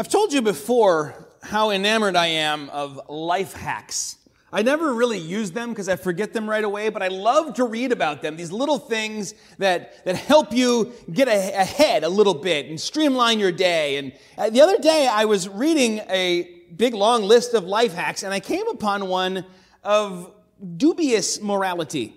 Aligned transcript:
I've 0.00 0.08
told 0.08 0.32
you 0.32 0.40
before 0.40 1.28
how 1.42 1.68
enamored 1.68 2.16
I 2.16 2.28
am 2.28 2.70
of 2.70 2.98
life 3.10 3.52
hacks. 3.52 4.16
I 4.50 4.62
never 4.62 4.94
really 4.94 5.18
use 5.18 5.50
them 5.50 5.68
because 5.68 5.90
I 5.90 5.96
forget 5.96 6.32
them 6.32 6.48
right 6.48 6.64
away, 6.64 6.88
but 6.88 7.02
I 7.02 7.08
love 7.08 7.52
to 7.56 7.64
read 7.64 7.92
about 7.92 8.22
them. 8.22 8.34
These 8.34 8.50
little 8.50 8.78
things 8.78 9.34
that, 9.58 10.02
that 10.06 10.16
help 10.16 10.54
you 10.54 10.94
get 11.12 11.28
a, 11.28 11.52
ahead 11.52 12.02
a 12.02 12.08
little 12.08 12.32
bit 12.32 12.64
and 12.64 12.80
streamline 12.80 13.40
your 13.40 13.52
day. 13.52 13.98
And 13.98 14.14
uh, 14.38 14.48
the 14.48 14.62
other 14.62 14.78
day 14.78 15.06
I 15.06 15.26
was 15.26 15.50
reading 15.50 15.98
a 16.08 16.48
big 16.74 16.94
long 16.94 17.24
list 17.24 17.52
of 17.52 17.64
life 17.64 17.92
hacks 17.92 18.22
and 18.22 18.32
I 18.32 18.40
came 18.40 18.68
upon 18.68 19.06
one 19.06 19.44
of 19.84 20.32
dubious 20.78 21.42
morality. 21.42 22.14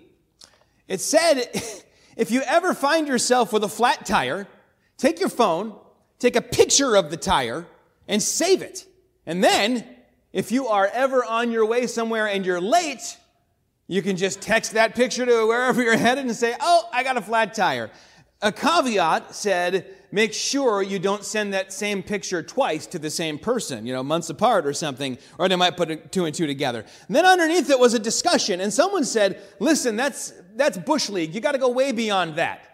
It 0.88 1.02
said, 1.02 1.50
if 2.16 2.30
you 2.30 2.40
ever 2.46 2.72
find 2.72 3.06
yourself 3.06 3.52
with 3.52 3.62
a 3.62 3.68
flat 3.68 4.06
tire, 4.06 4.48
take 4.96 5.20
your 5.20 5.28
phone, 5.28 5.78
take 6.18 6.34
a 6.34 6.40
picture 6.40 6.96
of 6.96 7.10
the 7.10 7.18
tire, 7.18 7.66
and 8.08 8.22
save 8.22 8.62
it. 8.62 8.86
And 9.26 9.42
then 9.42 9.86
if 10.32 10.52
you 10.52 10.68
are 10.68 10.88
ever 10.92 11.24
on 11.24 11.50
your 11.50 11.66
way 11.66 11.86
somewhere 11.86 12.26
and 12.26 12.44
you're 12.44 12.60
late, 12.60 13.16
you 13.86 14.02
can 14.02 14.16
just 14.16 14.40
text 14.40 14.72
that 14.72 14.94
picture 14.94 15.26
to 15.26 15.46
wherever 15.46 15.82
you're 15.82 15.96
headed 15.96 16.24
and 16.24 16.34
say, 16.34 16.54
Oh, 16.60 16.88
I 16.92 17.02
got 17.02 17.16
a 17.16 17.22
flat 17.22 17.54
tire. 17.54 17.90
A 18.42 18.52
caveat 18.52 19.34
said, 19.34 19.86
make 20.14 20.32
sure 20.32 20.82
you 20.82 20.98
don't 20.98 21.24
send 21.24 21.54
that 21.54 21.72
same 21.72 22.02
picture 22.02 22.42
twice 22.42 22.86
to 22.86 22.98
the 22.98 23.10
same 23.10 23.38
person, 23.38 23.86
you 23.86 23.92
know, 23.92 24.02
months 24.02 24.30
apart 24.30 24.66
or 24.66 24.72
something, 24.72 25.18
or 25.38 25.48
they 25.48 25.56
might 25.56 25.76
put 25.76 26.12
two 26.12 26.24
and 26.24 26.34
two 26.34 26.46
together. 26.46 26.84
And 27.08 27.16
then 27.16 27.26
underneath 27.26 27.68
it 27.68 27.78
was 27.78 27.94
a 27.94 27.98
discussion, 27.98 28.60
and 28.60 28.72
someone 28.72 29.04
said, 29.04 29.42
listen, 29.58 29.96
that's, 29.96 30.32
that's 30.54 30.78
Bush 30.78 31.08
League. 31.08 31.34
You 31.34 31.40
got 31.40 31.52
to 31.52 31.58
go 31.58 31.68
way 31.68 31.90
beyond 31.90 32.36
that. 32.36 32.73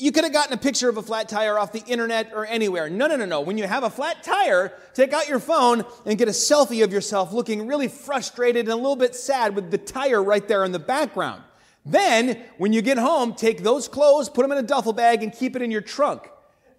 You 0.00 0.12
could 0.12 0.24
have 0.24 0.32
gotten 0.32 0.54
a 0.54 0.56
picture 0.56 0.88
of 0.88 0.96
a 0.96 1.02
flat 1.02 1.28
tire 1.28 1.58
off 1.58 1.72
the 1.72 1.84
internet 1.84 2.32
or 2.34 2.46
anywhere. 2.46 2.88
No, 2.88 3.06
no, 3.06 3.16
no, 3.16 3.26
no. 3.26 3.42
When 3.42 3.58
you 3.58 3.66
have 3.66 3.84
a 3.84 3.90
flat 3.90 4.22
tire, 4.22 4.72
take 4.94 5.12
out 5.12 5.28
your 5.28 5.40
phone 5.40 5.84
and 6.06 6.18
get 6.18 6.26
a 6.26 6.30
selfie 6.30 6.82
of 6.82 6.90
yourself 6.90 7.34
looking 7.34 7.66
really 7.66 7.86
frustrated 7.86 8.64
and 8.64 8.72
a 8.72 8.76
little 8.76 8.96
bit 8.96 9.14
sad 9.14 9.54
with 9.54 9.70
the 9.70 9.76
tire 9.76 10.22
right 10.22 10.48
there 10.48 10.64
in 10.64 10.72
the 10.72 10.78
background. 10.78 11.42
Then, 11.84 12.42
when 12.56 12.72
you 12.72 12.80
get 12.80 12.96
home, 12.96 13.34
take 13.34 13.62
those 13.62 13.88
clothes, 13.88 14.30
put 14.30 14.40
them 14.40 14.52
in 14.52 14.58
a 14.58 14.66
duffel 14.66 14.94
bag, 14.94 15.22
and 15.22 15.34
keep 15.34 15.54
it 15.54 15.60
in 15.60 15.70
your 15.70 15.82
trunk. 15.82 16.30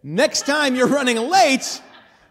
Next 0.02 0.48
time 0.48 0.76
you're 0.76 0.88
running 0.88 1.18
late, 1.18 1.80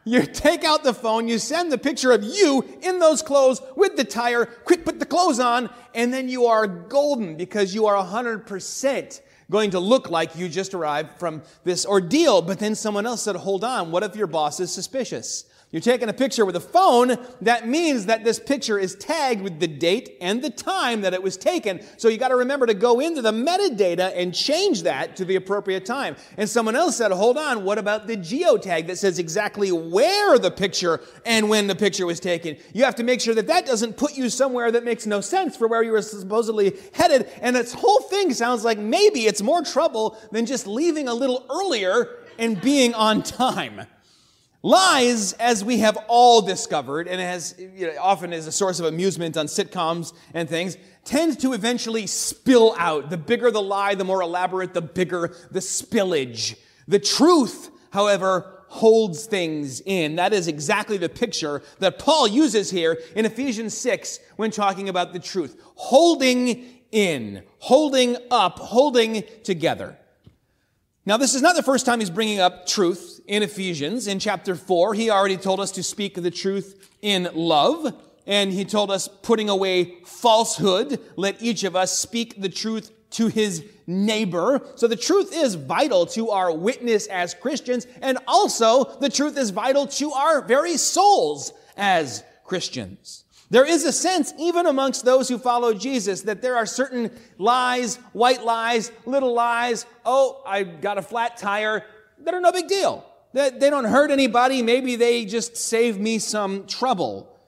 you 0.04 0.26
take 0.26 0.64
out 0.64 0.82
the 0.82 0.94
phone, 0.94 1.28
you 1.28 1.38
send 1.38 1.70
the 1.70 1.78
picture 1.78 2.10
of 2.10 2.24
you 2.24 2.66
in 2.82 2.98
those 2.98 3.22
clothes 3.22 3.62
with 3.76 3.96
the 3.96 4.02
tire, 4.02 4.44
quick 4.44 4.84
put 4.84 4.98
the 4.98 5.06
clothes 5.06 5.38
on, 5.38 5.70
and 5.94 6.12
then 6.12 6.28
you 6.28 6.46
are 6.46 6.66
golden 6.66 7.36
because 7.36 7.74
you 7.74 7.86
are 7.86 8.04
100% 8.04 9.20
going 9.50 9.72
to 9.72 9.80
look 9.80 10.08
like 10.08 10.36
you 10.36 10.48
just 10.48 10.72
arrived 10.72 11.18
from 11.18 11.42
this 11.64 11.84
ordeal. 11.84 12.40
But 12.40 12.58
then 12.58 12.74
someone 12.74 13.04
else 13.04 13.22
said, 13.22 13.36
hold 13.36 13.64
on, 13.64 13.90
what 13.90 14.02
if 14.02 14.16
your 14.16 14.28
boss 14.28 14.60
is 14.60 14.72
suspicious? 14.72 15.44
You're 15.72 15.80
taking 15.80 16.08
a 16.08 16.12
picture 16.12 16.44
with 16.44 16.56
a 16.56 16.60
phone. 16.60 17.16
That 17.42 17.68
means 17.68 18.06
that 18.06 18.24
this 18.24 18.40
picture 18.40 18.76
is 18.76 18.96
tagged 18.96 19.40
with 19.40 19.60
the 19.60 19.68
date 19.68 20.16
and 20.20 20.42
the 20.42 20.50
time 20.50 21.02
that 21.02 21.14
it 21.14 21.22
was 21.22 21.36
taken. 21.36 21.80
So 21.96 22.08
you 22.08 22.18
got 22.18 22.28
to 22.28 22.36
remember 22.36 22.66
to 22.66 22.74
go 22.74 22.98
into 22.98 23.22
the 23.22 23.30
metadata 23.30 24.12
and 24.16 24.34
change 24.34 24.82
that 24.82 25.14
to 25.16 25.24
the 25.24 25.36
appropriate 25.36 25.86
time. 25.86 26.16
And 26.36 26.50
someone 26.50 26.74
else 26.74 26.96
said, 26.96 27.12
hold 27.12 27.38
on, 27.38 27.62
what 27.62 27.78
about 27.78 28.08
the 28.08 28.16
geotag 28.16 28.88
that 28.88 28.98
says 28.98 29.20
exactly 29.20 29.70
where 29.70 30.40
the 30.40 30.50
picture 30.50 31.02
and 31.24 31.48
when 31.48 31.68
the 31.68 31.76
picture 31.76 32.04
was 32.04 32.18
taken? 32.18 32.56
You 32.74 32.82
have 32.82 32.96
to 32.96 33.04
make 33.04 33.20
sure 33.20 33.36
that 33.36 33.46
that 33.46 33.64
doesn't 33.64 33.96
put 33.96 34.16
you 34.16 34.28
somewhere 34.28 34.72
that 34.72 34.82
makes 34.82 35.06
no 35.06 35.20
sense 35.20 35.56
for 35.56 35.68
where 35.68 35.84
you 35.84 35.92
were 35.92 36.02
supposedly 36.02 36.76
headed. 36.94 37.28
And 37.42 37.54
this 37.54 37.74
whole 37.74 38.00
thing 38.00 38.34
sounds 38.34 38.64
like 38.64 38.78
maybe 38.78 39.26
it's 39.26 39.40
more 39.40 39.62
trouble 39.62 40.18
than 40.32 40.46
just 40.46 40.66
leaving 40.66 41.06
a 41.06 41.14
little 41.14 41.46
earlier 41.48 42.16
and 42.40 42.60
being 42.60 42.92
on 42.94 43.22
time. 43.22 43.82
Lies, 44.62 45.32
as 45.34 45.64
we 45.64 45.78
have 45.78 45.96
all 46.06 46.42
discovered, 46.42 47.08
and 47.08 47.20
as 47.20 47.54
you 47.58 47.86
know, 47.86 47.94
often 47.98 48.32
is 48.34 48.46
a 48.46 48.52
source 48.52 48.78
of 48.78 48.84
amusement 48.84 49.38
on 49.38 49.46
sitcoms 49.46 50.12
and 50.34 50.48
things, 50.48 50.76
tends 51.04 51.38
to 51.38 51.54
eventually 51.54 52.06
spill 52.06 52.74
out. 52.78 53.08
The 53.08 53.16
bigger 53.16 53.50
the 53.50 53.62
lie, 53.62 53.94
the 53.94 54.04
more 54.04 54.20
elaborate, 54.20 54.74
the 54.74 54.82
bigger 54.82 55.34
the 55.50 55.60
spillage. 55.60 56.56
The 56.86 56.98
truth, 56.98 57.70
however, 57.90 58.64
holds 58.68 59.24
things 59.24 59.80
in. 59.80 60.16
That 60.16 60.34
is 60.34 60.46
exactly 60.46 60.98
the 60.98 61.08
picture 61.08 61.62
that 61.78 61.98
Paul 61.98 62.28
uses 62.28 62.70
here 62.70 62.98
in 63.16 63.24
Ephesians 63.24 63.76
6 63.76 64.20
when 64.36 64.50
talking 64.50 64.90
about 64.90 65.14
the 65.14 65.18
truth. 65.18 65.58
Holding 65.74 66.66
in, 66.92 67.44
holding 67.58 68.16
up, 68.30 68.58
holding 68.58 69.24
together. 69.42 69.96
Now, 71.06 71.16
this 71.16 71.34
is 71.34 71.40
not 71.40 71.56
the 71.56 71.62
first 71.62 71.86
time 71.86 71.98
he's 71.98 72.10
bringing 72.10 72.40
up 72.40 72.66
truth 72.66 73.19
in 73.30 73.44
Ephesians. 73.44 74.08
In 74.08 74.18
chapter 74.18 74.56
4, 74.56 74.92
he 74.94 75.08
already 75.08 75.36
told 75.36 75.60
us 75.60 75.70
to 75.72 75.84
speak 75.84 76.20
the 76.20 76.32
truth 76.32 76.90
in 77.00 77.28
love. 77.32 77.94
And 78.26 78.52
he 78.52 78.64
told 78.64 78.90
us, 78.90 79.06
putting 79.06 79.48
away 79.48 79.98
falsehood, 80.04 81.00
let 81.14 81.40
each 81.40 81.62
of 81.62 81.76
us 81.76 81.96
speak 81.96 82.42
the 82.42 82.48
truth 82.48 82.90
to 83.12 83.28
his 83.28 83.64
neighbor. 83.86 84.60
So 84.74 84.88
the 84.88 84.96
truth 84.96 85.32
is 85.32 85.54
vital 85.54 86.06
to 86.06 86.30
our 86.30 86.52
witness 86.52 87.06
as 87.06 87.34
Christians, 87.34 87.86
and 88.02 88.18
also 88.26 88.84
the 88.98 89.08
truth 89.08 89.38
is 89.38 89.50
vital 89.50 89.86
to 89.86 90.12
our 90.12 90.42
very 90.42 90.76
souls 90.76 91.52
as 91.76 92.24
Christians. 92.44 93.24
There 93.48 93.64
is 93.64 93.84
a 93.84 93.92
sense, 93.92 94.32
even 94.38 94.66
amongst 94.66 95.04
those 95.04 95.28
who 95.28 95.38
follow 95.38 95.72
Jesus, 95.72 96.22
that 96.22 96.42
there 96.42 96.56
are 96.56 96.66
certain 96.66 97.10
lies, 97.38 97.96
white 98.12 98.44
lies, 98.44 98.92
little 99.06 99.34
lies. 99.34 99.86
Oh, 100.04 100.42
I 100.46 100.62
got 100.64 100.98
a 100.98 101.02
flat 101.02 101.36
tire 101.36 101.84
that 102.20 102.34
are 102.34 102.40
no 102.40 102.52
big 102.52 102.68
deal. 102.68 103.04
That 103.32 103.60
they 103.60 103.70
don't 103.70 103.84
hurt 103.84 104.10
anybody. 104.10 104.62
Maybe 104.62 104.96
they 104.96 105.24
just 105.24 105.56
save 105.56 105.98
me 105.98 106.18
some 106.18 106.66
trouble. 106.66 107.38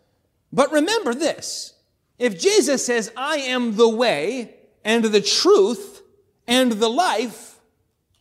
But 0.52 0.70
remember 0.70 1.14
this. 1.14 1.74
If 2.18 2.38
Jesus 2.38 2.84
says, 2.84 3.10
I 3.16 3.38
am 3.38 3.76
the 3.76 3.88
way 3.88 4.54
and 4.84 5.04
the 5.04 5.20
truth 5.20 6.02
and 6.46 6.72
the 6.72 6.88
life, 6.88 7.60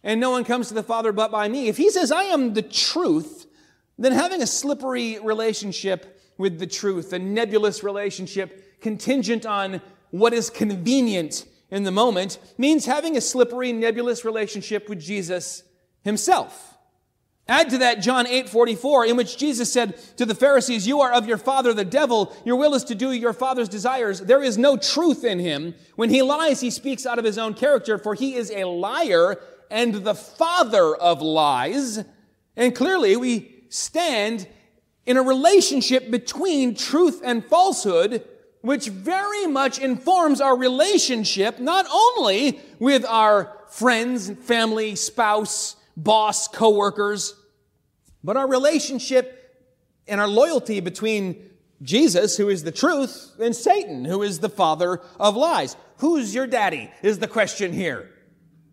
and 0.03 0.19
no 0.19 0.31
one 0.31 0.43
comes 0.43 0.69
to 0.69 0.73
the 0.73 0.83
Father 0.83 1.11
but 1.11 1.31
by 1.31 1.47
me, 1.47 1.67
if 1.67 1.77
he 1.77 1.89
says, 1.91 2.11
I 2.11 2.23
am 2.23 2.53
the 2.53 2.61
truth, 2.61 3.45
then 3.99 4.13
having 4.13 4.41
a 4.41 4.47
slippery 4.47 5.19
relationship 5.19 6.19
with 6.37 6.57
the 6.57 6.67
truth, 6.67 7.13
a 7.13 7.19
nebulous 7.19 7.83
relationship 7.83 8.81
contingent 8.81 9.45
on 9.45 9.81
what 10.09 10.33
is 10.33 10.49
convenient 10.49 11.45
in 11.69 11.83
the 11.83 11.91
moment, 11.91 12.39
means 12.57 12.85
having 12.85 13.15
a 13.15 13.21
slippery, 13.21 13.71
nebulous 13.71 14.25
relationship 14.25 14.89
with 14.89 14.99
Jesus 14.99 15.63
himself. 16.03 16.70
Add 17.51 17.71
to 17.71 17.79
that 17.79 17.99
John 17.99 18.27
8 18.27 18.47
44, 18.47 19.07
in 19.07 19.17
which 19.17 19.37
Jesus 19.37 19.73
said 19.73 19.97
to 20.15 20.25
the 20.25 20.33
Pharisees, 20.33 20.87
You 20.87 21.01
are 21.01 21.11
of 21.11 21.27
your 21.27 21.37
father 21.37 21.73
the 21.73 21.83
devil. 21.83 22.33
Your 22.45 22.55
will 22.55 22.73
is 22.75 22.85
to 22.85 22.95
do 22.95 23.11
your 23.11 23.33
father's 23.33 23.67
desires. 23.67 24.21
There 24.21 24.41
is 24.41 24.57
no 24.57 24.77
truth 24.77 25.25
in 25.25 25.37
him. 25.37 25.75
When 25.97 26.09
he 26.09 26.21
lies, 26.21 26.61
he 26.61 26.69
speaks 26.69 27.05
out 27.05 27.19
of 27.19 27.25
his 27.25 27.37
own 27.37 27.53
character, 27.53 27.97
for 27.97 28.15
he 28.15 28.35
is 28.35 28.51
a 28.51 28.63
liar 28.63 29.41
and 29.69 29.95
the 29.95 30.15
father 30.15 30.95
of 30.95 31.21
lies. 31.21 32.01
And 32.55 32.73
clearly, 32.73 33.17
we 33.17 33.65
stand 33.67 34.47
in 35.05 35.17
a 35.17 35.21
relationship 35.21 36.09
between 36.09 36.73
truth 36.73 37.19
and 37.21 37.43
falsehood, 37.43 38.25
which 38.61 38.87
very 38.87 39.45
much 39.45 39.77
informs 39.77 40.39
our 40.39 40.55
relationship 40.55 41.59
not 41.59 41.85
only 41.91 42.61
with 42.79 43.03
our 43.03 43.57
friends, 43.67 44.31
family, 44.39 44.95
spouse, 44.95 45.75
boss, 45.97 46.47
coworkers, 46.47 47.35
but 48.23 48.37
our 48.37 48.47
relationship 48.47 49.37
and 50.07 50.19
our 50.21 50.27
loyalty 50.27 50.79
between 50.79 51.49
Jesus, 51.81 52.37
who 52.37 52.49
is 52.49 52.63
the 52.63 52.71
truth, 52.71 53.33
and 53.39 53.55
Satan, 53.55 54.05
who 54.05 54.21
is 54.21 54.39
the 54.39 54.49
father 54.49 55.01
of 55.19 55.35
lies. 55.35 55.75
Who's 55.97 56.33
your 56.33 56.47
daddy 56.47 56.91
is 57.01 57.19
the 57.19 57.27
question 57.27 57.73
here. 57.73 58.09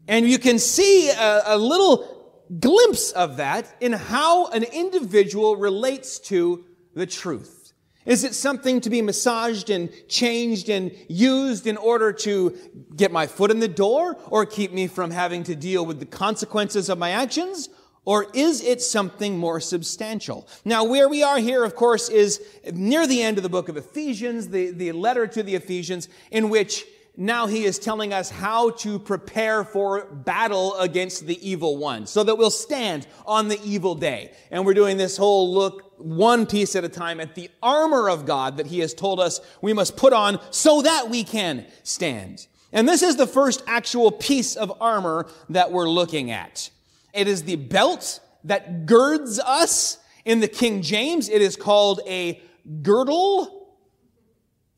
And 0.06 0.28
you 0.28 0.38
can 0.38 0.58
see 0.58 1.10
a, 1.10 1.42
a 1.46 1.58
little 1.58 2.32
glimpse 2.58 3.12
of 3.12 3.36
that 3.36 3.74
in 3.80 3.92
how 3.92 4.46
an 4.48 4.62
individual 4.62 5.56
relates 5.56 6.18
to 6.18 6.64
the 6.94 7.06
truth. 7.06 7.72
Is 8.06 8.24
it 8.24 8.34
something 8.34 8.80
to 8.80 8.90
be 8.90 9.02
massaged 9.02 9.68
and 9.68 9.90
changed 10.08 10.70
and 10.70 10.92
used 11.08 11.66
in 11.66 11.76
order 11.76 12.10
to 12.14 12.56
get 12.96 13.12
my 13.12 13.26
foot 13.26 13.50
in 13.50 13.60
the 13.60 13.68
door 13.68 14.16
or 14.30 14.46
keep 14.46 14.72
me 14.72 14.86
from 14.86 15.10
having 15.10 15.44
to 15.44 15.54
deal 15.54 15.84
with 15.84 16.00
the 16.00 16.06
consequences 16.06 16.88
of 16.88 16.96
my 16.96 17.10
actions? 17.10 17.68
Or 18.08 18.26
is 18.32 18.62
it 18.64 18.80
something 18.80 19.36
more 19.36 19.60
substantial? 19.60 20.48
Now, 20.64 20.82
where 20.82 21.10
we 21.10 21.22
are 21.22 21.38
here, 21.38 21.62
of 21.62 21.74
course, 21.74 22.08
is 22.08 22.42
near 22.72 23.06
the 23.06 23.20
end 23.20 23.36
of 23.36 23.42
the 23.42 23.50
book 23.50 23.68
of 23.68 23.76
Ephesians, 23.76 24.48
the, 24.48 24.70
the 24.70 24.92
letter 24.92 25.26
to 25.26 25.42
the 25.42 25.54
Ephesians, 25.54 26.08
in 26.30 26.48
which 26.48 26.86
now 27.18 27.46
he 27.48 27.66
is 27.66 27.78
telling 27.78 28.14
us 28.14 28.30
how 28.30 28.70
to 28.70 28.98
prepare 28.98 29.62
for 29.62 30.06
battle 30.06 30.74
against 30.78 31.26
the 31.26 31.38
evil 31.46 31.76
one 31.76 32.06
so 32.06 32.24
that 32.24 32.36
we'll 32.36 32.48
stand 32.48 33.06
on 33.26 33.48
the 33.48 33.60
evil 33.62 33.94
day. 33.94 34.32
And 34.50 34.64
we're 34.64 34.72
doing 34.72 34.96
this 34.96 35.18
whole 35.18 35.52
look 35.52 35.92
one 35.98 36.46
piece 36.46 36.74
at 36.76 36.84
a 36.84 36.88
time 36.88 37.20
at 37.20 37.34
the 37.34 37.50
armor 37.62 38.08
of 38.08 38.24
God 38.24 38.56
that 38.56 38.68
he 38.68 38.78
has 38.78 38.94
told 38.94 39.20
us 39.20 39.38
we 39.60 39.74
must 39.74 39.98
put 39.98 40.14
on 40.14 40.40
so 40.50 40.80
that 40.80 41.10
we 41.10 41.24
can 41.24 41.66
stand. 41.82 42.46
And 42.72 42.88
this 42.88 43.02
is 43.02 43.16
the 43.16 43.26
first 43.26 43.62
actual 43.66 44.10
piece 44.10 44.56
of 44.56 44.72
armor 44.80 45.26
that 45.50 45.72
we're 45.72 45.90
looking 45.90 46.30
at. 46.30 46.70
It 47.12 47.28
is 47.28 47.44
the 47.44 47.56
belt 47.56 48.20
that 48.44 48.86
girds 48.86 49.38
us 49.40 49.98
In 50.28 50.40
the 50.40 50.48
King 50.48 50.82
James, 50.82 51.30
it 51.30 51.40
is 51.40 51.56
called 51.56 52.02
a 52.06 52.38
girdle. 52.82 53.78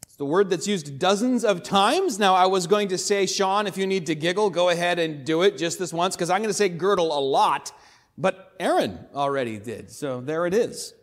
It's 0.05 0.15
the 0.15 0.25
word 0.25 0.49
that's 0.49 0.69
used 0.69 1.01
dozens 1.01 1.45
of 1.45 1.65
times. 1.65 2.21
Now, 2.21 2.37
I 2.37 2.47
was 2.47 2.69
going 2.69 2.87
to 2.89 2.99
say, 2.99 3.27
Sean, 3.27 3.67
if 3.67 3.77
you 3.77 3.85
need 3.85 4.07
to 4.07 4.15
giggle, 4.15 4.51
go 4.51 4.69
ahead 4.69 5.01
and 5.01 5.25
do 5.25 5.43
it 5.43 5.59
just 5.59 5.81
this 5.81 5.93
once, 5.93 6.15
because 6.15 6.31
I'm 6.31 6.39
going 6.39 6.51
to 6.51 6.55
say 6.55 6.69
girdle 6.69 7.07
a 7.07 7.19
lot, 7.19 7.73
but 8.17 8.53
Aaron 8.61 8.97
already 9.13 9.59
did. 9.59 9.91
So 9.91 10.21
there 10.21 10.47
it 10.47 10.55
is. 10.55 10.95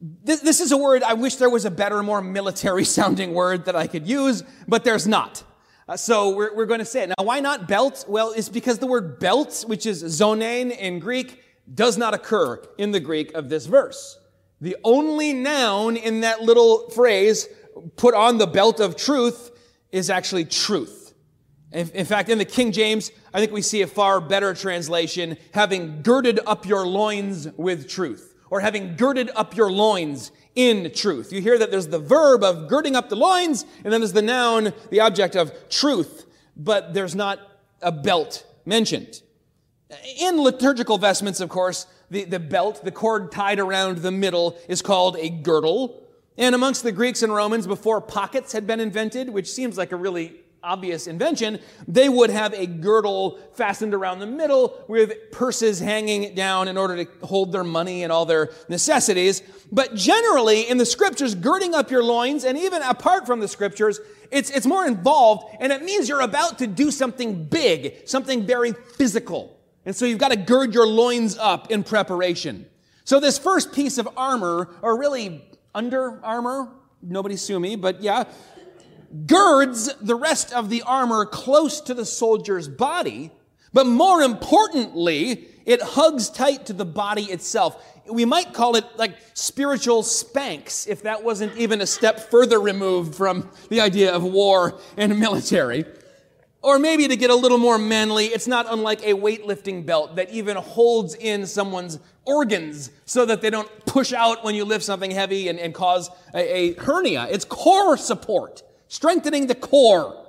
This, 0.00 0.40
this 0.40 0.60
is 0.60 0.70
a 0.70 0.76
word, 0.76 1.02
I 1.02 1.14
wish 1.14 1.36
there 1.36 1.50
was 1.50 1.64
a 1.64 1.72
better, 1.72 2.04
more 2.04 2.22
military 2.22 2.84
sounding 2.84 3.34
word 3.34 3.64
that 3.64 3.74
I 3.74 3.88
could 3.88 4.06
use, 4.06 4.44
but 4.68 4.84
there's 4.84 5.08
not. 5.08 5.42
Uh, 5.88 5.96
so 5.96 6.34
we're, 6.34 6.54
we're 6.54 6.66
going 6.66 6.78
to 6.78 6.84
say 6.84 7.02
it. 7.02 7.08
Now, 7.08 7.24
why 7.24 7.40
not 7.40 7.66
belt? 7.66 8.04
Well, 8.08 8.32
it's 8.32 8.48
because 8.48 8.78
the 8.78 8.86
word 8.86 9.18
belt, 9.18 9.64
which 9.66 9.86
is 9.86 10.02
zonein 10.04 10.76
in 10.76 10.98
Greek, 10.98 11.42
does 11.72 11.98
not 11.98 12.14
occur 12.14 12.62
in 12.78 12.92
the 12.92 13.00
Greek 13.00 13.32
of 13.34 13.48
this 13.48 13.66
verse. 13.66 14.18
The 14.60 14.76
only 14.84 15.32
noun 15.32 15.96
in 15.96 16.20
that 16.20 16.42
little 16.42 16.88
phrase, 16.90 17.48
put 17.96 18.14
on 18.14 18.38
the 18.38 18.46
belt 18.46 18.78
of 18.80 18.96
truth, 18.96 19.50
is 19.90 20.08
actually 20.08 20.44
truth. 20.44 21.14
In, 21.72 21.88
in 21.90 22.04
fact, 22.04 22.28
in 22.28 22.38
the 22.38 22.44
King 22.44 22.70
James, 22.70 23.10
I 23.34 23.40
think 23.40 23.50
we 23.50 23.62
see 23.62 23.82
a 23.82 23.86
far 23.86 24.20
better 24.20 24.54
translation, 24.54 25.36
having 25.52 26.02
girded 26.02 26.38
up 26.46 26.66
your 26.66 26.86
loins 26.86 27.48
with 27.56 27.88
truth 27.88 28.34
or 28.50 28.60
having 28.60 28.96
girded 28.96 29.30
up 29.34 29.56
your 29.56 29.72
loins 29.72 30.30
in 30.54 30.92
truth. 30.92 31.32
You 31.32 31.40
hear 31.40 31.58
that 31.58 31.70
there's 31.70 31.88
the 31.88 31.98
verb 31.98 32.42
of 32.44 32.68
girding 32.68 32.96
up 32.96 33.08
the 33.08 33.16
loins, 33.16 33.64
and 33.84 33.92
then 33.92 34.00
there's 34.00 34.12
the 34.12 34.22
noun, 34.22 34.72
the 34.90 35.00
object 35.00 35.36
of 35.36 35.52
truth, 35.68 36.26
but 36.56 36.94
there's 36.94 37.14
not 37.14 37.38
a 37.80 37.92
belt 37.92 38.46
mentioned. 38.64 39.22
In 40.18 40.40
liturgical 40.40 40.98
vestments, 40.98 41.40
of 41.40 41.48
course, 41.48 41.86
the, 42.10 42.24
the 42.24 42.38
belt, 42.38 42.84
the 42.84 42.92
cord 42.92 43.32
tied 43.32 43.58
around 43.58 43.98
the 43.98 44.10
middle, 44.10 44.58
is 44.68 44.82
called 44.82 45.16
a 45.18 45.28
girdle. 45.28 46.06
And 46.38 46.54
amongst 46.54 46.82
the 46.82 46.92
Greeks 46.92 47.22
and 47.22 47.34
Romans, 47.34 47.66
before 47.66 48.00
pockets 48.00 48.52
had 48.52 48.66
been 48.66 48.80
invented, 48.80 49.30
which 49.30 49.50
seems 49.50 49.76
like 49.76 49.92
a 49.92 49.96
really 49.96 50.41
obvious 50.62 51.06
invention, 51.06 51.58
they 51.88 52.08
would 52.08 52.30
have 52.30 52.52
a 52.54 52.66
girdle 52.66 53.38
fastened 53.54 53.94
around 53.94 54.20
the 54.20 54.26
middle 54.26 54.84
with 54.88 55.30
purses 55.32 55.80
hanging 55.80 56.34
down 56.34 56.68
in 56.68 56.76
order 56.76 57.04
to 57.04 57.26
hold 57.26 57.52
their 57.52 57.64
money 57.64 58.02
and 58.02 58.12
all 58.12 58.24
their 58.24 58.50
necessities. 58.68 59.42
But 59.70 59.94
generally, 59.94 60.68
in 60.68 60.78
the 60.78 60.86
scriptures, 60.86 61.34
girding 61.34 61.74
up 61.74 61.90
your 61.90 62.04
loins, 62.04 62.44
and 62.44 62.56
even 62.56 62.82
apart 62.82 63.26
from 63.26 63.40
the 63.40 63.48
scriptures, 63.48 64.00
it's, 64.30 64.50
it's 64.50 64.66
more 64.66 64.86
involved, 64.86 65.56
and 65.60 65.72
it 65.72 65.82
means 65.82 66.08
you're 66.08 66.20
about 66.20 66.58
to 66.58 66.66
do 66.66 66.90
something 66.90 67.44
big, 67.44 68.08
something 68.08 68.46
very 68.46 68.72
physical. 68.72 69.58
And 69.84 69.94
so 69.94 70.04
you've 70.04 70.18
got 70.18 70.30
to 70.30 70.36
gird 70.36 70.74
your 70.74 70.86
loins 70.86 71.36
up 71.36 71.70
in 71.70 71.82
preparation. 71.82 72.66
So 73.04 73.18
this 73.18 73.38
first 73.38 73.72
piece 73.72 73.98
of 73.98 74.08
armor, 74.16 74.70
or 74.80 74.98
really 74.98 75.44
under 75.74 76.24
armor, 76.24 76.68
nobody 77.02 77.36
sue 77.36 77.58
me, 77.58 77.76
but 77.76 78.00
yeah, 78.00 78.24
girds 79.26 79.94
the 79.96 80.14
rest 80.14 80.52
of 80.52 80.70
the 80.70 80.82
armor 80.82 81.26
close 81.26 81.80
to 81.82 81.94
the 81.94 82.04
soldier's 82.04 82.68
body, 82.68 83.30
but 83.72 83.86
more 83.86 84.22
importantly, 84.22 85.48
it 85.64 85.80
hugs 85.80 86.28
tight 86.28 86.66
to 86.66 86.72
the 86.72 86.84
body 86.84 87.24
itself. 87.24 87.82
We 88.10 88.24
might 88.24 88.52
call 88.52 88.76
it 88.76 88.84
like 88.96 89.16
spiritual 89.34 90.02
Spanx, 90.02 90.88
if 90.88 91.02
that 91.02 91.22
wasn't 91.22 91.56
even 91.56 91.80
a 91.80 91.86
step 91.86 92.30
further 92.30 92.60
removed 92.60 93.14
from 93.14 93.48
the 93.68 93.80
idea 93.80 94.12
of 94.12 94.22
war 94.22 94.78
and 94.96 95.18
military. 95.18 95.84
Or 96.62 96.78
maybe 96.78 97.08
to 97.08 97.16
get 97.16 97.30
a 97.30 97.34
little 97.34 97.58
more 97.58 97.76
manly, 97.76 98.26
it's 98.26 98.46
not 98.46 98.66
unlike 98.68 99.02
a 99.02 99.14
weightlifting 99.14 99.84
belt 99.84 100.16
that 100.16 100.30
even 100.30 100.56
holds 100.56 101.14
in 101.14 101.46
someone's 101.46 101.98
organs 102.24 102.90
so 103.04 103.24
that 103.26 103.42
they 103.42 103.50
don't 103.50 103.68
push 103.84 104.12
out 104.12 104.44
when 104.44 104.54
you 104.54 104.64
lift 104.64 104.84
something 104.84 105.10
heavy 105.10 105.48
and, 105.48 105.58
and 105.58 105.74
cause 105.74 106.08
a, 106.34 106.56
a 106.56 106.74
hernia. 106.74 107.26
It's 107.30 107.44
core 107.44 107.96
support 107.96 108.62
strengthening 108.92 109.46
the 109.46 109.54
core. 109.54 110.22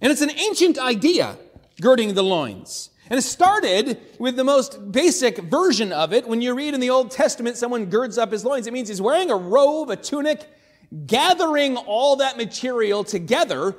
And 0.00 0.10
it's 0.10 0.22
an 0.22 0.30
ancient 0.30 0.78
idea, 0.78 1.36
girding 1.82 2.14
the 2.14 2.22
loins. 2.22 2.88
And 3.10 3.18
it 3.18 3.22
started 3.22 4.00
with 4.18 4.36
the 4.36 4.44
most 4.44 4.90
basic 4.90 5.36
version 5.36 5.92
of 5.92 6.14
it. 6.14 6.26
When 6.26 6.40
you 6.40 6.54
read 6.54 6.72
in 6.72 6.80
the 6.80 6.88
Old 6.88 7.10
Testament, 7.10 7.58
someone 7.58 7.84
girds 7.84 8.16
up 8.16 8.32
his 8.32 8.42
loins, 8.42 8.66
it 8.66 8.72
means 8.72 8.88
he's 8.88 9.02
wearing 9.02 9.30
a 9.30 9.36
robe, 9.36 9.90
a 9.90 9.96
tunic, 9.96 10.48
gathering 11.04 11.76
all 11.76 12.16
that 12.16 12.38
material 12.38 13.04
together, 13.04 13.76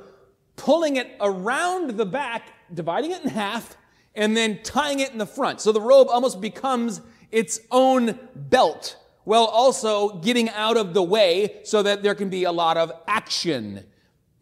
pulling 0.54 0.96
it 0.96 1.08
around 1.20 1.96
the 1.96 2.06
back, 2.06 2.52
dividing 2.72 3.10
it 3.10 3.24
in 3.24 3.30
half, 3.30 3.76
and 4.14 4.36
then 4.36 4.62
tying 4.62 5.00
it 5.00 5.10
in 5.10 5.18
the 5.18 5.26
front. 5.26 5.60
So 5.60 5.72
the 5.72 5.80
robe 5.80 6.06
almost 6.10 6.40
becomes 6.40 7.00
its 7.32 7.58
own 7.72 8.20
belt, 8.36 8.98
while 9.24 9.46
also 9.46 10.20
getting 10.20 10.48
out 10.50 10.76
of 10.76 10.94
the 10.94 11.02
way 11.02 11.58
so 11.64 11.82
that 11.82 12.04
there 12.04 12.14
can 12.14 12.30
be 12.30 12.44
a 12.44 12.52
lot 12.52 12.76
of 12.76 12.92
action 13.08 13.84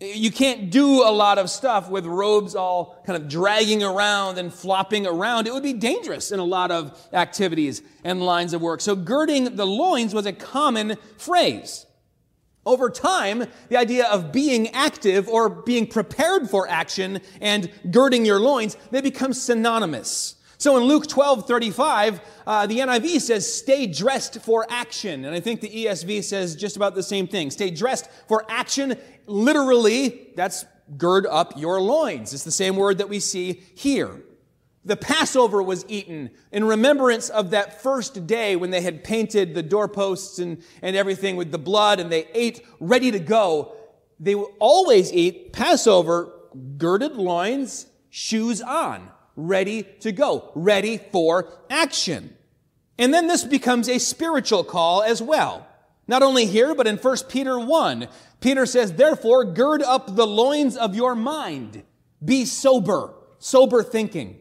you 0.01 0.31
can't 0.31 0.71
do 0.71 1.03
a 1.03 1.11
lot 1.11 1.39
of 1.39 1.49
stuff 1.49 1.89
with 1.89 2.05
robes 2.05 2.55
all 2.55 3.03
kind 3.07 3.21
of 3.21 3.29
dragging 3.29 3.83
around 3.83 4.39
and 4.39 4.53
flopping 4.53 5.07
around. 5.07 5.47
It 5.47 5.55
would 5.55 5.63
be 5.63 5.73
dangerous 5.73 6.33
in 6.33 6.41
a 6.41 6.45
lot 6.45 6.71
of 6.71 6.99
activities 7.13 7.83
and 8.03 8.21
lines 8.21 8.53
of 8.53 8.61
work. 8.61 8.81
So 8.81 8.97
girding 8.97 9.57
the 9.57 9.67
loins 9.67 10.15
was 10.15 10.27
a 10.27 10.33
common 10.33 10.97
phrase. 11.17 11.87
Over 12.67 12.89
time, 12.89 13.45
the 13.69 13.77
idea 13.77 14.07
of 14.07 14.33
being 14.33 14.69
active 14.71 15.29
or 15.29 15.49
being 15.49 15.87
prepared 15.87 16.49
for 16.49 16.67
action 16.69 17.21
and 17.41 17.71
girding 17.91 18.25
your 18.25 18.41
loins, 18.41 18.77
they 18.91 19.03
become 19.03 19.35
synonymous. 19.35 20.37
So 20.57 20.79
in 20.79 20.85
Luke 20.85 21.07
12, 21.07 21.47
35, 21.47 22.21
uh, 22.47 22.67
the 22.67 22.79
NIV 22.79 23.21
says, 23.21 23.53
stay 23.53 23.87
dressed 23.87 24.41
for 24.41 24.65
action. 24.71 25.27
And 25.27 25.35
I 25.35 25.41
think 25.41 25.61
the 25.61 25.69
ESV 25.69 26.25
says 26.25 26.57
just 26.57 26.77
about 26.77 26.95
the 26.95 27.03
same 27.03 27.27
thing. 27.27 27.51
Stay 27.51 27.71
dressed 27.71 28.09
for 28.29 28.47
action. 28.49 28.97
Literally, 29.27 30.29
that's 30.37 30.65
gird 30.97 31.27
up 31.27 31.59
your 31.59 31.81
loins. 31.81 32.35
It's 32.35 32.45
the 32.45 32.51
same 32.51 32.77
word 32.77 32.99
that 32.99 33.09
we 33.09 33.21
see 33.21 33.63
here. 33.75 34.23
The 34.85 34.97
Passover 34.97 35.63
was 35.63 35.87
eaten 35.89 36.31
in 36.53 36.65
remembrance 36.65 37.31
of 37.31 37.51
that 37.51 37.83
first 37.83 38.27
day 38.27 38.55
when 38.55 38.71
they 38.71 38.83
had 38.83 39.03
painted 39.03 39.55
the 39.55 39.63
doorposts 39.63 40.39
and, 40.39 40.63
and 40.83 40.95
everything 40.95 41.37
with 41.37 41.51
the 41.51 41.59
blood 41.59 42.01
and 42.01 42.13
they 42.13 42.27
ate 42.35 42.67
ready 42.81 43.11
to 43.11 43.19
go. 43.19 43.75
They 44.21 44.35
always 44.35 45.11
eat 45.11 45.55
Passover 45.55 46.31
girded 46.77 47.17
loins, 47.17 47.87
shoes 48.11 48.61
on 48.61 49.11
ready 49.37 49.83
to 50.01 50.13
go, 50.13 50.51
ready 50.55 50.99
for 50.99 51.53
action. 51.71 52.37
And 52.99 53.13
then 53.13 53.27
this 53.27 53.45
becomes 53.45 53.89
a 53.89 53.99
spiritual 53.99 54.65
call 54.65 55.03
as 55.03 55.21
well. 55.21 55.67
Not 56.07 56.23
only 56.23 56.47
here, 56.47 56.75
but 56.75 56.87
in 56.87 56.97
1 56.97 57.17
Peter 57.29 57.59
1, 57.59 58.09
Peter 58.41 58.67
says, 58.67 58.93
Therefore, 58.93 59.45
gird 59.45 59.83
up 59.83 60.15
the 60.15 60.27
loins 60.27 60.77
of 60.77 60.95
your 60.95 61.15
mind. 61.15 61.83
Be 62.23 62.45
sober, 62.45 63.15
sober 63.39 63.83
thinking. 63.83 64.41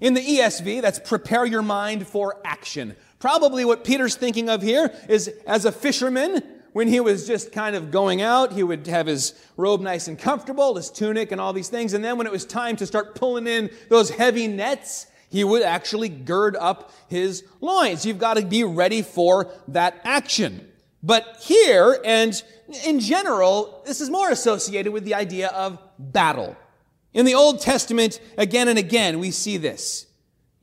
In 0.00 0.14
the 0.14 0.20
ESV, 0.20 0.82
that's 0.82 0.98
prepare 0.98 1.46
your 1.46 1.62
mind 1.62 2.06
for 2.06 2.40
action. 2.44 2.96
Probably 3.18 3.64
what 3.64 3.84
Peter's 3.84 4.16
thinking 4.16 4.50
of 4.50 4.62
here 4.62 4.92
is 5.08 5.28
as 5.46 5.64
a 5.64 5.72
fisherman, 5.72 6.42
when 6.76 6.88
he 6.88 7.00
was 7.00 7.26
just 7.26 7.52
kind 7.52 7.74
of 7.74 7.90
going 7.90 8.20
out, 8.20 8.52
he 8.52 8.62
would 8.62 8.86
have 8.86 9.06
his 9.06 9.32
robe 9.56 9.80
nice 9.80 10.08
and 10.08 10.18
comfortable, 10.18 10.74
his 10.74 10.90
tunic 10.90 11.32
and 11.32 11.40
all 11.40 11.54
these 11.54 11.70
things. 11.70 11.94
And 11.94 12.04
then 12.04 12.18
when 12.18 12.26
it 12.26 12.32
was 12.32 12.44
time 12.44 12.76
to 12.76 12.86
start 12.86 13.14
pulling 13.14 13.46
in 13.46 13.70
those 13.88 14.10
heavy 14.10 14.46
nets, 14.46 15.06
he 15.30 15.42
would 15.42 15.62
actually 15.62 16.10
gird 16.10 16.54
up 16.54 16.92
his 17.08 17.44
loins. 17.62 18.04
You've 18.04 18.18
got 18.18 18.34
to 18.34 18.44
be 18.44 18.62
ready 18.62 19.00
for 19.00 19.50
that 19.68 20.02
action. 20.04 20.68
But 21.06 21.36
here, 21.40 22.00
and 22.04 22.42
in 22.84 22.98
general, 22.98 23.80
this 23.86 24.00
is 24.00 24.10
more 24.10 24.28
associated 24.28 24.92
with 24.92 25.04
the 25.04 25.14
idea 25.14 25.48
of 25.48 25.78
battle. 26.00 26.56
In 27.14 27.24
the 27.24 27.34
Old 27.34 27.60
Testament, 27.60 28.20
again 28.36 28.66
and 28.66 28.76
again, 28.76 29.20
we 29.20 29.30
see 29.30 29.56
this. 29.56 30.06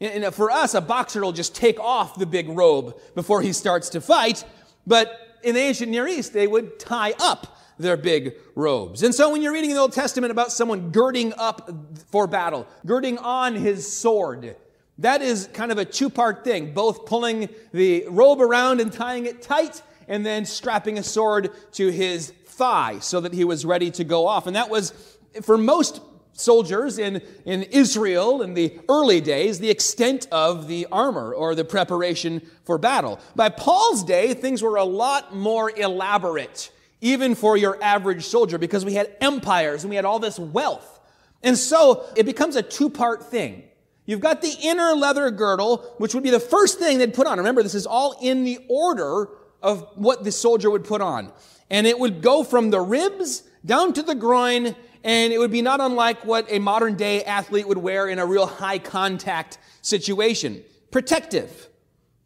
And 0.01 0.35
for 0.35 0.51
us, 0.51 0.73
a 0.73 0.81
boxer 0.81 1.21
will 1.21 1.31
just 1.31 1.55
take 1.55 1.79
off 1.79 2.19
the 2.19 2.25
big 2.25 2.50
robe 2.50 3.00
before 3.15 3.41
he 3.41 3.53
starts 3.53 3.88
to 3.91 4.01
fight. 4.01 4.43
But 4.85 5.39
in 5.43 5.55
the 5.55 5.62
ancient 5.62 5.89
Near 5.89 6.09
East, 6.09 6.33
they 6.33 6.45
would 6.45 6.77
tie 6.77 7.13
up 7.19 7.57
their 7.79 7.95
big 7.95 8.35
robes. 8.53 9.01
And 9.01 9.15
so 9.15 9.31
when 9.31 9.41
you're 9.41 9.53
reading 9.53 9.69
in 9.69 9.77
the 9.77 9.81
Old 9.81 9.93
Testament 9.93 10.31
about 10.31 10.51
someone 10.51 10.91
girding 10.91 11.33
up 11.38 11.69
for 12.12 12.27
battle, 12.27 12.67
girding 12.85 13.17
on 13.17 13.55
his 13.55 13.97
sword, 13.97 14.57
that 14.97 15.21
is 15.21 15.47
kind 15.53 15.71
of 15.71 15.77
a 15.77 15.85
two 15.85 16.09
part 16.09 16.43
thing, 16.43 16.73
both 16.73 17.05
pulling 17.05 17.47
the 17.71 18.05
robe 18.09 18.41
around 18.41 18.81
and 18.81 18.91
tying 18.91 19.25
it 19.25 19.41
tight, 19.41 19.81
and 20.13 20.24
then 20.24 20.46
strapping 20.46 21.00
a 21.00 21.03
sword 21.03 21.50
to 21.72 21.89
his 21.89 22.29
thigh 22.46 23.00
so 23.00 23.20
that 23.20 23.34
he 23.34 23.43
was 23.43 23.65
ready 23.65 23.89
to 23.89 24.03
go 24.03 24.27
off. 24.27 24.46
And 24.46 24.55
that 24.55 24.70
was, 24.70 24.93
for 25.41 25.58
most 25.58 26.01
soldiers 26.34 27.00
in, 27.00 27.20
in 27.46 27.63
Israel 27.63 28.43
in 28.43 28.53
the 28.53 28.79
early 28.88 29.22
days 29.22 29.58
the 29.58 29.72
extent 29.72 30.27
of 30.32 30.67
the 30.67 30.86
armor 30.91 31.34
or 31.34 31.55
the 31.55 31.65
preparation 31.65 32.43
for 32.63 32.77
battle. 32.77 33.20
By 33.36 33.50
Paul's 33.50 34.03
day, 34.03 34.36
things 34.36 34.62
were 34.62 34.75
a 34.75 34.84
lot 34.84 35.36
more 35.36 35.72
elaborate, 35.75 36.72
even 37.01 37.34
for 37.34 37.58
your 37.58 37.82
average 37.84 38.24
soldier, 38.24 38.60
because 38.60 38.86
we 38.86 38.93
had 38.93 39.15
empires 39.20 39.84
and 39.84 39.89
we 39.89 39.96
had 39.96 40.05
all 40.05 40.20
this 40.20 40.38
wealth. 40.38 41.00
And 41.41 41.58
so 41.58 42.05
it 42.15 42.27
becomes 42.27 42.55
a 42.55 42.62
two 42.62 42.91
part 42.91 43.32
thing. 43.32 43.63
You've 44.05 44.20
got 44.20 44.43
the 44.43 44.55
inner 44.62 44.93
leather 44.93 45.32
girdle, 45.32 45.96
which 45.98 46.13
would 46.13 46.24
be 46.24 46.29
the 46.29 46.39
first 46.39 46.77
thing 46.77 47.00
they'd 47.00 47.15
put 47.15 47.25
on. 47.25 47.39
Remember, 47.39 47.63
this 47.63 47.74
is 47.74 47.88
all 47.88 48.15
in 48.22 48.43
the 48.43 48.60
order 48.70 49.29
of 49.63 49.88
what 49.96 50.24
the 50.24 50.32
soldier 50.32 50.70
would 50.70 50.84
put 50.84 51.01
on. 51.01 51.32
And 51.70 51.88
it 51.88 51.98
would 51.98 52.22
go 52.22 52.43
from 52.43 52.70
the 52.70 52.82
ribs 52.82 53.43
down 53.65 53.93
to 53.93 54.03
the 54.03 54.13
groin, 54.13 54.75
and 55.03 55.34
it 55.34 55.39
would 55.39 55.51
be 55.51 55.62
not 55.62 55.82
unlike 55.82 56.25
what 56.25 56.46
a 56.50 56.60
modern 56.60 56.96
day 56.96 57.24
athlete 57.24 57.67
would 57.67 57.77
wear 57.77 58.08
in 58.08 58.20
a 58.20 58.25
real 58.25 58.46
high 58.46 58.77
contact 58.77 59.58
situation. 59.82 60.63
Protective. 60.91 61.70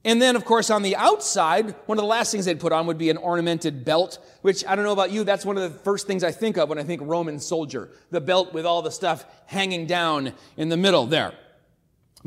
And 0.04 0.22
then, 0.22 0.36
of 0.36 0.46
course, 0.46 0.70
on 0.70 0.84
the 0.84 0.96
outside, 0.96 1.76
one 1.86 1.98
of 1.98 2.02
the 2.02 2.08
last 2.08 2.32
things 2.32 2.46
they'd 2.46 2.60
put 2.60 2.72
on 2.72 2.88
would 2.88 2.98
be 2.98 3.10
an 3.10 3.18
ornamented 3.18 3.84
belt, 3.84 4.20
which 4.42 4.66
I 4.66 4.76
don't 4.76 4.86
know 4.86 4.94
about 4.94 5.12
you, 5.12 5.24
that's 5.24 5.46
one 5.46 5.58
of 5.58 5.64
the 5.64 5.80
first 5.80 6.08
things 6.08 6.24
I 6.24 6.32
think 6.32 6.58
of 6.58 6.70
when 6.70 6.78
I 6.78 6.84
think 6.84 7.02
Roman 7.04 7.40
soldier. 7.40 7.90
The 8.10 8.22
belt 8.22 8.54
with 8.54 8.66
all 8.66 8.82
the 8.82 8.92
stuff 8.92 9.26
hanging 9.48 9.86
down 9.86 10.34
in 10.56 10.70
the 10.70 10.78
middle 10.78 11.06
there. 11.06 11.34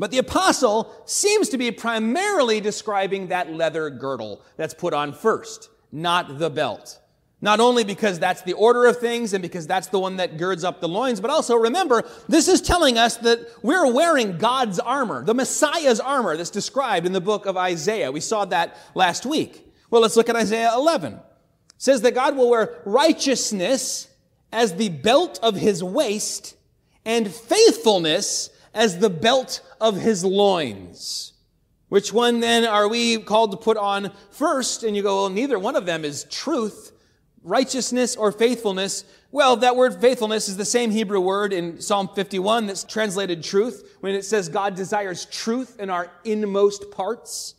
But 0.01 0.09
the 0.09 0.17
apostle 0.17 0.91
seems 1.05 1.49
to 1.49 1.59
be 1.59 1.69
primarily 1.69 2.59
describing 2.59 3.27
that 3.27 3.53
leather 3.53 3.91
girdle 3.91 4.41
that's 4.57 4.73
put 4.73 4.95
on 4.95 5.13
first, 5.13 5.69
not 5.91 6.39
the 6.39 6.49
belt. 6.49 6.99
Not 7.39 7.59
only 7.59 7.83
because 7.83 8.17
that's 8.17 8.41
the 8.41 8.53
order 8.53 8.87
of 8.87 8.97
things 8.97 9.33
and 9.33 9.43
because 9.43 9.67
that's 9.67 9.89
the 9.89 9.99
one 9.99 10.17
that 10.17 10.39
girds 10.39 10.63
up 10.63 10.81
the 10.81 10.87
loins, 10.87 11.21
but 11.21 11.29
also 11.29 11.55
remember, 11.55 12.03
this 12.27 12.47
is 12.47 12.61
telling 12.61 12.97
us 12.97 13.17
that 13.17 13.47
we're 13.61 13.93
wearing 13.93 14.39
God's 14.39 14.79
armor, 14.79 15.23
the 15.23 15.35
Messiah's 15.35 15.99
armor 15.99 16.35
that's 16.35 16.49
described 16.49 17.05
in 17.05 17.13
the 17.13 17.21
book 17.21 17.45
of 17.45 17.55
Isaiah. 17.55 18.11
We 18.11 18.21
saw 18.21 18.45
that 18.45 18.75
last 18.95 19.27
week. 19.27 19.71
Well, 19.91 20.01
let's 20.01 20.17
look 20.17 20.29
at 20.29 20.35
Isaiah 20.35 20.71
11. 20.73 21.13
It 21.13 21.19
says 21.77 22.01
that 22.01 22.15
God 22.15 22.35
will 22.35 22.49
wear 22.49 22.81
righteousness 22.85 24.07
as 24.51 24.77
the 24.77 24.89
belt 24.89 25.39
of 25.43 25.57
his 25.57 25.83
waist 25.83 26.55
and 27.05 27.31
faithfulness 27.31 28.49
as 28.73 28.99
the 28.99 29.09
belt 29.09 29.61
of 29.79 29.97
his 29.97 30.23
loins. 30.23 31.33
Which 31.89 32.13
one 32.13 32.39
then 32.39 32.65
are 32.65 32.87
we 32.87 33.17
called 33.17 33.51
to 33.51 33.57
put 33.57 33.75
on 33.75 34.11
first? 34.29 34.83
And 34.83 34.95
you 34.95 35.03
go, 35.03 35.23
well, 35.23 35.29
neither 35.29 35.59
one 35.59 35.75
of 35.75 35.85
them 35.85 36.05
is 36.05 36.23
truth, 36.25 36.93
righteousness 37.43 38.15
or 38.15 38.31
faithfulness. 38.31 39.03
Well, 39.29 39.57
that 39.57 39.75
word 39.75 39.99
faithfulness 39.99 40.47
is 40.47 40.55
the 40.55 40.63
same 40.63 40.91
Hebrew 40.91 41.19
word 41.19 41.51
in 41.51 41.81
Psalm 41.81 42.09
51 42.15 42.67
that's 42.67 42.85
translated 42.85 43.43
truth 43.43 43.97
when 43.99 44.15
it 44.15 44.23
says 44.23 44.47
God 44.47 44.75
desires 44.75 45.25
truth 45.25 45.79
in 45.79 45.89
our 45.89 46.09
inmost 46.23 46.91
parts. 46.91 47.55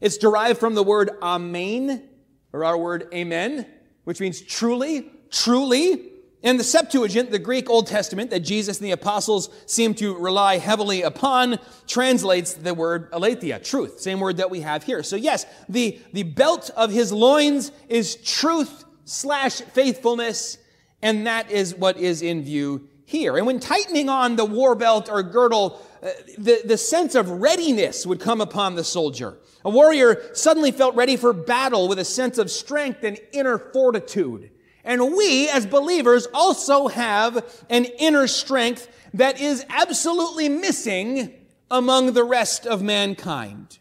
It's 0.00 0.16
derived 0.16 0.60
from 0.60 0.74
the 0.74 0.84
word 0.84 1.10
amen, 1.20 2.08
or 2.52 2.64
our 2.64 2.78
word 2.78 3.08
amen, 3.12 3.66
which 4.04 4.20
means 4.20 4.40
truly, 4.40 5.10
truly. 5.30 6.11
In 6.42 6.56
the 6.56 6.64
Septuagint, 6.64 7.30
the 7.30 7.38
Greek 7.38 7.70
Old 7.70 7.86
Testament 7.86 8.30
that 8.30 8.40
Jesus 8.40 8.78
and 8.78 8.86
the 8.86 8.92
apostles 8.92 9.48
seem 9.66 9.94
to 9.94 10.16
rely 10.16 10.58
heavily 10.58 11.02
upon, 11.02 11.60
translates 11.86 12.54
the 12.54 12.74
word 12.74 13.08
aletheia, 13.12 13.60
truth, 13.60 14.00
same 14.00 14.18
word 14.18 14.38
that 14.38 14.50
we 14.50 14.60
have 14.60 14.82
here. 14.82 15.04
So 15.04 15.14
yes, 15.14 15.46
the, 15.68 16.00
the 16.12 16.24
belt 16.24 16.70
of 16.76 16.90
his 16.90 17.12
loins 17.12 17.70
is 17.88 18.16
truth 18.16 18.84
slash 19.04 19.60
faithfulness, 19.60 20.58
and 21.00 21.28
that 21.28 21.50
is 21.50 21.76
what 21.76 21.96
is 21.96 22.22
in 22.22 22.42
view 22.42 22.88
here. 23.04 23.36
And 23.36 23.46
when 23.46 23.60
tightening 23.60 24.08
on 24.08 24.34
the 24.34 24.44
war 24.44 24.74
belt 24.74 25.08
or 25.08 25.22
girdle, 25.22 25.80
uh, 26.02 26.08
the, 26.38 26.62
the 26.64 26.78
sense 26.78 27.14
of 27.14 27.30
readiness 27.30 28.04
would 28.04 28.18
come 28.18 28.40
upon 28.40 28.74
the 28.74 28.82
soldier. 28.84 29.38
A 29.64 29.70
warrior 29.70 30.20
suddenly 30.34 30.72
felt 30.72 30.96
ready 30.96 31.16
for 31.16 31.32
battle 31.32 31.86
with 31.86 32.00
a 32.00 32.04
sense 32.04 32.36
of 32.38 32.50
strength 32.50 33.04
and 33.04 33.16
inner 33.32 33.58
fortitude. 33.58 34.50
And 34.84 35.14
we, 35.14 35.48
as 35.48 35.66
believers, 35.66 36.26
also 36.34 36.88
have 36.88 37.64
an 37.70 37.84
inner 37.84 38.26
strength 38.26 38.88
that 39.14 39.40
is 39.40 39.64
absolutely 39.68 40.48
missing 40.48 41.32
among 41.70 42.12
the 42.12 42.24
rest 42.24 42.66
of 42.66 42.82
mankind. 42.82 43.78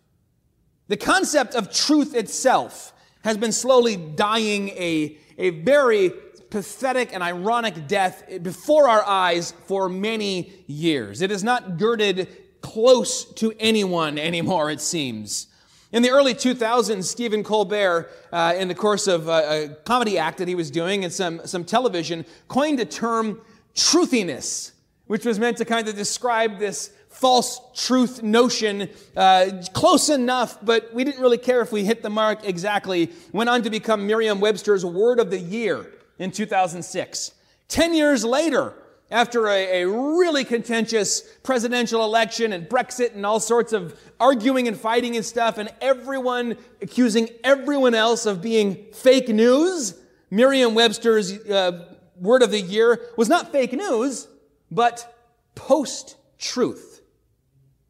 The 0.88 0.98
concept 0.98 1.56
of 1.56 1.74
truth 1.74 2.16
itself 2.16 2.94
has 3.24 3.38
been 3.38 3.52
slowly 3.52 3.96
dying 3.96 4.70
a, 4.70 5.18
a 5.38 5.50
very 5.50 6.12
pathetic 6.50 7.14
and 7.14 7.24
ironic 7.24 7.88
death 7.88 8.24
before 8.44 8.90
our 8.90 9.04
eyes 9.04 9.54
for 9.66 9.90
many 9.90 10.52
years. 10.68 11.22
It 11.22 11.32
is 11.32 11.44
not 11.44 11.78
girded 11.78 12.28
close 12.62 13.26
to 13.36 13.54
anyone 13.60 14.18
anymore, 14.18 14.70
it 14.70 14.82
seems. 14.82 15.48
In 15.92 16.04
the 16.04 16.10
early 16.10 16.34
2000s, 16.34 17.04
Stephen 17.04 17.44
Colbert, 17.44 18.10
uh, 18.32 18.54
in 18.58 18.70
the 18.70 18.76
course 18.76 19.08
of 19.08 19.28
a, 19.28 19.66
a, 19.66 19.70
comedy 19.84 20.18
act 20.18 20.38
that 20.38 20.48
he 20.48 20.56
was 20.56 20.72
doing 20.72 21.04
and 21.04 21.12
some, 21.12 21.46
some 21.46 21.66
television, 21.66 22.26
coined 22.48 22.80
a 22.80 22.86
term 22.86 23.42
truthiness, 23.76 24.72
which 25.08 25.26
was 25.26 25.38
meant 25.38 25.58
to 25.58 25.66
kind 25.66 25.90
of 25.90 25.96
describe 25.96 26.60
this 26.60 26.92
false 27.10 27.60
truth 27.76 28.24
notion 28.24 28.90
uh, 29.18 29.48
close 29.74 30.08
enough, 30.08 30.58
but 30.64 30.94
we 30.94 31.04
didn't 31.04 31.22
really 31.22 31.38
care 31.38 31.60
if 31.60 31.74
we 31.74 31.84
hit 31.84 32.04
the 32.04 32.10
mark 32.10 32.46
exactly. 32.46 33.12
Went 33.34 33.50
on 33.50 33.62
to 33.64 33.70
become 33.70 34.08
Merriam 34.08 34.40
Webster's 34.40 34.86
Word 34.86 35.20
of 35.20 35.30
the 35.30 35.40
Year 35.40 35.92
in 36.20 36.32
2006. 36.32 37.34
Ten 37.68 37.94
years 37.94 38.24
later, 38.24 38.74
after 39.12 39.48
a, 39.48 39.82
a, 39.82 39.88
really 39.88 40.46
contentious 40.46 41.22
presidential 41.44 42.04
election 42.04 42.54
and 42.54 42.68
Brexit 42.68 43.14
and 43.14 43.26
all 43.26 43.42
sorts 43.42 43.74
of 43.74 44.00
arguing 44.20 44.70
and 44.70 44.80
fighting 44.80 45.18
and 45.18 45.26
stuff, 45.26 45.58
and 45.58 45.70
everyone 45.82 46.56
accusing 46.82 47.30
everyone 47.44 47.94
else 47.94 48.26
of 48.26 48.42
being 48.42 48.86
fake 48.94 49.28
news, 49.28 50.00
Merriam 50.30 50.74
Webster's 50.74 51.38
uh, 51.48 51.94
word 52.16 52.42
of 52.42 52.52
the 52.52 52.62
year 52.62 53.02
was 53.18 53.28
not 53.28 53.52
fake 53.52 53.74
news, 53.74 54.28
but 54.72 55.14
post 55.56 56.16
truth. 56.40 57.02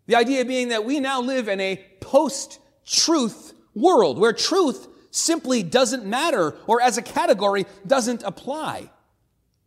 The 0.08 0.16
idea 0.16 0.44
being 0.44 0.70
that 0.70 0.84
we 0.84 1.00
now 1.00 1.22
live 1.22 1.48
in 1.48 1.62
a 1.62 1.86
post 2.00 2.60
truth 2.86 3.54
world 3.76 4.18
where 4.18 4.34
truth 4.34 4.88
simply 5.12 5.62
doesn't 5.62 6.06
matter 6.06 6.56
or 6.66 6.82
as 6.82 6.98
a 6.98 7.02
category 7.02 7.66
doesn't 7.86 8.24
apply. 8.24 8.90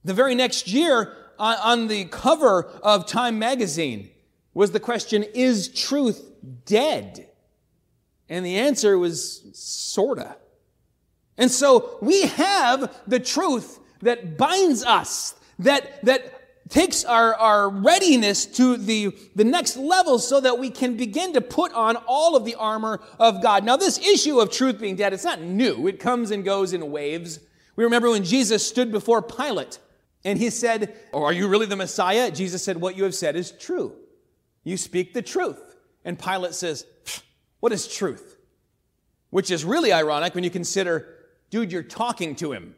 The 0.04 0.14
very 0.14 0.34
next 0.34 0.68
year, 0.68 1.16
on, 1.44 1.88
the 1.88 2.04
cover 2.06 2.64
of 2.82 3.06
Time 3.06 3.38
magazine 3.38 4.10
was 4.52 4.70
the 4.70 4.80
question, 4.80 5.24
is 5.34 5.68
truth 5.68 6.24
dead? 6.64 7.28
And 8.28 8.44
the 8.44 8.56
answer 8.56 8.98
was 8.98 9.42
sorta. 9.52 10.36
And 11.36 11.50
so 11.50 11.98
we 12.00 12.22
have 12.22 12.94
the 13.06 13.20
truth 13.20 13.78
that 14.02 14.38
binds 14.38 14.84
us, 14.84 15.34
that, 15.58 16.04
that 16.04 16.68
takes 16.68 17.04
our, 17.04 17.34
our 17.34 17.68
readiness 17.68 18.46
to 18.46 18.76
the, 18.76 19.16
the 19.34 19.44
next 19.44 19.76
level 19.76 20.18
so 20.18 20.40
that 20.40 20.58
we 20.58 20.70
can 20.70 20.96
begin 20.96 21.32
to 21.34 21.40
put 21.40 21.72
on 21.72 21.96
all 22.06 22.36
of 22.36 22.44
the 22.44 22.54
armor 22.54 23.00
of 23.18 23.42
God. 23.42 23.64
Now, 23.64 23.76
this 23.76 23.98
issue 23.98 24.40
of 24.40 24.50
truth 24.50 24.80
being 24.80 24.96
dead, 24.96 25.12
it's 25.12 25.24
not 25.24 25.40
new. 25.40 25.86
It 25.86 26.00
comes 26.00 26.30
and 26.30 26.44
goes 26.44 26.72
in 26.72 26.90
waves. 26.90 27.40
We 27.76 27.84
remember 27.84 28.10
when 28.10 28.24
Jesus 28.24 28.66
stood 28.66 28.92
before 28.92 29.20
Pilate 29.20 29.78
and 30.25 30.38
he 30.38 30.50
said, 30.50 30.97
Oh, 31.12 31.23
are 31.23 31.33
you 31.33 31.49
really 31.49 31.66
the 31.66 31.76
Messiah? 31.76 32.31
Jesus 32.31 32.62
said, 32.62 32.81
What 32.81 32.97
you 32.97 33.04
have 33.04 33.14
said 33.14 33.37
is 33.37 33.52
true. 33.52 33.95
You 34.64 34.76
speak 34.76 35.12
the 35.12 35.23
truth. 35.23 35.76
And 36.04 36.19
Pilate 36.19 36.54
says, 36.54 36.87
What 37.61 37.73
is 37.73 37.87
truth? 37.87 38.37
Which 39.31 39.50
is 39.50 39.64
really 39.64 39.93
ironic 39.93 40.35
when 40.35 40.45
you 40.45 40.50
consider, 40.50 41.09
dude, 41.50 41.73
you're 41.73 41.83
talking 41.83 42.35
to 42.37 42.52
him. 42.52 42.75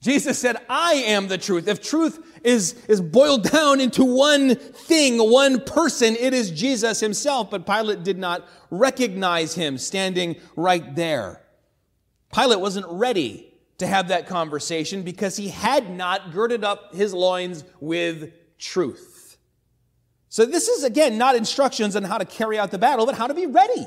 Jesus 0.00 0.38
said, 0.38 0.56
I 0.68 0.94
am 0.94 1.26
the 1.26 1.38
truth. 1.38 1.66
If 1.66 1.82
truth 1.82 2.40
is, 2.44 2.74
is 2.86 3.00
boiled 3.00 3.50
down 3.50 3.80
into 3.80 4.04
one 4.04 4.54
thing, 4.54 5.18
one 5.18 5.60
person, 5.60 6.14
it 6.14 6.32
is 6.32 6.52
Jesus 6.52 7.00
himself. 7.00 7.50
But 7.50 7.66
Pilate 7.66 8.04
did 8.04 8.16
not 8.16 8.48
recognize 8.70 9.54
him 9.54 9.76
standing 9.76 10.36
right 10.54 10.94
there. 10.94 11.42
Pilate 12.32 12.60
wasn't 12.60 12.86
ready 12.88 13.47
to 13.78 13.86
have 13.86 14.08
that 14.08 14.26
conversation 14.26 15.02
because 15.02 15.36
he 15.36 15.48
had 15.48 15.90
not 15.90 16.32
girded 16.32 16.64
up 16.64 16.94
his 16.94 17.14
loins 17.14 17.64
with 17.80 18.32
truth. 18.58 19.38
So 20.28 20.44
this 20.44 20.68
is 20.68 20.84
again 20.84 21.16
not 21.16 21.36
instructions 21.36 21.96
on 21.96 22.04
how 22.04 22.18
to 22.18 22.24
carry 22.24 22.58
out 22.58 22.70
the 22.70 22.78
battle, 22.78 23.06
but 23.06 23.14
how 23.14 23.26
to 23.26 23.34
be 23.34 23.46
ready. 23.46 23.86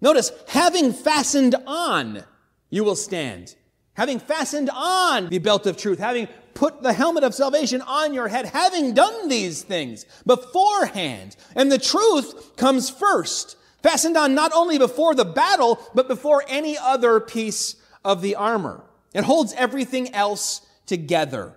Notice, 0.00 0.32
having 0.48 0.92
fastened 0.92 1.54
on, 1.66 2.24
you 2.68 2.84
will 2.84 2.96
stand. 2.96 3.54
Having 3.94 4.18
fastened 4.18 4.68
on 4.74 5.28
the 5.28 5.38
belt 5.38 5.66
of 5.66 5.76
truth, 5.76 5.98
having 5.98 6.28
put 6.52 6.82
the 6.82 6.92
helmet 6.92 7.24
of 7.24 7.34
salvation 7.34 7.80
on 7.82 8.12
your 8.12 8.28
head, 8.28 8.46
having 8.46 8.92
done 8.92 9.28
these 9.28 9.62
things 9.62 10.04
beforehand. 10.26 11.36
And 11.54 11.70
the 11.70 11.78
truth 11.78 12.56
comes 12.56 12.90
first, 12.90 13.56
fastened 13.82 14.16
on 14.16 14.34
not 14.34 14.52
only 14.52 14.78
before 14.78 15.14
the 15.14 15.24
battle, 15.24 15.80
but 15.94 16.08
before 16.08 16.44
any 16.48 16.76
other 16.76 17.20
piece 17.20 17.76
of 18.04 18.20
the 18.20 18.34
armor. 18.34 18.84
It 19.14 19.24
holds 19.24 19.54
everything 19.54 20.12
else 20.12 20.60
together. 20.86 21.54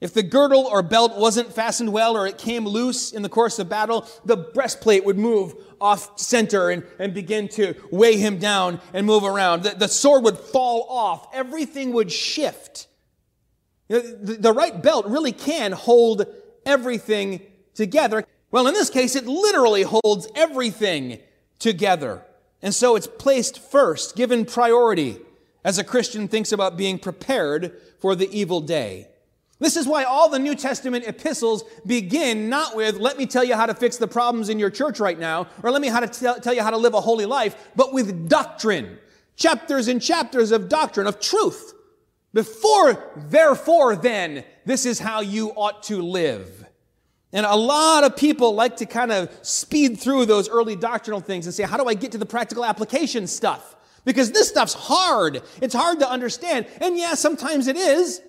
If 0.00 0.12
the 0.14 0.24
girdle 0.24 0.66
or 0.66 0.82
belt 0.82 1.16
wasn't 1.16 1.52
fastened 1.52 1.92
well 1.92 2.16
or 2.16 2.26
it 2.26 2.36
came 2.36 2.66
loose 2.66 3.12
in 3.12 3.22
the 3.22 3.28
course 3.28 3.60
of 3.60 3.68
battle, 3.68 4.04
the 4.24 4.36
breastplate 4.36 5.04
would 5.04 5.16
move 5.16 5.54
off 5.80 6.18
center 6.18 6.70
and, 6.70 6.82
and 6.98 7.14
begin 7.14 7.46
to 7.50 7.74
weigh 7.92 8.16
him 8.16 8.38
down 8.38 8.80
and 8.92 9.06
move 9.06 9.22
around. 9.22 9.62
The, 9.62 9.70
the 9.70 9.86
sword 9.86 10.24
would 10.24 10.36
fall 10.36 10.86
off. 10.88 11.28
Everything 11.32 11.92
would 11.92 12.10
shift. 12.10 12.88
You 13.88 13.96
know, 13.96 14.02
the, 14.02 14.32
the 14.34 14.52
right 14.52 14.82
belt 14.82 15.06
really 15.06 15.30
can 15.30 15.70
hold 15.70 16.26
everything 16.66 17.40
together. 17.74 18.24
Well, 18.50 18.66
in 18.66 18.74
this 18.74 18.90
case, 18.90 19.14
it 19.14 19.26
literally 19.26 19.82
holds 19.82 20.26
everything 20.34 21.20
together. 21.60 22.24
And 22.60 22.74
so 22.74 22.96
it's 22.96 23.06
placed 23.06 23.60
first, 23.60 24.16
given 24.16 24.46
priority 24.46 25.20
as 25.64 25.78
a 25.78 25.84
Christian 25.84 26.28
thinks 26.28 26.52
about 26.52 26.76
being 26.76 26.98
prepared 26.98 27.80
for 28.00 28.14
the 28.14 28.30
evil 28.36 28.60
day. 28.60 29.08
This 29.58 29.76
is 29.76 29.86
why 29.86 30.02
all 30.02 30.28
the 30.28 30.40
New 30.40 30.56
Testament 30.56 31.04
epistles 31.06 31.62
begin 31.86 32.48
not 32.48 32.74
with, 32.74 32.96
let 32.96 33.16
me 33.16 33.26
tell 33.26 33.44
you 33.44 33.54
how 33.54 33.66
to 33.66 33.74
fix 33.74 33.96
the 33.96 34.08
problems 34.08 34.48
in 34.48 34.58
your 34.58 34.70
church 34.70 34.98
right 34.98 35.18
now, 35.18 35.46
or 35.62 35.70
let 35.70 35.80
me 35.80 35.86
how 35.86 36.00
to 36.00 36.08
tell, 36.08 36.40
tell 36.40 36.52
you 36.52 36.62
how 36.62 36.70
to 36.70 36.76
live 36.76 36.94
a 36.94 37.00
holy 37.00 37.26
life, 37.26 37.70
but 37.76 37.92
with 37.92 38.28
doctrine. 38.28 38.98
Chapters 39.36 39.86
and 39.86 40.02
chapters 40.02 40.50
of 40.50 40.68
doctrine, 40.68 41.06
of 41.06 41.20
truth. 41.20 41.74
Before, 42.34 43.12
therefore, 43.16 43.94
then, 43.94 44.44
this 44.64 44.84
is 44.84 44.98
how 44.98 45.20
you 45.20 45.50
ought 45.50 45.84
to 45.84 46.02
live. 46.02 46.66
And 47.32 47.46
a 47.46 47.54
lot 47.54 48.04
of 48.04 48.16
people 48.16 48.54
like 48.54 48.78
to 48.78 48.86
kind 48.86 49.12
of 49.12 49.30
speed 49.42 50.00
through 50.00 50.26
those 50.26 50.48
early 50.48 50.76
doctrinal 50.76 51.20
things 51.20 51.46
and 51.46 51.54
say, 51.54 51.62
how 51.62 51.76
do 51.76 51.86
I 51.86 51.94
get 51.94 52.12
to 52.12 52.18
the 52.18 52.26
practical 52.26 52.64
application 52.64 53.26
stuff? 53.26 53.76
Because 54.04 54.32
this 54.32 54.48
stuff's 54.48 54.74
hard. 54.74 55.42
It's 55.60 55.74
hard 55.74 56.00
to 56.00 56.10
understand. 56.10 56.66
And 56.80 56.96
yeah, 56.96 57.14
sometimes 57.14 57.68
it 57.68 57.76
is. 57.76 58.20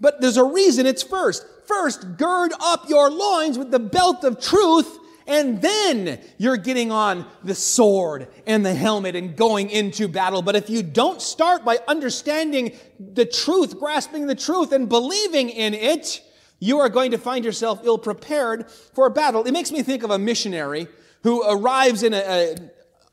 But 0.00 0.20
there's 0.20 0.36
a 0.36 0.44
reason 0.44 0.86
it's 0.86 1.02
first. 1.02 1.46
First, 1.66 2.18
gird 2.18 2.52
up 2.60 2.88
your 2.88 3.10
loins 3.10 3.56
with 3.56 3.70
the 3.70 3.78
belt 3.78 4.22
of 4.24 4.38
truth, 4.38 4.98
and 5.26 5.62
then 5.62 6.20
you're 6.36 6.58
getting 6.58 6.92
on 6.92 7.26
the 7.42 7.54
sword 7.54 8.28
and 8.46 8.66
the 8.66 8.74
helmet 8.74 9.16
and 9.16 9.34
going 9.34 9.70
into 9.70 10.06
battle. 10.06 10.42
But 10.42 10.56
if 10.56 10.68
you 10.68 10.82
don't 10.82 11.22
start 11.22 11.64
by 11.64 11.78
understanding 11.88 12.76
the 13.00 13.24
truth, 13.24 13.78
grasping 13.78 14.26
the 14.26 14.34
truth, 14.34 14.72
and 14.72 14.88
believing 14.88 15.48
in 15.48 15.72
it, 15.72 16.20
you 16.58 16.80
are 16.80 16.90
going 16.90 17.12
to 17.12 17.18
find 17.18 17.44
yourself 17.44 17.80
ill 17.84 17.98
prepared 17.98 18.70
for 18.70 19.06
a 19.06 19.10
battle. 19.10 19.44
It 19.44 19.52
makes 19.52 19.72
me 19.72 19.82
think 19.82 20.02
of 20.02 20.10
a 20.10 20.18
missionary 20.18 20.88
who 21.22 21.42
arrives 21.48 22.02
in 22.02 22.12
a, 22.12 22.18
a 22.18 22.56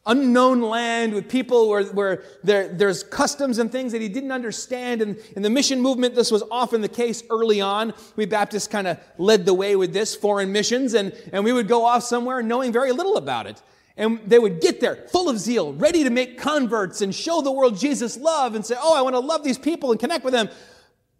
unknown 0.06 0.62
land 0.62 1.14
with 1.14 1.30
people 1.30 1.70
where, 1.70 1.84
where 1.86 2.24
there, 2.44 2.68
there's 2.68 3.04
customs 3.04 3.60
and 3.60 3.72
things 3.72 3.92
that 3.92 4.02
he 4.02 4.10
didn't 4.10 4.32
understand. 4.32 5.02
And 5.02 5.18
in 5.36 5.44
the 5.44 5.50
mission 5.50 5.80
movement, 5.80 6.16
this 6.16 6.32
was 6.32 6.44
often 6.50 6.82
the 6.82 6.90
case 6.90 7.24
early 7.30 7.62
on. 7.62 7.94
We 8.16 8.26
Baptists 8.26 8.68
kind 8.68 8.88
of 8.88 9.00
led 9.18 9.46
the 9.46 9.54
way 9.54 9.76
with 9.76 9.94
this, 9.94 10.16
foreign 10.16 10.52
missions, 10.52 10.94
and, 10.96 11.14
and 11.32 11.44
we 11.44 11.54
would 11.54 11.68
go 11.68 11.86
off 11.86 12.04
somewhere 12.04 12.42
knowing 12.42 12.72
very 12.72 12.92
little 12.92 13.18
about 13.18 13.46
it. 13.46 13.62
And 13.96 14.20
they 14.26 14.40
would 14.40 14.62
get 14.62 14.80
there 14.80 14.96
full 15.12 15.30
of 15.30 15.38
zeal, 15.38 15.74
ready 15.74 16.04
to 16.04 16.10
make 16.10 16.40
converts 16.40 17.02
and 17.02 17.14
show 17.14 17.42
the 17.42 17.52
world 17.52 17.78
Jesus' 17.78 18.18
love 18.18 18.56
and 18.56 18.66
say, 18.66 18.76
Oh, 18.80 18.98
I 18.98 19.02
want 19.02 19.16
to 19.16 19.20
love 19.20 19.44
these 19.44 19.58
people 19.58 19.92
and 19.92 20.00
connect 20.00 20.24
with 20.24 20.34
them. 20.34 20.50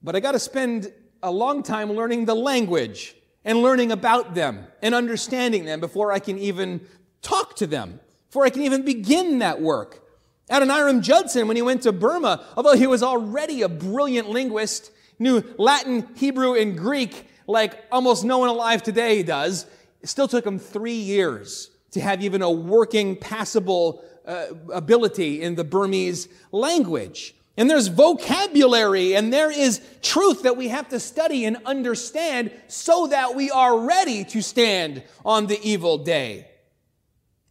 But 0.02 0.16
I 0.16 0.20
got 0.20 0.32
to 0.32 0.40
spend 0.40 0.92
a 1.22 1.30
long 1.30 1.62
time 1.62 1.92
learning 1.92 2.26
the 2.26 2.34
language 2.34 3.16
and 3.46 3.62
learning 3.62 3.92
about 3.92 4.34
them 4.34 4.66
and 4.82 4.96
understanding 4.96 5.66
them 5.66 5.80
before 5.80 6.12
I 6.12 6.20
can 6.20 6.40
even 6.40 6.82
talk 7.22 7.56
to 7.58 7.68
them 7.68 8.00
before 8.32 8.46
I 8.46 8.50
can 8.50 8.62
even 8.62 8.86
begin 8.86 9.40
that 9.40 9.60
work. 9.60 10.08
Adoniram 10.50 11.02
Judson, 11.02 11.50
when 11.50 11.58
he 11.58 11.62
went 11.62 11.82
to 11.82 11.92
Burma, 11.92 12.46
although 12.56 12.76
he 12.76 12.88
was 12.88 13.04
already 13.04 13.62
a 13.62 13.68
brilliant 13.68 14.30
linguist, 14.30 14.90
knew 15.20 15.44
Latin, 15.58 16.08
Hebrew, 16.16 16.56
and 16.56 16.78
Greek 16.78 17.28
like 17.46 17.84
almost 17.92 18.24
no 18.24 18.38
one 18.38 18.48
alive 18.48 18.84
today 18.84 19.22
does, 19.22 19.66
it 20.02 20.08
still 20.08 20.30
took 20.30 20.46
him 20.46 20.60
three 20.60 20.94
years 20.94 21.72
to 21.92 22.00
have 22.00 22.24
even 22.24 22.42
a 22.42 22.50
working, 22.50 23.18
passable 23.18 24.02
uh, 24.26 24.46
ability 24.72 25.42
in 25.42 25.56
the 25.56 25.66
Burmese 25.66 26.30
language. 26.54 27.36
And 27.58 27.70
there's 27.70 27.88
vocabulary 27.88 29.14
and 29.14 29.34
there 29.34 29.52
is 29.52 29.82
truth 30.02 30.44
that 30.44 30.56
we 30.56 30.70
have 30.70 30.88
to 30.88 31.02
study 31.02 31.44
and 31.44 31.58
understand 31.66 32.50
so 32.70 33.08
that 33.08 33.36
we 33.36 33.52
are 33.52 33.78
ready 33.78 34.24
to 34.24 34.42
stand 34.42 35.04
on 35.26 35.48
the 35.48 35.60
evil 35.62 35.98
day. 35.98 36.48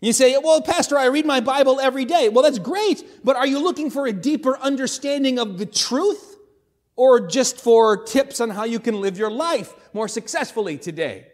You 0.01 0.13
say, 0.15 0.37
well, 0.43 0.63
Pastor, 0.63 0.97
I 0.97 1.07
read 1.07 1.27
my 1.27 1.41
Bible 1.41 1.79
every 1.79 2.07
day. 2.07 2.31
Well, 2.31 2.43
that's 2.43 2.59
great, 2.59 3.05
but 3.23 3.37
are 3.37 3.47
you 3.47 3.63
looking 3.63 3.91
for 3.91 4.07
a 4.07 4.13
deeper 4.13 4.57
understanding 4.59 5.39
of 5.39 5.59
the 5.59 5.67
truth 5.67 6.39
or 6.97 7.27
just 7.27 7.61
for 7.61 8.03
tips 8.05 8.41
on 8.41 8.51
how 8.51 8.65
you 8.65 8.81
can 8.81 9.01
live 9.01 9.19
your 9.19 9.31
life 9.31 9.75
more 9.93 10.09
successfully 10.09 10.79
today? 10.79 11.27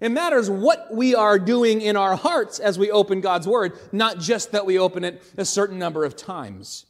It 0.00 0.10
matters 0.10 0.50
what 0.50 0.92
we 0.92 1.14
are 1.14 1.38
doing 1.38 1.82
in 1.82 1.96
our 1.96 2.16
hearts 2.16 2.58
as 2.58 2.78
we 2.78 2.90
open 2.90 3.20
God's 3.20 3.46
Word, 3.46 3.78
not 3.92 4.18
just 4.18 4.52
that 4.52 4.66
we 4.66 4.78
open 4.78 5.04
it 5.04 5.22
a 5.36 5.44
certain 5.44 5.78
number 5.78 6.04
of 6.04 6.16
times. 6.16 6.86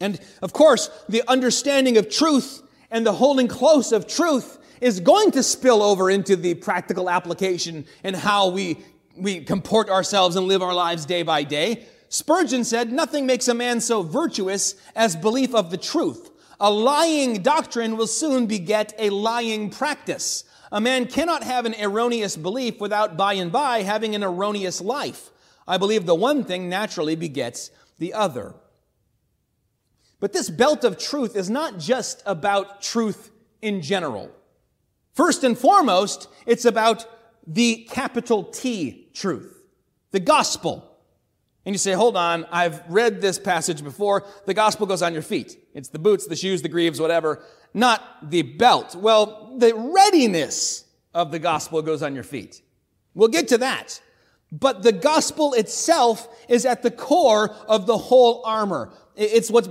And 0.00 0.20
of 0.42 0.52
course, 0.52 0.90
the 1.08 1.22
understanding 1.28 1.96
of 1.96 2.10
truth 2.10 2.62
and 2.90 3.06
the 3.06 3.12
holding 3.12 3.48
close 3.48 3.92
of 3.92 4.08
truth 4.08 4.58
is 4.80 4.98
going 4.98 5.30
to 5.30 5.42
spill 5.42 5.80
over 5.82 6.10
into 6.10 6.34
the 6.34 6.54
practical 6.54 7.08
application 7.08 7.86
and 8.02 8.16
how 8.16 8.48
we 8.48 8.78
we 9.16 9.44
comport 9.44 9.88
ourselves 9.88 10.36
and 10.36 10.46
live 10.46 10.62
our 10.62 10.74
lives 10.74 11.06
day 11.06 11.22
by 11.22 11.44
day. 11.44 11.86
Spurgeon 12.08 12.64
said, 12.64 12.92
Nothing 12.92 13.26
makes 13.26 13.48
a 13.48 13.54
man 13.54 13.80
so 13.80 14.02
virtuous 14.02 14.74
as 14.94 15.16
belief 15.16 15.54
of 15.54 15.70
the 15.70 15.76
truth. 15.76 16.30
A 16.60 16.70
lying 16.70 17.42
doctrine 17.42 17.96
will 17.96 18.06
soon 18.06 18.46
beget 18.46 18.94
a 18.98 19.10
lying 19.10 19.70
practice. 19.70 20.44
A 20.70 20.80
man 20.80 21.06
cannot 21.06 21.42
have 21.42 21.66
an 21.66 21.74
erroneous 21.78 22.36
belief 22.36 22.80
without 22.80 23.16
by 23.16 23.34
and 23.34 23.50
by 23.50 23.82
having 23.82 24.14
an 24.14 24.22
erroneous 24.22 24.80
life. 24.80 25.30
I 25.66 25.76
believe 25.76 26.06
the 26.06 26.14
one 26.14 26.44
thing 26.44 26.68
naturally 26.68 27.16
begets 27.16 27.70
the 27.98 28.14
other. 28.14 28.54
But 30.20 30.32
this 30.32 30.50
belt 30.50 30.84
of 30.84 30.98
truth 30.98 31.36
is 31.36 31.50
not 31.50 31.78
just 31.78 32.22
about 32.24 32.80
truth 32.80 33.30
in 33.60 33.82
general. 33.82 34.30
First 35.14 35.44
and 35.44 35.58
foremost, 35.58 36.28
it's 36.46 36.64
about 36.64 37.06
the 37.46 37.88
capital 37.90 38.44
T 38.44 39.08
truth, 39.14 39.64
the 40.10 40.20
gospel. 40.20 40.88
And 41.64 41.74
you 41.74 41.78
say, 41.78 41.92
hold 41.92 42.16
on, 42.16 42.44
I've 42.50 42.82
read 42.88 43.20
this 43.20 43.38
passage 43.38 43.84
before. 43.84 44.24
The 44.46 44.54
gospel 44.54 44.86
goes 44.86 45.00
on 45.00 45.12
your 45.12 45.22
feet. 45.22 45.56
It's 45.74 45.88
the 45.88 45.98
boots, 45.98 46.26
the 46.26 46.34
shoes, 46.34 46.62
the 46.62 46.68
greaves, 46.68 47.00
whatever, 47.00 47.42
not 47.72 48.30
the 48.30 48.42
belt. 48.42 48.96
Well, 48.96 49.54
the 49.58 49.72
readiness 49.74 50.84
of 51.14 51.30
the 51.30 51.38
gospel 51.38 51.80
goes 51.82 52.02
on 52.02 52.14
your 52.14 52.24
feet. 52.24 52.62
We'll 53.14 53.28
get 53.28 53.48
to 53.48 53.58
that. 53.58 54.00
But 54.50 54.82
the 54.82 54.92
gospel 54.92 55.54
itself 55.54 56.28
is 56.48 56.66
at 56.66 56.82
the 56.82 56.90
core 56.90 57.54
of 57.68 57.86
the 57.86 57.96
whole 57.96 58.42
armor. 58.44 58.92
It's 59.16 59.50
what's 59.50 59.68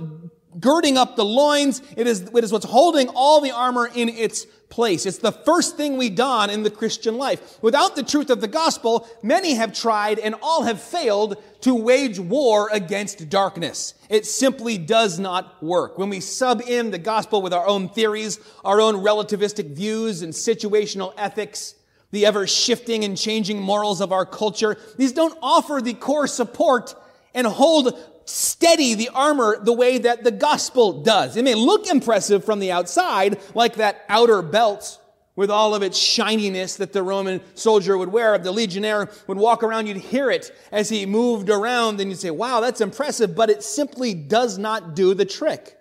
girding 0.58 0.96
up 0.96 1.16
the 1.16 1.24
loins. 1.24 1.82
It 1.96 2.06
is, 2.06 2.22
it 2.22 2.44
is 2.44 2.52
what's 2.52 2.64
holding 2.64 3.08
all 3.08 3.40
the 3.40 3.52
armor 3.52 3.88
in 3.94 4.08
its 4.08 4.46
place. 4.72 5.04
It's 5.04 5.18
the 5.18 5.30
first 5.30 5.76
thing 5.76 5.98
we 5.98 6.08
don 6.08 6.48
in 6.48 6.62
the 6.62 6.70
Christian 6.70 7.18
life. 7.18 7.62
Without 7.62 7.94
the 7.94 8.02
truth 8.02 8.30
of 8.30 8.40
the 8.40 8.48
gospel, 8.48 9.06
many 9.22 9.52
have 9.52 9.74
tried 9.74 10.18
and 10.18 10.34
all 10.40 10.62
have 10.62 10.80
failed 10.80 11.36
to 11.60 11.74
wage 11.74 12.18
war 12.18 12.70
against 12.72 13.28
darkness. 13.28 13.92
It 14.08 14.24
simply 14.24 14.78
does 14.78 15.18
not 15.18 15.62
work. 15.62 15.98
When 15.98 16.08
we 16.08 16.20
sub 16.20 16.62
in 16.62 16.90
the 16.90 16.98
gospel 16.98 17.42
with 17.42 17.52
our 17.52 17.66
own 17.66 17.90
theories, 17.90 18.40
our 18.64 18.80
own 18.80 18.96
relativistic 18.96 19.74
views 19.74 20.22
and 20.22 20.32
situational 20.32 21.12
ethics, 21.18 21.74
the 22.10 22.24
ever 22.24 22.46
shifting 22.46 23.04
and 23.04 23.16
changing 23.16 23.60
morals 23.60 24.00
of 24.00 24.10
our 24.10 24.24
culture, 24.24 24.78
these 24.96 25.12
don't 25.12 25.38
offer 25.42 25.82
the 25.82 25.92
core 25.92 26.26
support 26.26 26.94
and 27.34 27.46
hold 27.46 27.98
steady 28.24 28.94
the 28.94 29.10
armor 29.10 29.58
the 29.62 29.72
way 29.72 29.98
that 29.98 30.24
the 30.24 30.30
gospel 30.30 31.02
does. 31.02 31.36
It 31.36 31.44
may 31.44 31.54
look 31.54 31.86
impressive 31.86 32.44
from 32.44 32.58
the 32.58 32.72
outside, 32.72 33.40
like 33.54 33.76
that 33.76 34.04
outer 34.08 34.42
belt 34.42 35.00
with 35.34 35.50
all 35.50 35.74
of 35.74 35.82
its 35.82 35.98
shininess 35.98 36.76
that 36.76 36.92
the 36.92 37.02
Roman 37.02 37.40
soldier 37.54 37.96
would 37.96 38.10
wear. 38.10 38.36
The 38.38 38.52
legionnaire 38.52 39.10
would 39.26 39.38
walk 39.38 39.62
around, 39.62 39.86
you'd 39.86 39.96
hear 39.96 40.30
it 40.30 40.54
as 40.70 40.88
he 40.88 41.06
moved 41.06 41.48
around, 41.48 42.00
and 42.00 42.10
you'd 42.10 42.18
say, 42.18 42.30
wow, 42.30 42.60
that's 42.60 42.80
impressive, 42.80 43.34
but 43.34 43.48
it 43.48 43.62
simply 43.62 44.14
does 44.14 44.58
not 44.58 44.94
do 44.94 45.14
the 45.14 45.24
trick. 45.24 45.78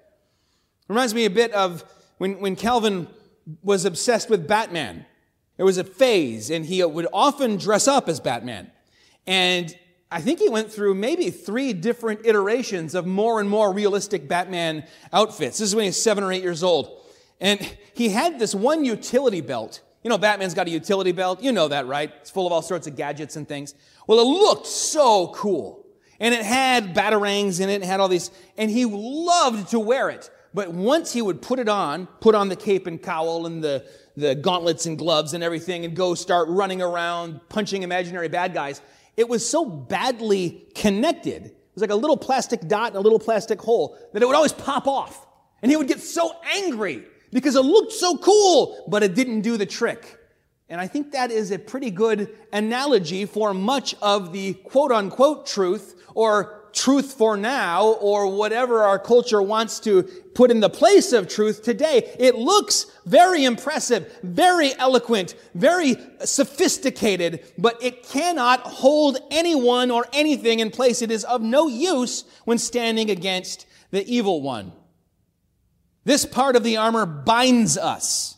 Reminds 0.87 1.13
me 1.13 1.25
a 1.25 1.29
bit 1.29 1.51
of 1.51 1.83
when, 2.17 2.39
when 2.39 2.55
Calvin 2.55 3.07
was 3.61 3.85
obsessed 3.85 4.29
with 4.29 4.47
Batman. 4.47 5.05
There 5.57 5.65
was 5.65 5.77
a 5.77 5.83
phase, 5.83 6.49
and 6.49 6.65
he 6.65 6.83
would 6.83 7.07
often 7.11 7.57
dress 7.57 7.87
up 7.87 8.07
as 8.07 8.19
Batman. 8.19 8.71
And 9.27 9.75
I 10.13 10.19
think 10.19 10.39
he 10.39 10.49
went 10.49 10.69
through 10.69 10.95
maybe 10.95 11.29
three 11.29 11.71
different 11.71 12.25
iterations 12.25 12.95
of 12.95 13.05
more 13.05 13.39
and 13.39 13.49
more 13.49 13.73
realistic 13.73 14.27
Batman 14.27 14.85
outfits. 15.13 15.57
This 15.57 15.69
is 15.69 15.75
when 15.75 15.83
he 15.83 15.89
was 15.89 16.01
seven 16.01 16.23
or 16.23 16.33
eight 16.33 16.43
years 16.43 16.63
old. 16.63 17.01
And 17.39 17.59
he 17.93 18.09
had 18.09 18.37
this 18.37 18.53
one 18.53 18.83
utility 18.83 19.39
belt. 19.39 19.81
You 20.03 20.09
know, 20.09 20.17
Batman's 20.17 20.53
got 20.53 20.67
a 20.67 20.69
utility 20.69 21.13
belt. 21.13 21.41
You 21.41 21.53
know 21.53 21.69
that, 21.69 21.87
right? 21.87 22.11
It's 22.19 22.29
full 22.29 22.45
of 22.45 22.51
all 22.51 22.61
sorts 22.61 22.87
of 22.87 22.95
gadgets 22.97 23.37
and 23.37 23.47
things. 23.47 23.73
Well, 24.05 24.19
it 24.19 24.23
looked 24.23 24.67
so 24.67 25.29
cool. 25.29 25.85
And 26.19 26.35
it 26.35 26.43
had 26.43 26.93
batarangs 26.93 27.61
in 27.61 27.69
it, 27.69 27.75
and 27.75 27.83
had 27.83 27.99
all 27.99 28.07
these, 28.07 28.29
and 28.57 28.69
he 28.69 28.85
loved 28.85 29.69
to 29.69 29.79
wear 29.79 30.09
it. 30.09 30.29
But 30.53 30.71
once 30.71 31.13
he 31.13 31.21
would 31.21 31.41
put 31.41 31.57
it 31.57 31.69
on, 31.69 32.07
put 32.19 32.35
on 32.35 32.49
the 32.49 32.55
cape 32.55 32.85
and 32.85 33.01
cowl 33.01 33.45
and 33.45 33.63
the, 33.63 33.87
the 34.15 34.35
gauntlets 34.35 34.85
and 34.85 34.99
gloves 34.99 35.33
and 35.33 35.43
everything, 35.43 35.83
and 35.85 35.95
go 35.95 36.13
start 36.13 36.47
running 36.49 36.81
around, 36.81 37.39
punching 37.49 37.81
imaginary 37.81 38.27
bad 38.27 38.53
guys, 38.53 38.81
it 39.17 39.27
was 39.27 39.47
so 39.47 39.65
badly 39.65 40.67
connected. 40.75 41.45
It 41.45 41.75
was 41.75 41.81
like 41.81 41.91
a 41.91 41.95
little 41.95 42.17
plastic 42.17 42.67
dot 42.67 42.87
and 42.87 42.97
a 42.97 43.01
little 43.01 43.19
plastic 43.19 43.61
hole 43.61 43.97
that 44.13 44.21
it 44.21 44.25
would 44.25 44.35
always 44.35 44.53
pop 44.53 44.87
off. 44.87 45.25
And 45.61 45.71
he 45.71 45.77
would 45.77 45.87
get 45.87 45.99
so 45.99 46.33
angry 46.55 47.03
because 47.31 47.55
it 47.55 47.61
looked 47.61 47.93
so 47.93 48.17
cool, 48.17 48.85
but 48.87 49.03
it 49.03 49.15
didn't 49.15 49.41
do 49.41 49.57
the 49.57 49.65
trick. 49.65 50.17
And 50.69 50.79
I 50.79 50.87
think 50.87 51.11
that 51.11 51.31
is 51.31 51.51
a 51.51 51.59
pretty 51.59 51.91
good 51.91 52.35
analogy 52.53 53.25
for 53.25 53.53
much 53.53 53.93
of 54.01 54.31
the 54.31 54.53
quote 54.53 54.91
unquote 54.91 55.45
truth 55.45 56.01
or 56.15 56.60
truth 56.73 57.13
for 57.13 57.37
now 57.37 57.93
or 57.93 58.27
whatever 58.27 58.83
our 58.83 58.99
culture 58.99 59.41
wants 59.41 59.79
to 59.81 60.03
put 60.33 60.51
in 60.51 60.59
the 60.59 60.69
place 60.69 61.13
of 61.13 61.27
truth 61.27 61.63
today. 61.63 62.13
It 62.19 62.35
looks 62.35 62.85
very 63.05 63.43
impressive, 63.43 64.11
very 64.23 64.73
eloquent, 64.77 65.35
very 65.53 65.95
sophisticated, 66.23 67.43
but 67.57 67.81
it 67.83 68.07
cannot 68.07 68.61
hold 68.61 69.17
anyone 69.29 69.91
or 69.91 70.05
anything 70.13 70.59
in 70.59 70.71
place. 70.71 71.01
It 71.01 71.11
is 71.11 71.23
of 71.23 71.41
no 71.41 71.67
use 71.67 72.23
when 72.45 72.57
standing 72.57 73.09
against 73.09 73.65
the 73.91 74.05
evil 74.07 74.41
one. 74.41 74.71
This 76.03 76.25
part 76.25 76.55
of 76.55 76.63
the 76.63 76.77
armor 76.77 77.05
binds 77.05 77.77
us. 77.77 78.37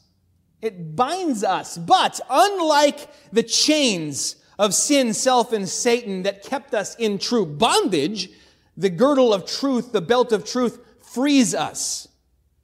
It 0.61 0.95
binds 0.95 1.43
us, 1.43 1.77
but 1.77 2.19
unlike 2.29 3.09
the 3.33 3.43
chains 3.43 4.37
of 4.63 4.73
sin, 4.73 5.13
self, 5.13 5.51
and 5.51 5.67
Satan 5.67 6.23
that 6.23 6.41
kept 6.41 6.73
us 6.73 6.95
in 6.95 7.19
true 7.19 7.45
bondage, 7.45 8.29
the 8.77 8.89
girdle 8.89 9.33
of 9.33 9.45
truth, 9.45 9.91
the 9.91 9.99
belt 9.99 10.31
of 10.31 10.45
truth, 10.45 10.79
frees 11.01 11.53
us. 11.53 12.07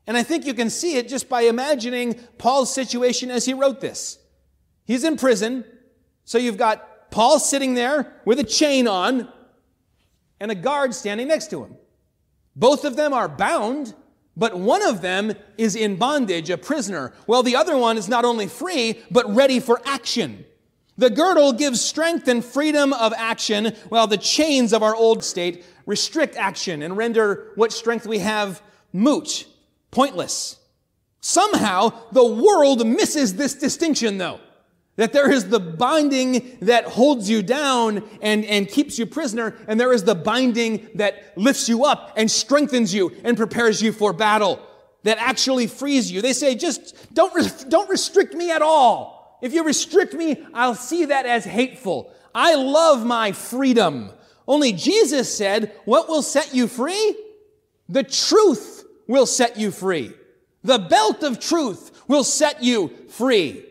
And 0.07 0.15
I 0.15 0.23
think 0.23 0.45
you 0.45 0.53
can 0.53 0.69
see 0.69 0.95
it 0.95 1.09
just 1.09 1.27
by 1.27 1.41
imagining 1.41 2.13
Paul's 2.37 2.73
situation 2.73 3.29
as 3.29 3.43
he 3.43 3.53
wrote 3.53 3.81
this. 3.81 4.17
He's 4.85 5.03
in 5.03 5.17
prison, 5.17 5.65
so 6.23 6.37
you've 6.37 6.55
got 6.55 7.11
Paul 7.11 7.37
sitting 7.37 7.73
there 7.73 8.13
with 8.23 8.39
a 8.39 8.45
chain 8.45 8.87
on 8.87 9.27
and 10.39 10.51
a 10.51 10.55
guard 10.55 10.95
standing 10.95 11.27
next 11.27 11.49
to 11.49 11.65
him. 11.65 11.75
Both 12.55 12.85
of 12.85 12.95
them 12.95 13.11
are 13.11 13.27
bound, 13.27 13.93
but 14.37 14.57
one 14.57 14.87
of 14.87 15.01
them 15.01 15.33
is 15.57 15.75
in 15.75 15.97
bondage, 15.97 16.49
a 16.49 16.57
prisoner, 16.57 17.11
while 17.25 17.43
the 17.43 17.57
other 17.57 17.75
one 17.75 17.97
is 17.97 18.07
not 18.07 18.23
only 18.23 18.47
free, 18.47 19.01
but 19.11 19.35
ready 19.35 19.59
for 19.59 19.81
action. 19.83 20.45
The 20.99 21.09
girdle 21.09 21.53
gives 21.53 21.79
strength 21.79 22.27
and 22.27 22.43
freedom 22.43 22.91
of 22.91 23.13
action, 23.15 23.73
while 23.87 24.05
the 24.05 24.17
chains 24.17 24.73
of 24.73 24.83
our 24.83 24.93
old 24.93 25.23
state 25.23 25.63
restrict 25.85 26.35
action 26.35 26.81
and 26.81 26.97
render 26.97 27.53
what 27.55 27.71
strength 27.71 28.05
we 28.05 28.19
have 28.19 28.61
moot, 28.91 29.47
pointless. 29.91 30.57
Somehow, 31.21 31.93
the 32.11 32.25
world 32.25 32.85
misses 32.85 33.35
this 33.35 33.55
distinction, 33.55 34.17
though. 34.17 34.41
That 34.97 35.13
there 35.13 35.31
is 35.31 35.47
the 35.47 35.61
binding 35.61 36.57
that 36.63 36.83
holds 36.83 37.29
you 37.29 37.43
down 37.43 38.03
and, 38.21 38.43
and 38.43 38.67
keeps 38.67 38.99
you 38.99 39.05
prisoner, 39.05 39.55
and 39.69 39.79
there 39.79 39.93
is 39.93 40.03
the 40.03 40.15
binding 40.15 40.89
that 40.95 41.31
lifts 41.37 41.69
you 41.69 41.85
up 41.85 42.11
and 42.17 42.29
strengthens 42.29 42.93
you 42.93 43.15
and 43.23 43.37
prepares 43.37 43.81
you 43.81 43.93
for 43.93 44.11
battle, 44.11 44.59
that 45.03 45.17
actually 45.17 45.67
frees 45.67 46.11
you. 46.11 46.21
They 46.21 46.33
say, 46.33 46.55
just 46.55 47.13
don't, 47.13 47.69
don't 47.69 47.89
restrict 47.89 48.33
me 48.33 48.51
at 48.51 48.61
all. 48.61 49.18
If 49.41 49.53
you 49.53 49.63
restrict 49.63 50.13
me, 50.13 50.45
I'll 50.53 50.75
see 50.75 51.05
that 51.05 51.25
as 51.25 51.45
hateful. 51.45 52.13
I 52.33 52.55
love 52.55 53.05
my 53.05 53.31
freedom. 53.31 54.11
Only 54.47 54.73
Jesus 54.73 55.35
said, 55.35 55.73
What 55.85 56.09
will 56.09 56.21
set 56.21 56.53
you 56.53 56.67
free? 56.67 57.15
The 57.87 58.03
truth 58.03 58.85
will 59.07 59.25
set 59.25 59.57
you 59.57 59.71
free. 59.71 60.13
The 60.63 60.79
belt 60.79 61.23
of 61.23 61.39
truth 61.39 62.03
will 62.07 62.23
set 62.23 62.63
you 62.63 62.89
free. 63.09 63.65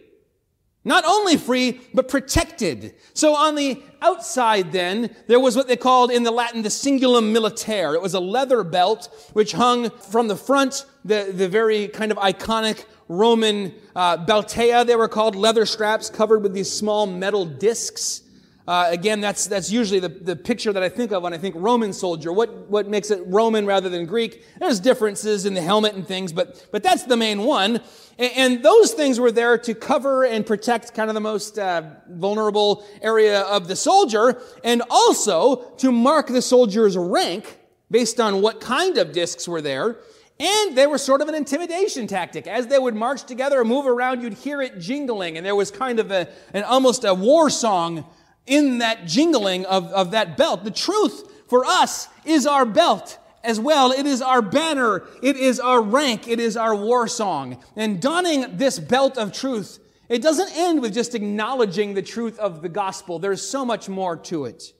Not 0.88 1.04
only 1.04 1.36
free, 1.36 1.82
but 1.92 2.08
protected. 2.08 2.94
So 3.12 3.34
on 3.36 3.56
the 3.56 3.82
outside 4.00 4.72
then, 4.72 5.14
there 5.26 5.38
was 5.38 5.54
what 5.54 5.68
they 5.68 5.76
called 5.76 6.10
in 6.10 6.22
the 6.22 6.30
Latin 6.30 6.62
the 6.62 6.70
cingulum 6.70 7.30
militare. 7.30 7.94
It 7.94 8.00
was 8.00 8.14
a 8.14 8.20
leather 8.20 8.64
belt 8.64 9.30
which 9.34 9.52
hung 9.52 9.90
from 9.90 10.28
the 10.28 10.34
front, 10.34 10.86
the, 11.04 11.30
the 11.30 11.46
very 11.46 11.88
kind 11.88 12.10
of 12.10 12.16
iconic 12.16 12.86
Roman 13.06 13.74
uh, 13.94 14.16
beltea, 14.24 14.86
they 14.86 14.96
were 14.96 15.08
called, 15.08 15.36
leather 15.36 15.66
straps 15.66 16.08
covered 16.08 16.42
with 16.42 16.54
these 16.54 16.72
small 16.72 17.06
metal 17.06 17.44
discs. 17.44 18.22
Uh, 18.68 18.86
again, 18.90 19.18
that's, 19.18 19.46
that's 19.46 19.72
usually 19.72 19.98
the, 19.98 20.10
the 20.10 20.36
picture 20.36 20.74
that 20.74 20.82
I 20.82 20.90
think 20.90 21.10
of 21.10 21.22
when 21.22 21.32
I 21.32 21.38
think 21.38 21.54
Roman 21.56 21.90
soldier. 21.94 22.30
What, 22.30 22.68
what 22.68 22.86
makes 22.86 23.10
it 23.10 23.22
Roman 23.24 23.64
rather 23.64 23.88
than 23.88 24.04
Greek? 24.04 24.44
There's 24.58 24.78
differences 24.78 25.46
in 25.46 25.54
the 25.54 25.62
helmet 25.62 25.94
and 25.94 26.06
things, 26.06 26.34
but, 26.34 26.68
but 26.70 26.82
that's 26.82 27.04
the 27.04 27.16
main 27.16 27.44
one. 27.44 27.80
And, 28.18 28.32
and 28.36 28.62
those 28.62 28.92
things 28.92 29.18
were 29.18 29.32
there 29.32 29.56
to 29.56 29.74
cover 29.74 30.26
and 30.26 30.44
protect 30.44 30.92
kind 30.92 31.08
of 31.08 31.14
the 31.14 31.20
most 31.20 31.58
uh, 31.58 31.80
vulnerable 32.10 32.86
area 33.00 33.40
of 33.40 33.68
the 33.68 33.74
soldier, 33.74 34.38
and 34.62 34.82
also 34.90 35.70
to 35.78 35.90
mark 35.90 36.26
the 36.26 36.42
soldier's 36.42 36.94
rank 36.94 37.58
based 37.90 38.20
on 38.20 38.42
what 38.42 38.60
kind 38.60 38.98
of 38.98 39.12
discs 39.12 39.48
were 39.48 39.62
there. 39.62 39.96
And 40.38 40.76
they 40.76 40.86
were 40.86 40.98
sort 40.98 41.22
of 41.22 41.28
an 41.28 41.34
intimidation 41.34 42.06
tactic. 42.06 42.46
As 42.46 42.66
they 42.66 42.78
would 42.78 42.94
march 42.94 43.24
together 43.24 43.60
or 43.60 43.64
move 43.64 43.86
around, 43.86 44.20
you'd 44.20 44.34
hear 44.34 44.60
it 44.60 44.78
jingling. 44.78 45.38
And 45.38 45.46
there 45.46 45.56
was 45.56 45.70
kind 45.70 45.98
of 45.98 46.10
a, 46.10 46.28
an 46.52 46.64
almost 46.64 47.04
a 47.04 47.14
war 47.14 47.48
song 47.48 48.04
in 48.48 48.78
that 48.78 49.06
jingling 49.06 49.64
of, 49.66 49.86
of 49.92 50.12
that 50.12 50.36
belt. 50.36 50.64
The 50.64 50.70
truth 50.70 51.46
for 51.48 51.64
us 51.64 52.08
is 52.24 52.46
our 52.46 52.64
belt 52.64 53.18
as 53.44 53.60
well. 53.60 53.92
It 53.92 54.06
is 54.06 54.20
our 54.20 54.42
banner. 54.42 55.04
It 55.22 55.36
is 55.36 55.60
our 55.60 55.80
rank. 55.80 56.28
It 56.28 56.40
is 56.40 56.56
our 56.56 56.74
war 56.74 57.08
song. 57.08 57.62
And 57.76 58.00
donning 58.00 58.56
this 58.56 58.78
belt 58.78 59.16
of 59.16 59.32
truth, 59.32 59.78
it 60.08 60.22
doesn't 60.22 60.50
end 60.56 60.80
with 60.80 60.94
just 60.94 61.14
acknowledging 61.14 61.94
the 61.94 62.02
truth 62.02 62.38
of 62.38 62.62
the 62.62 62.68
gospel. 62.68 63.18
There's 63.18 63.42
so 63.42 63.64
much 63.64 63.88
more 63.88 64.16
to 64.16 64.46
it. 64.46 64.72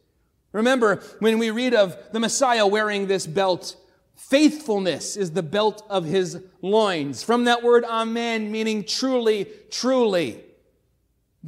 Remember 0.53 1.03
when 1.19 1.39
we 1.39 1.51
read 1.51 1.75
of 1.75 1.97
the 2.13 2.21
Messiah 2.21 2.67
wearing 2.67 3.07
this 3.07 3.27
belt, 3.27 3.77
Faithfulness 4.19 5.17
is 5.17 5.31
the 5.31 5.45
belt 5.45 5.87
of 5.89 6.05
his 6.05 6.43
loins. 6.61 7.23
From 7.23 7.45
that 7.45 7.63
word 7.63 7.85
amen, 7.85 8.51
meaning 8.51 8.83
truly, 8.83 9.47
truly. 9.71 10.45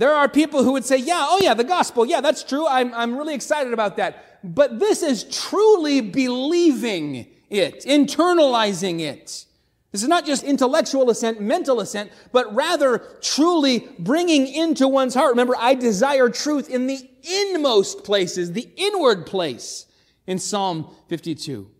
There 0.00 0.14
are 0.14 0.30
people 0.30 0.64
who 0.64 0.72
would 0.72 0.86
say, 0.86 0.96
yeah, 0.96 1.26
oh 1.28 1.40
yeah, 1.42 1.52
the 1.52 1.62
gospel, 1.62 2.06
yeah, 2.06 2.22
that's 2.22 2.42
true. 2.42 2.66
I'm, 2.66 2.94
I'm 2.94 3.18
really 3.18 3.34
excited 3.34 3.74
about 3.74 3.98
that. 3.98 4.40
But 4.42 4.78
this 4.78 5.02
is 5.02 5.24
truly 5.24 6.00
believing 6.00 7.26
it, 7.50 7.84
internalizing 7.84 9.00
it. 9.00 9.44
This 9.92 10.02
is 10.02 10.08
not 10.08 10.24
just 10.24 10.42
intellectual 10.42 11.10
assent, 11.10 11.42
mental 11.42 11.80
assent, 11.80 12.10
but 12.32 12.54
rather 12.54 13.02
truly 13.20 13.90
bringing 13.98 14.48
into 14.48 14.88
one's 14.88 15.12
heart. 15.12 15.32
Remember, 15.32 15.54
I 15.58 15.74
desire 15.74 16.30
truth 16.30 16.70
in 16.70 16.86
the 16.86 17.06
inmost 17.22 18.02
places, 18.02 18.54
the 18.54 18.70
inward 18.78 19.26
place 19.26 19.84
in 20.26 20.38
Psalm 20.38 20.90
52 21.10 21.70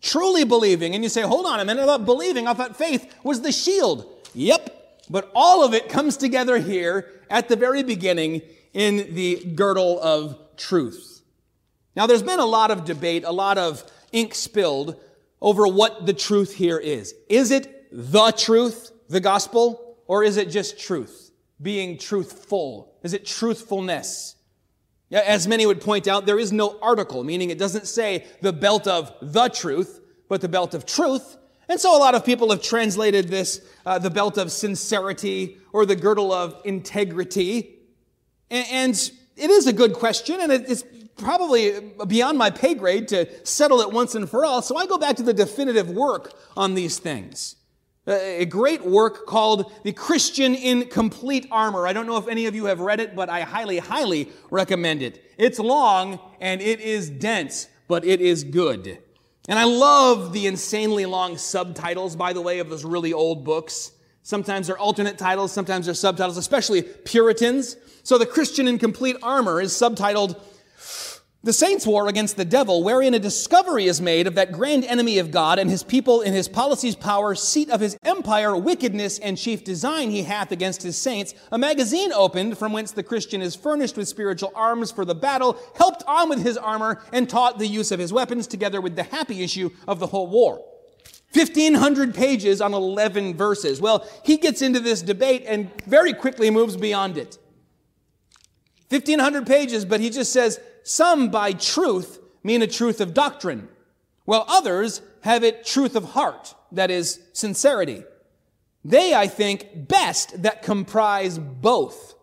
truly 0.00 0.44
believing, 0.44 0.94
and 0.94 1.02
you 1.02 1.10
say, 1.10 1.22
hold 1.22 1.46
on 1.46 1.58
a 1.58 1.64
minute, 1.64 1.82
I 1.82 1.86
thought 1.86 2.04
believing, 2.04 2.46
I 2.46 2.54
thought 2.54 2.76
faith 2.76 3.12
was 3.24 3.40
the 3.40 3.50
shield. 3.50 4.06
Yep, 4.34 4.76
but 5.10 5.32
all 5.34 5.64
of 5.64 5.74
it 5.74 5.88
comes 5.88 6.16
together 6.16 6.58
here 6.58 7.15
at 7.30 7.48
the 7.48 7.56
very 7.56 7.82
beginning 7.82 8.42
in 8.72 9.14
the 9.14 9.44
girdle 9.54 10.00
of 10.00 10.38
truth. 10.56 11.22
Now, 11.94 12.06
there's 12.06 12.22
been 12.22 12.40
a 12.40 12.46
lot 12.46 12.70
of 12.70 12.84
debate, 12.84 13.24
a 13.24 13.32
lot 13.32 13.56
of 13.58 13.84
ink 14.12 14.34
spilled 14.34 15.00
over 15.40 15.66
what 15.66 16.06
the 16.06 16.12
truth 16.12 16.54
here 16.54 16.78
is. 16.78 17.14
Is 17.28 17.50
it 17.50 17.88
the 17.90 18.32
truth, 18.32 18.92
the 19.08 19.20
gospel, 19.20 19.98
or 20.06 20.22
is 20.22 20.36
it 20.36 20.50
just 20.50 20.78
truth? 20.78 21.30
Being 21.60 21.98
truthful? 21.98 22.94
Is 23.02 23.14
it 23.14 23.24
truthfulness? 23.24 24.36
As 25.10 25.46
many 25.46 25.64
would 25.66 25.80
point 25.80 26.08
out, 26.08 26.26
there 26.26 26.38
is 26.38 26.52
no 26.52 26.78
article, 26.80 27.24
meaning 27.24 27.50
it 27.50 27.58
doesn't 27.58 27.86
say 27.86 28.26
the 28.42 28.52
belt 28.52 28.86
of 28.86 29.14
the 29.22 29.48
truth, 29.48 30.00
but 30.28 30.40
the 30.40 30.48
belt 30.48 30.74
of 30.74 30.84
truth. 30.84 31.36
And 31.68 31.80
so 31.80 31.96
a 31.96 31.98
lot 31.98 32.14
of 32.14 32.24
people 32.24 32.50
have 32.50 32.62
translated 32.62 33.28
this, 33.28 33.60
uh, 33.84 33.98
the 33.98 34.10
belt 34.10 34.38
of 34.38 34.52
sincerity 34.52 35.58
or 35.72 35.84
the 35.84 35.96
girdle 35.96 36.32
of 36.32 36.60
integrity. 36.64 37.78
And, 38.50 38.66
and 38.70 39.10
it 39.36 39.50
is 39.50 39.66
a 39.66 39.72
good 39.72 39.92
question, 39.92 40.40
and 40.40 40.52
it's 40.52 40.84
probably 41.16 41.80
beyond 42.06 42.38
my 42.38 42.50
pay 42.50 42.74
grade 42.74 43.08
to 43.08 43.28
settle 43.44 43.80
it 43.80 43.90
once 43.90 44.14
and 44.14 44.28
for 44.28 44.44
all. 44.44 44.62
So 44.62 44.76
I 44.76 44.86
go 44.86 44.98
back 44.98 45.16
to 45.16 45.22
the 45.22 45.34
definitive 45.34 45.90
work 45.90 46.34
on 46.56 46.74
these 46.74 46.98
things 46.98 47.56
a 48.06 48.44
great 48.44 48.84
work 48.84 49.26
called 49.26 49.72
The 49.82 49.92
Christian 49.92 50.54
in 50.54 50.88
Complete 50.88 51.46
Armor. 51.50 51.86
I 51.86 51.92
don't 51.92 52.06
know 52.06 52.16
if 52.16 52.28
any 52.28 52.46
of 52.46 52.54
you 52.54 52.66
have 52.66 52.80
read 52.80 53.00
it, 53.00 53.16
but 53.16 53.28
I 53.28 53.40
highly, 53.40 53.78
highly 53.78 54.30
recommend 54.50 55.02
it. 55.02 55.24
It's 55.38 55.58
long 55.58 56.20
and 56.40 56.60
it 56.60 56.80
is 56.80 57.10
dense, 57.10 57.68
but 57.88 58.04
it 58.04 58.20
is 58.20 58.44
good. 58.44 58.98
And 59.48 59.58
I 59.58 59.64
love 59.64 60.32
the 60.32 60.46
insanely 60.46 61.06
long 61.06 61.38
subtitles, 61.38 62.16
by 62.16 62.32
the 62.32 62.40
way, 62.40 62.58
of 62.58 62.68
those 62.68 62.84
really 62.84 63.12
old 63.12 63.44
books. 63.44 63.92
Sometimes 64.22 64.66
they're 64.66 64.78
alternate 64.78 65.18
titles, 65.18 65.52
sometimes 65.52 65.86
they're 65.86 65.94
subtitles, 65.94 66.36
especially 66.36 66.82
Puritans. 66.82 67.76
So 68.02 68.18
The 68.18 68.26
Christian 68.26 68.66
in 68.66 68.78
Complete 68.78 69.16
Armor 69.22 69.60
is 69.60 69.72
subtitled 69.72 70.40
the 71.46 71.52
saints' 71.52 71.86
war 71.86 72.08
against 72.08 72.36
the 72.36 72.44
devil, 72.44 72.82
wherein 72.82 73.14
a 73.14 73.20
discovery 73.20 73.86
is 73.86 74.00
made 74.00 74.26
of 74.26 74.34
that 74.34 74.50
grand 74.50 74.84
enemy 74.84 75.18
of 75.18 75.30
God 75.30 75.60
and 75.60 75.70
his 75.70 75.84
people 75.84 76.20
in 76.20 76.32
his 76.32 76.48
policies, 76.48 76.96
power, 76.96 77.36
seat 77.36 77.70
of 77.70 77.80
his 77.80 77.96
empire, 78.02 78.56
wickedness, 78.56 79.20
and 79.20 79.38
chief 79.38 79.62
design 79.62 80.10
he 80.10 80.24
hath 80.24 80.50
against 80.50 80.82
his 80.82 80.98
saints, 80.98 81.34
a 81.52 81.56
magazine 81.56 82.12
opened 82.12 82.58
from 82.58 82.72
whence 82.72 82.90
the 82.90 83.04
Christian 83.04 83.42
is 83.42 83.54
furnished 83.54 83.96
with 83.96 84.08
spiritual 84.08 84.50
arms 84.56 84.90
for 84.90 85.04
the 85.04 85.14
battle, 85.14 85.56
helped 85.76 86.02
on 86.08 86.28
with 86.28 86.42
his 86.42 86.56
armor, 86.56 87.00
and 87.12 87.30
taught 87.30 87.60
the 87.60 87.68
use 87.68 87.92
of 87.92 88.00
his 88.00 88.12
weapons 88.12 88.48
together 88.48 88.80
with 88.80 88.96
the 88.96 89.04
happy 89.04 89.44
issue 89.44 89.70
of 89.86 90.00
the 90.00 90.08
whole 90.08 90.26
war. 90.26 90.64
1,500 91.32 92.12
pages 92.12 92.60
on 92.60 92.74
11 92.74 93.36
verses. 93.36 93.80
Well, 93.80 94.04
he 94.24 94.36
gets 94.36 94.62
into 94.62 94.80
this 94.80 95.00
debate 95.00 95.44
and 95.46 95.70
very 95.84 96.12
quickly 96.12 96.50
moves 96.50 96.76
beyond 96.76 97.16
it. 97.16 97.38
1,500 98.88 99.46
pages, 99.46 99.84
but 99.84 100.00
he 100.00 100.10
just 100.10 100.32
says, 100.32 100.58
some 100.86 101.30
by 101.30 101.50
truth 101.50 102.20
mean 102.44 102.62
a 102.62 102.66
truth 102.68 103.00
of 103.00 103.12
doctrine, 103.12 103.68
while 104.24 104.44
others 104.46 105.02
have 105.22 105.42
it 105.42 105.66
truth 105.66 105.96
of 105.96 106.04
heart, 106.04 106.54
that 106.70 106.92
is, 106.92 107.20
sincerity. 107.32 108.04
They, 108.84 109.12
I 109.12 109.26
think, 109.26 109.88
best 109.88 110.44
that 110.44 110.62
comprise 110.62 111.40
both. 111.40 112.14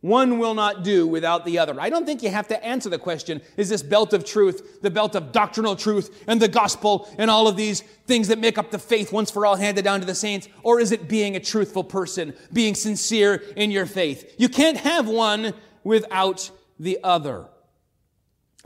One 0.00 0.38
will 0.38 0.54
not 0.54 0.82
do 0.82 1.06
without 1.06 1.44
the 1.44 1.58
other. 1.58 1.78
I 1.78 1.90
don't 1.90 2.06
think 2.06 2.22
you 2.22 2.30
have 2.30 2.48
to 2.48 2.64
answer 2.64 2.88
the 2.88 2.98
question, 2.98 3.42
is 3.58 3.68
this 3.68 3.82
belt 3.82 4.14
of 4.14 4.24
truth, 4.24 4.80
the 4.80 4.90
belt 4.90 5.14
of 5.14 5.32
doctrinal 5.32 5.76
truth 5.76 6.24
and 6.26 6.40
the 6.40 6.48
gospel 6.48 7.14
and 7.18 7.30
all 7.30 7.48
of 7.48 7.56
these 7.56 7.82
things 8.06 8.28
that 8.28 8.38
make 8.38 8.56
up 8.56 8.70
the 8.70 8.78
faith 8.78 9.12
once 9.12 9.30
for 9.30 9.44
all 9.44 9.56
handed 9.56 9.84
down 9.84 10.00
to 10.00 10.06
the 10.06 10.14
saints? 10.14 10.48
Or 10.62 10.80
is 10.80 10.90
it 10.90 11.06
being 11.06 11.36
a 11.36 11.40
truthful 11.40 11.84
person, 11.84 12.34
being 12.50 12.74
sincere 12.74 13.42
in 13.56 13.70
your 13.70 13.84
faith? 13.84 14.36
You 14.38 14.48
can't 14.48 14.78
have 14.78 15.06
one 15.06 15.52
without 15.84 16.50
the 16.78 16.98
other. 17.04 17.48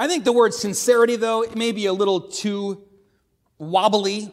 I 0.01 0.09
think 0.09 0.25
the 0.25 0.33
word 0.33 0.55
sincerity, 0.55 1.17
though, 1.17 1.43
it 1.43 1.55
may 1.57 1.73
be 1.73 1.85
a 1.85 1.93
little 1.93 2.23
too 2.23 2.83
wobbly 3.59 4.33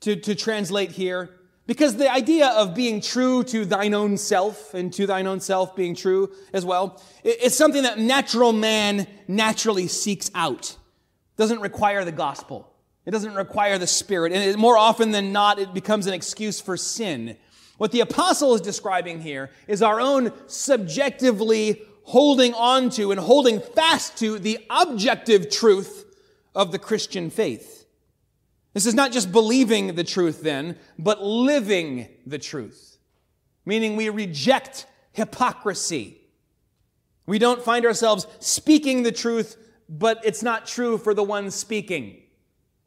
to, 0.00 0.14
to 0.14 0.34
translate 0.34 0.90
here. 0.90 1.30
Because 1.66 1.96
the 1.96 2.12
idea 2.12 2.48
of 2.48 2.74
being 2.74 3.00
true 3.00 3.44
to 3.44 3.64
thine 3.64 3.94
own 3.94 4.18
self 4.18 4.74
and 4.74 4.92
to 4.92 5.06
thine 5.06 5.26
own 5.26 5.40
self 5.40 5.74
being 5.74 5.94
true 5.94 6.30
as 6.52 6.66
well, 6.66 7.02
it's 7.24 7.56
something 7.56 7.84
that 7.84 7.98
natural 7.98 8.52
man 8.52 9.06
naturally 9.26 9.88
seeks 9.88 10.30
out. 10.34 10.72
It 10.72 11.38
doesn't 11.38 11.62
require 11.62 12.04
the 12.04 12.12
gospel. 12.12 12.70
It 13.06 13.12
doesn't 13.12 13.36
require 13.36 13.78
the 13.78 13.86
spirit. 13.86 14.32
And 14.32 14.58
more 14.58 14.76
often 14.76 15.12
than 15.12 15.32
not, 15.32 15.58
it 15.58 15.72
becomes 15.72 16.06
an 16.06 16.12
excuse 16.12 16.60
for 16.60 16.76
sin. 16.76 17.38
What 17.78 17.90
the 17.90 18.00
apostle 18.00 18.54
is 18.54 18.60
describing 18.60 19.22
here 19.22 19.50
is 19.66 19.80
our 19.80 19.98
own 19.98 20.30
subjectively 20.46 21.80
holding 22.04 22.54
on 22.54 22.90
to 22.90 23.10
and 23.10 23.20
holding 23.20 23.60
fast 23.60 24.16
to 24.18 24.38
the 24.38 24.58
objective 24.70 25.50
truth 25.50 26.04
of 26.54 26.70
the 26.70 26.78
Christian 26.78 27.30
faith. 27.30 27.86
This 28.72 28.86
is 28.86 28.94
not 28.94 29.12
just 29.12 29.32
believing 29.32 29.94
the 29.94 30.04
truth 30.04 30.42
then, 30.42 30.76
but 30.98 31.22
living 31.22 32.08
the 32.26 32.38
truth. 32.38 32.98
Meaning 33.64 33.96
we 33.96 34.08
reject 34.10 34.86
hypocrisy. 35.12 36.20
We 37.26 37.38
don't 37.38 37.62
find 37.62 37.86
ourselves 37.86 38.26
speaking 38.40 39.02
the 39.02 39.12
truth, 39.12 39.56
but 39.88 40.20
it's 40.24 40.42
not 40.42 40.66
true 40.66 40.98
for 40.98 41.14
the 41.14 41.22
one 41.22 41.50
speaking. 41.50 42.20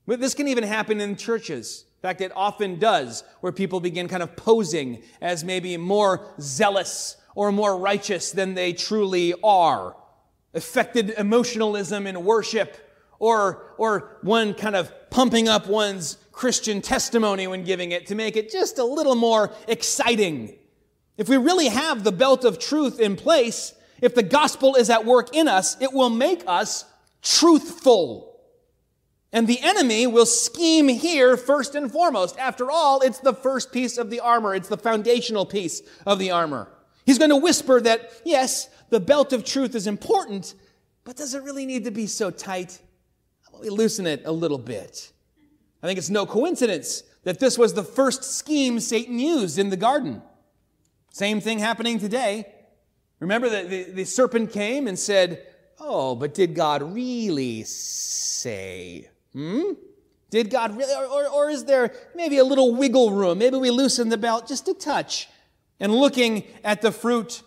This 0.06 0.34
can 0.34 0.48
even 0.48 0.64
happen 0.64 1.02
in 1.02 1.16
churches. 1.16 1.86
In 1.98 2.02
fact, 2.02 2.22
it 2.22 2.32
often 2.36 2.78
does, 2.78 3.24
where 3.40 3.52
people 3.52 3.80
begin 3.80 4.08
kind 4.08 4.22
of 4.22 4.36
posing 4.36 5.02
as 5.22 5.44
maybe 5.44 5.76
more 5.78 6.34
zealous 6.40 7.18
or 7.38 7.52
more 7.52 7.78
righteous 7.78 8.32
than 8.32 8.56
they 8.56 8.74
truly 8.74 9.32
are. 9.44 9.96
Affected 10.56 11.12
emotionalism 11.12 12.08
in 12.08 12.26
worship 12.26 12.76
or, 13.20 13.76
or 13.78 14.18
one 14.24 14.56
kind 14.56 14.76
of 14.76 14.92
pumping 15.12 15.48
up 15.48 15.68
one's 15.68 16.18
Christian 16.32 16.82
testimony 16.82 17.46
when 17.46 17.64
giving 17.64 17.92
it 17.92 18.08
to 18.08 18.16
make 18.16 18.36
it 18.36 18.52
just 18.52 18.80
a 18.80 18.84
little 18.84 19.14
more 19.14 19.54
exciting. 19.68 20.58
If 21.16 21.30
we 21.30 21.38
really 21.38 21.68
have 21.68 22.04
the 22.04 22.12
belt 22.12 22.44
of 22.44 22.58
truth 22.58 23.00
in 23.00 23.16
place, 23.16 23.76
if 24.02 24.16
the 24.16 24.24
gospel 24.24 24.74
is 24.74 24.90
at 24.90 25.06
work 25.06 25.36
in 25.36 25.48
us, 25.48 25.80
it 25.80 25.94
will 25.94 26.10
make 26.10 26.44
us 26.48 26.86
truthful. 27.22 28.36
And 29.32 29.48
the 29.48 29.62
enemy 29.62 30.08
will 30.08 30.26
scheme 30.26 30.88
here 30.88 31.38
first 31.38 31.76
and 31.76 31.92
foremost. 31.92 32.36
After 32.40 32.72
all, 32.72 33.02
it's 33.02 33.20
the 33.20 33.36
first 33.36 33.72
piece 33.72 34.00
of 34.00 34.10
the 34.10 34.22
armor. 34.22 34.56
It's 34.56 34.70
the 34.70 34.78
foundational 34.78 35.46
piece 35.46 35.84
of 36.04 36.18
the 36.18 36.32
armor. 36.32 36.72
He's 37.08 37.18
going 37.18 37.30
to 37.30 37.38
whisper 37.38 37.80
that, 37.80 38.12
yes, 38.26 38.68
the 38.90 39.00
belt 39.00 39.32
of 39.32 39.46
truth 39.46 39.76
is 39.76 39.88
important, 39.88 40.54
but 41.06 41.16
does 41.16 41.34
it 41.34 41.42
really 41.42 41.66
need 41.66 41.86
to 41.86 41.92
be 41.92 42.06
so 42.06 42.30
tight? 42.30 42.80
How 43.50 43.62
we 43.62 43.70
loosen 43.70 44.06
it 44.06 44.24
a 44.26 44.32
little 44.34 44.58
bit. 44.58 45.14
I 45.82 45.88
think 45.88 45.98
it's 45.98 46.10
no 46.10 46.26
coincidence 46.26 47.04
that 47.24 47.40
this 47.40 47.58
was 47.58 47.74
the 47.74 47.84
first 47.84 48.26
scheme 48.26 48.82
Satan 48.82 49.20
used 49.20 49.58
in 49.58 49.70
the 49.70 49.78
garden. 49.78 50.22
Same 51.14 51.40
thing 51.40 51.60
happening 51.60 51.98
today. 51.98 52.46
Remember 53.22 53.48
that 53.50 53.70
the, 53.70 53.84
the 53.84 54.04
serpent 54.04 54.52
came 54.52 54.86
and 54.86 55.00
said, 55.00 55.48
Oh, 55.80 56.14
but 56.14 56.34
did 56.34 56.56
God 56.56 56.94
really 56.94 57.64
say? 57.64 59.10
Hmm? 59.32 59.74
Did 60.30 60.50
God 60.50 60.76
really, 60.76 60.94
or, 60.94 61.06
or, 61.06 61.28
or, 61.28 61.50
is 61.50 61.64
there 61.64 61.94
maybe 62.16 62.38
a 62.40 62.44
little 62.44 62.76
wiggle 62.76 63.12
room? 63.12 63.38
Maybe 63.38 63.56
we 63.56 63.72
loosen 63.72 64.10
the 64.10 64.18
belt 64.18 64.46
just 64.46 64.68
a 64.68 64.74
touch. 64.74 65.30
And 65.80 65.94
looking 65.94 66.44
at 66.64 66.82
the 66.82 66.92
fruit 66.92 67.44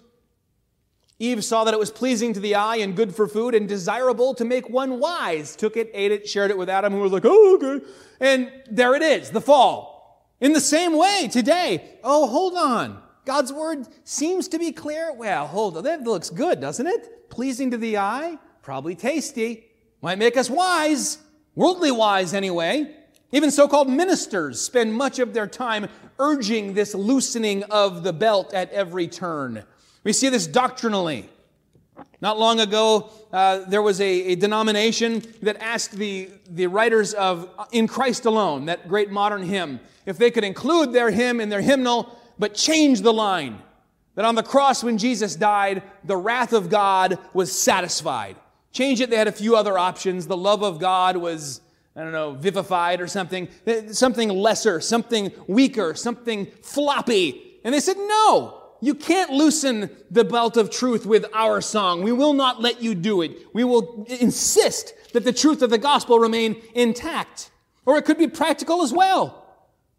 Eve 1.20 1.44
saw 1.44 1.64
that 1.64 1.74
it 1.74 1.78
was 1.78 1.90
pleasing 1.90 2.32
to 2.32 2.40
the 2.40 2.54
eye 2.54 2.76
and 2.76 2.96
good 2.96 3.14
for 3.14 3.28
food 3.28 3.54
and 3.54 3.68
desirable 3.68 4.34
to 4.34 4.44
make 4.44 4.70
one 4.70 4.98
wise. 4.98 5.54
Took 5.54 5.76
it, 5.76 5.90
ate 5.92 6.12
it, 6.12 6.26
shared 6.26 6.50
it 6.50 6.56
with 6.56 6.70
Adam, 6.70 6.94
who 6.94 7.00
was 7.00 7.12
like, 7.12 7.26
oh, 7.26 7.56
okay. 7.56 7.84
And 8.20 8.50
there 8.70 8.94
it 8.94 9.02
is, 9.02 9.30
the 9.30 9.40
fall. 9.42 10.26
In 10.40 10.54
the 10.54 10.60
same 10.62 10.96
way, 10.96 11.28
today, 11.30 11.98
oh, 12.02 12.26
hold 12.26 12.54
on. 12.54 13.02
God's 13.26 13.52
word 13.52 13.86
seems 14.04 14.48
to 14.48 14.58
be 14.58 14.72
clear. 14.72 15.12
Well, 15.12 15.46
hold 15.46 15.76
on. 15.76 15.84
That 15.84 16.04
looks 16.04 16.30
good, 16.30 16.58
doesn't 16.58 16.86
it? 16.86 17.28
Pleasing 17.28 17.70
to 17.72 17.76
the 17.76 17.98
eye, 17.98 18.38
probably 18.62 18.94
tasty. 18.94 19.66
Might 20.00 20.18
make 20.18 20.38
us 20.38 20.48
wise, 20.48 21.18
worldly 21.54 21.90
wise 21.90 22.32
anyway. 22.32 22.96
Even 23.32 23.50
so 23.50 23.68
called 23.68 23.88
ministers 23.88 24.60
spend 24.60 24.94
much 24.94 25.18
of 25.18 25.32
their 25.34 25.46
time 25.46 25.88
urging 26.18 26.74
this 26.74 26.94
loosening 26.94 27.62
of 27.64 28.02
the 28.02 28.12
belt 28.12 28.52
at 28.52 28.70
every 28.72 29.06
turn. 29.06 29.64
We 30.02 30.12
see 30.12 30.28
this 30.28 30.46
doctrinally. 30.46 31.28
Not 32.20 32.38
long 32.38 32.60
ago, 32.60 33.10
uh, 33.32 33.60
there 33.68 33.82
was 33.82 34.00
a, 34.00 34.32
a, 34.32 34.34
denomination 34.34 35.22
that 35.42 35.56
asked 35.62 35.92
the, 35.92 36.30
the 36.48 36.66
writers 36.66 37.14
of 37.14 37.48
In 37.72 37.86
Christ 37.86 38.26
Alone, 38.26 38.66
that 38.66 38.88
great 38.88 39.10
modern 39.10 39.42
hymn, 39.42 39.80
if 40.06 40.18
they 40.18 40.30
could 40.30 40.44
include 40.44 40.92
their 40.92 41.10
hymn 41.10 41.40
in 41.40 41.48
their 41.48 41.60
hymnal, 41.60 42.18
but 42.38 42.54
change 42.54 43.02
the 43.02 43.12
line. 43.12 43.62
That 44.16 44.24
on 44.24 44.34
the 44.34 44.42
cross 44.42 44.82
when 44.82 44.98
Jesus 44.98 45.36
died, 45.36 45.82
the 46.04 46.16
wrath 46.16 46.52
of 46.52 46.68
God 46.68 47.18
was 47.32 47.56
satisfied. 47.56 48.36
Change 48.72 49.00
it, 49.00 49.10
they 49.10 49.16
had 49.16 49.28
a 49.28 49.32
few 49.32 49.56
other 49.56 49.78
options. 49.78 50.26
The 50.26 50.36
love 50.36 50.62
of 50.62 50.78
God 50.78 51.16
was, 51.16 51.60
I 52.00 52.02
don't 52.04 52.12
know, 52.12 52.32
vivified 52.32 53.02
or 53.02 53.06
something, 53.06 53.46
eh, 53.66 53.88
something 53.92 54.30
lesser, 54.30 54.80
something 54.80 55.32
weaker, 55.46 55.94
something 55.94 56.46
floppy. 56.62 57.58
And 57.62 57.74
they 57.74 57.80
said, 57.80 57.98
no, 57.98 58.62
you 58.80 58.94
can't 58.94 59.32
loosen 59.32 59.90
the 60.10 60.24
belt 60.24 60.56
of 60.56 60.70
truth 60.70 61.04
with 61.04 61.26
our 61.34 61.60
song. 61.60 62.02
We 62.02 62.12
will 62.12 62.32
not 62.32 62.58
let 62.58 62.80
you 62.80 62.94
do 62.94 63.20
it. 63.20 63.32
We 63.52 63.64
will 63.64 64.06
insist 64.08 64.94
that 65.12 65.24
the 65.24 65.32
truth 65.34 65.60
of 65.60 65.68
the 65.68 65.76
gospel 65.76 66.18
remain 66.18 66.62
intact. 66.74 67.50
Or 67.84 67.98
it 67.98 68.06
could 68.06 68.16
be 68.16 68.28
practical 68.28 68.80
as 68.80 68.94
well. 68.94 69.36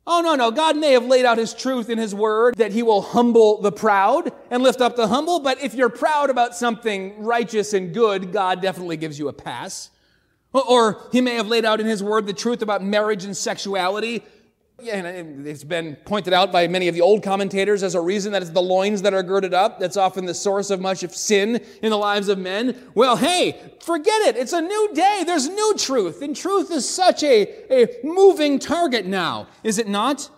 Oh, 0.07 0.21
no, 0.21 0.33
no. 0.33 0.49
God 0.49 0.77
may 0.77 0.93
have 0.93 1.05
laid 1.05 1.25
out 1.25 1.37
his 1.37 1.53
truth 1.53 1.87
in 1.87 1.99
his 1.99 2.15
word 2.15 2.55
that 2.57 2.71
he 2.71 2.81
will 2.81 3.03
humble 3.03 3.61
the 3.61 3.71
proud 3.71 4.31
and 4.49 4.63
lift 4.63 4.81
up 4.81 4.95
the 4.95 5.07
humble. 5.07 5.39
But 5.39 5.61
if 5.61 5.75
you're 5.75 5.89
proud 5.89 6.31
about 6.31 6.55
something 6.55 7.23
righteous 7.23 7.73
and 7.73 7.93
good, 7.93 8.33
God 8.33 8.59
definitely 8.59 8.97
gives 8.97 9.19
you 9.19 9.27
a 9.27 9.33
pass. 9.33 9.91
Or 10.53 11.01
he 11.11 11.21
may 11.21 11.35
have 11.35 11.47
laid 11.47 11.65
out 11.65 11.79
in 11.79 11.85
his 11.85 12.03
word 12.03 12.27
the 12.27 12.33
truth 12.33 12.61
about 12.61 12.83
marriage 12.83 13.23
and 13.23 13.35
sexuality 13.35 14.23
and 14.89 15.45
it's 15.47 15.63
been 15.63 15.95
pointed 16.05 16.33
out 16.33 16.51
by 16.51 16.67
many 16.67 16.87
of 16.87 16.95
the 16.95 17.01
old 17.01 17.23
commentators 17.23 17.83
as 17.83 17.95
a 17.95 18.01
reason 18.01 18.31
that 18.31 18.41
it's 18.41 18.51
the 18.51 18.61
loins 18.61 19.01
that 19.03 19.13
are 19.13 19.23
girded 19.23 19.53
up. 19.53 19.79
That's 19.79 19.97
often 19.97 20.25
the 20.25 20.33
source 20.33 20.69
of 20.69 20.81
much 20.81 21.03
of 21.03 21.13
sin 21.13 21.63
in 21.81 21.89
the 21.89 21.97
lives 21.97 22.29
of 22.29 22.39
men. 22.39 22.91
Well, 22.95 23.17
hey, 23.17 23.73
forget 23.81 24.21
it. 24.21 24.37
It's 24.37 24.53
a 24.53 24.61
new 24.61 24.93
day. 24.93 25.23
There's 25.25 25.47
new 25.47 25.75
truth. 25.77 26.21
And 26.21 26.35
truth 26.35 26.71
is 26.71 26.87
such 26.87 27.23
a, 27.23 27.73
a 27.73 27.99
moving 28.03 28.59
target 28.59 29.05
now, 29.05 29.47
is 29.63 29.77
it 29.77 29.87
not? 29.87 30.29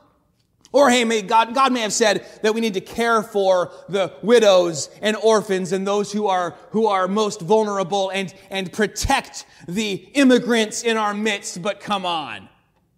Or 0.73 0.89
hey, 0.89 1.05
may 1.05 1.21
God, 1.21 1.53
God 1.53 1.71
may 1.71 1.81
have 1.81 1.93
said 1.93 2.25
that 2.41 2.55
we 2.55 2.59
need 2.59 2.73
to 2.73 2.81
care 2.81 3.21
for 3.21 3.71
the 3.88 4.12
widows 4.23 4.89
and 5.03 5.15
orphans 5.15 5.71
and 5.71 5.86
those 5.86 6.12
who 6.12 6.25
are, 6.27 6.55
who 6.71 6.88
are 6.88 7.07
most 7.07 7.41
vulnerable 7.41 8.09
and, 8.09 8.33
and 8.49 8.73
protect 8.73 9.45
the 9.67 9.93
immigrants 10.15 10.81
in 10.81 10.97
our 10.97 11.13
midst. 11.13 11.62
But 11.62 11.79
come 11.79 12.07
on. 12.07 12.49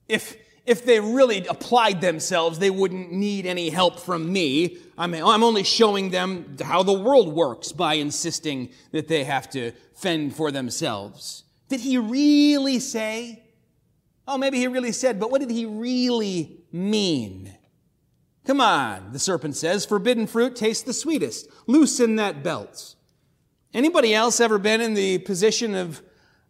If, 0.08 0.38
if 0.66 0.86
they 0.86 1.02
really 1.02 1.46
applied 1.48 2.00
themselves, 2.00 2.60
they 2.60 2.70
wouldn't 2.70 3.12
need 3.12 3.46
any 3.46 3.70
help 3.70 4.00
from 4.00 4.32
me. 4.32 4.78
I 4.98 5.08
mean, 5.08 5.24
I'm 5.24 5.44
only 5.44 5.64
showing 5.64 6.12
them 6.12 6.56
how 6.64 6.82
the 6.82 6.94
world 6.94 7.28
works 7.28 7.74
by 7.74 7.96
insisting 7.96 8.70
that 8.92 9.10
they 9.10 9.26
have 9.26 9.50
to 9.50 9.74
fend 9.96 10.34
for 10.34 10.50
themselves. 10.50 11.44
Did 11.68 11.82
he 11.82 11.98
really 11.98 12.80
say? 12.80 13.44
Oh, 14.26 14.38
maybe 14.38 14.60
he 14.60 14.68
really 14.68 14.94
said, 14.94 15.20
but 15.20 15.30
what 15.30 15.42
did 15.42 15.52
he 15.52 15.66
really 15.66 16.64
mean? 16.72 17.54
Come 18.46 18.62
on, 18.62 19.12
the 19.12 19.20
serpent 19.20 19.56
says, 19.56 19.86
forbidden 19.86 20.28
fruit 20.28 20.56
tastes 20.56 20.84
the 20.84 20.94
sweetest. 20.94 21.50
Loosen 21.66 22.16
that 22.18 22.44
belt. 22.44 22.96
Anybody 23.74 24.14
else 24.14 24.40
ever 24.40 24.58
been 24.58 24.82
in 24.82 24.94
the 24.94 25.18
position 25.20 25.76
of 25.76 26.02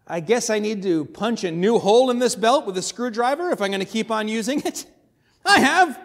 I 0.08 0.20
guess 0.20 0.52
I 0.52 0.60
need 0.60 0.84
to 0.84 1.06
punch 1.06 1.44
a 1.44 1.52
new 1.52 1.80
hole 1.80 2.12
in 2.12 2.20
this 2.20 2.36
belt 2.36 2.68
with 2.68 2.78
a 2.78 2.82
screwdriver 2.82 3.50
if 3.50 3.60
I'm 3.60 3.70
going 3.70 3.80
to 3.80 3.86
keep 3.86 4.12
on 4.12 4.28
using 4.28 4.62
it. 4.64 4.86
I 5.46 5.60
have. 5.60 6.00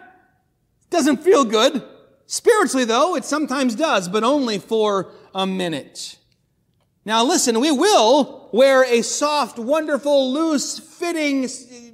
Doesn't 0.89 1.17
feel 1.17 1.45
good. 1.45 1.83
Spiritually, 2.25 2.85
though, 2.85 3.15
it 3.15 3.25
sometimes 3.25 3.75
does, 3.75 4.09
but 4.09 4.23
only 4.23 4.57
for 4.57 5.11
a 5.35 5.45
minute. 5.45 6.17
Now 7.05 7.23
listen, 7.23 7.59
we 7.59 7.71
will 7.71 8.49
wear 8.51 8.83
a 8.83 9.01
soft, 9.01 9.59
wonderful, 9.59 10.31
loose, 10.33 10.79
fitting, 11.01 11.49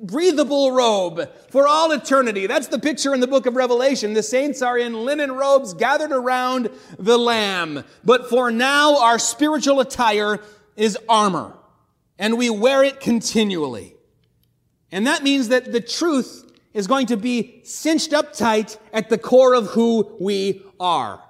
breathable 0.05 0.73
robe 0.73 1.29
for 1.49 1.65
all 1.65 1.93
eternity. 1.93 2.45
That's 2.45 2.67
the 2.67 2.77
picture 2.77 3.13
in 3.13 3.21
the 3.21 3.27
book 3.27 3.45
of 3.45 3.55
Revelation. 3.55 4.13
The 4.13 4.21
saints 4.21 4.61
are 4.61 4.77
in 4.77 5.05
linen 5.05 5.31
robes 5.31 5.73
gathered 5.73 6.11
around 6.11 6.69
the 6.99 7.17
Lamb. 7.17 7.85
But 8.03 8.29
for 8.29 8.51
now, 8.51 9.01
our 9.01 9.17
spiritual 9.17 9.79
attire 9.79 10.41
is 10.75 10.97
armor, 11.07 11.53
and 12.19 12.37
we 12.37 12.49
wear 12.49 12.83
it 12.83 12.99
continually. 12.99 13.95
And 14.91 15.07
that 15.07 15.23
means 15.23 15.47
that 15.47 15.71
the 15.71 15.81
truth 15.81 16.43
is 16.73 16.85
going 16.85 17.07
to 17.07 17.17
be 17.17 17.61
cinched 17.63 18.11
up 18.11 18.33
tight 18.33 18.77
at 18.91 19.09
the 19.09 19.17
core 19.17 19.53
of 19.53 19.67
who 19.67 20.17
we 20.19 20.63
are. 20.81 21.23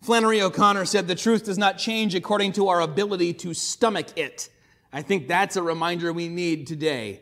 Flannery 0.00 0.40
O'Connor 0.40 0.84
said 0.84 1.08
the 1.08 1.16
truth 1.16 1.44
does 1.44 1.58
not 1.58 1.76
change 1.76 2.14
according 2.14 2.52
to 2.52 2.68
our 2.68 2.80
ability 2.80 3.32
to 3.34 3.52
stomach 3.52 4.16
it. 4.16 4.48
I 4.96 5.02
think 5.02 5.28
that's 5.28 5.56
a 5.56 5.62
reminder 5.62 6.10
we 6.10 6.28
need 6.28 6.66
today. 6.66 7.20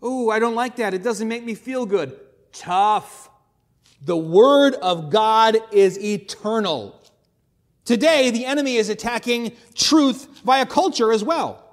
Oh, 0.00 0.30
I 0.30 0.38
don't 0.38 0.54
like 0.54 0.76
that. 0.76 0.94
It 0.94 1.02
doesn't 1.02 1.26
make 1.26 1.42
me 1.42 1.56
feel 1.56 1.84
good. 1.84 2.16
Tough. 2.52 3.28
The 4.00 4.16
Word 4.16 4.74
of 4.74 5.10
God 5.10 5.56
is 5.72 5.98
eternal. 5.98 7.02
Today, 7.84 8.30
the 8.30 8.46
enemy 8.46 8.76
is 8.76 8.90
attacking 8.90 9.56
truth 9.74 10.42
via 10.44 10.66
culture 10.66 11.10
as 11.10 11.24
well. 11.24 11.64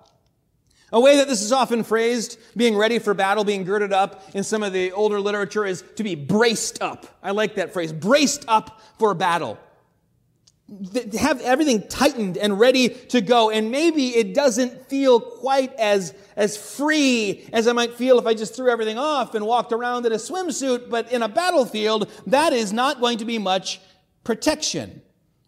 A 0.92 1.00
way 1.00 1.18
that 1.18 1.28
this 1.28 1.44
is 1.44 1.52
often 1.52 1.84
phrased, 1.84 2.40
being 2.58 2.76
ready 2.76 2.98
for 2.98 3.14
battle, 3.14 3.44
being 3.44 3.64
girded 3.64 3.94
up 3.94 4.24
in 4.34 4.44
some 4.44 4.64
of 4.64 4.74
the 4.74 4.92
older 4.94 5.20
literature, 5.20 5.66
is 5.68 5.84
to 5.98 6.04
be 6.04 6.16
braced 6.16 6.82
up. 6.82 7.06
I 7.22 7.30
like 7.30 7.54
that 7.56 7.74
phrase, 7.74 7.94
braced 7.94 8.44
up 8.48 8.82
for 8.98 9.14
battle 9.14 9.60
have 11.20 11.42
everything 11.42 11.88
tightened 11.88 12.38
and 12.38 12.60
ready 12.60 12.90
to 12.90 13.22
go. 13.22 13.50
And 13.50 13.70
maybe 13.70 14.08
it 14.10 14.34
doesn't 14.34 14.90
feel 14.90 15.20
quite 15.20 15.74
as, 15.76 16.14
as 16.36 16.56
free 16.56 17.48
as 17.52 17.68
I 17.68 17.74
might 17.74 17.94
feel 17.94 18.18
if 18.18 18.26
I 18.26 18.34
just 18.34 18.56
threw 18.56 18.70
everything 18.70 18.98
off 18.98 19.36
and 19.36 19.46
walked 19.46 19.74
around 19.74 20.06
in 20.06 20.12
a 20.12 20.16
swimsuit. 20.16 20.90
But 20.90 21.12
in 21.12 21.22
a 21.22 21.28
battlefield, 21.28 22.10
that 22.28 22.54
is 22.54 22.72
not 22.72 23.02
going 23.02 23.18
to 23.20 23.26
be 23.26 23.38
much 23.38 23.82
protection. 24.24 25.02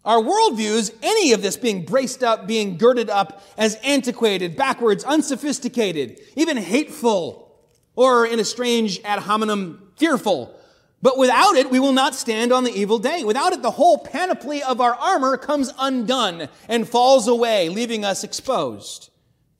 Our 0.04 0.22
world 0.22 0.56
views 0.56 0.92
any 1.02 1.32
of 1.32 1.42
this 1.42 1.56
being 1.56 1.84
braced 1.84 2.22
up, 2.22 2.46
being 2.46 2.76
girded 2.76 3.10
up 3.10 3.42
as 3.58 3.74
antiquated, 3.82 4.56
backwards, 4.56 5.02
unsophisticated, 5.02 6.20
even 6.36 6.56
hateful, 6.56 7.58
or 7.96 8.24
in 8.24 8.38
a 8.38 8.44
strange 8.44 9.00
ad 9.04 9.20
hominem, 9.20 9.90
fearful. 9.96 10.54
But 11.02 11.18
without 11.18 11.56
it, 11.56 11.70
we 11.70 11.78
will 11.78 11.92
not 11.92 12.14
stand 12.14 12.52
on 12.52 12.64
the 12.64 12.72
evil 12.72 12.98
day. 12.98 13.22
Without 13.22 13.52
it, 13.52 13.62
the 13.62 13.72
whole 13.72 13.98
panoply 13.98 14.62
of 14.62 14.80
our 14.80 14.94
armor 14.94 15.36
comes 15.36 15.72
undone 15.78 16.48
and 16.68 16.88
falls 16.88 17.28
away, 17.28 17.68
leaving 17.68 18.04
us 18.04 18.24
exposed 18.24 19.10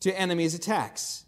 to 0.00 0.18
enemies' 0.18 0.54
attacks. 0.54 1.24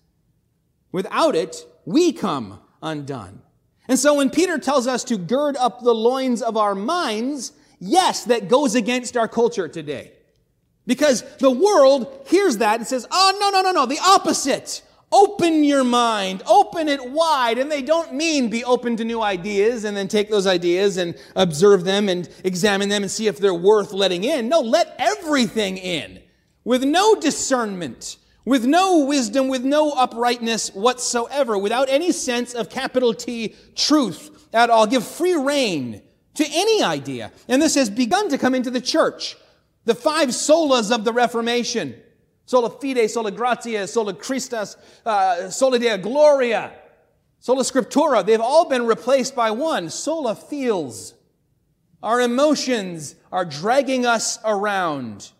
Without 0.92 1.37
it, 1.37 1.66
we 1.85 2.12
come 2.12 2.61
undone. 2.83 3.42
And 3.87 3.99
so 3.99 4.14
when 4.14 4.31
Peter 4.31 4.59
tells 4.59 4.87
us 4.87 5.05
to 5.05 5.16
gird 5.16 5.57
up 5.57 5.83
the 5.83 5.94
loins 5.94 6.42
of 6.42 6.57
our 6.57 6.75
minds, 6.75 7.53
yes, 7.79 8.25
that 8.25 8.49
goes 8.49 8.75
against 8.75 9.16
our 9.16 9.29
culture 9.29 9.68
today. 9.68 10.12
Because 10.87 11.23
the 11.37 11.51
world 11.51 12.25
hears 12.29 12.59
that 12.59 12.79
and 12.79 12.87
says, 12.87 13.07
oh, 13.11 13.37
no, 13.38 13.51
no, 13.51 13.62
no, 13.62 13.73
no, 13.73 13.87
the 13.87 13.99
opposite. 13.99 14.83
Open 15.11 15.64
your 15.64 15.85
mind, 15.85 16.42
open 16.47 16.88
it 16.88 17.11
wide. 17.11 17.59
And 17.59 17.71
they 17.71 17.83
don't 17.83 18.12
mean 18.12 18.51
be 18.51 18.64
open 18.64 18.97
to 18.97 19.05
new 19.05 19.23
ideas 19.23 19.85
and 19.85 19.97
then 19.97 20.07
take 20.07 20.29
those 20.29 20.47
ideas 20.47 20.99
and 20.99 21.14
observe 21.35 21.85
them 21.85 22.09
and 22.09 22.29
examine 22.44 22.88
them 22.88 23.03
and 23.03 23.11
see 23.11 23.27
if 23.27 23.38
they're 23.38 23.55
worth 23.55 23.92
letting 23.92 24.25
in. 24.25 24.49
No, 24.49 24.61
let 24.61 24.94
everything 24.99 25.79
in 25.79 26.21
with 26.64 26.85
no 26.85 27.14
discernment, 27.14 28.18
with 28.44 28.66
no 28.66 29.05
wisdom, 29.07 29.49
with 29.49 29.64
no 29.64 29.92
uprightness 29.92 30.75
whatsoever, 30.75 31.57
without 31.57 31.88
any 31.88 32.12
sense 32.12 32.53
of 32.53 32.68
capital 32.68 33.14
T 33.14 33.55
truth 33.75 34.49
at 34.53 34.68
all. 34.68 34.87
Give 34.87 35.03
free 35.03 35.35
rein 35.35 36.03
to 36.35 36.47
any 36.51 36.83
idea. 36.83 37.33
And 37.49 37.62
this 37.62 37.75
has 37.77 37.88
begun 37.88 38.29
to 38.29 38.37
come 38.37 38.55
into 38.55 38.71
the 38.71 38.81
church. 38.81 39.37
The 39.87 39.94
five 39.94 40.29
solas 40.29 40.94
of 40.94 41.05
the 41.05 41.12
Reformation 41.14 41.94
sola 42.49 42.71
fide, 42.71 43.11
sola 43.11 43.31
gratia, 43.31 43.87
sola 43.87 44.15
Christus, 44.15 44.75
uh, 45.05 45.51
sola 45.51 45.79
Deo 45.79 45.99
gloria, 45.99 46.73
sola 47.41 47.63
scriptura. 47.63 48.25
They've 48.25 48.41
all 48.41 48.67
been 48.67 48.87
replaced 48.87 49.37
by 49.37 49.51
one, 49.51 49.91
sola 49.91 50.35
feels. 50.35 51.13
Our 52.03 52.23
emotions 52.23 53.17
are 53.31 53.45
dragging 53.45 54.07
us 54.07 54.39
around. 54.47 55.31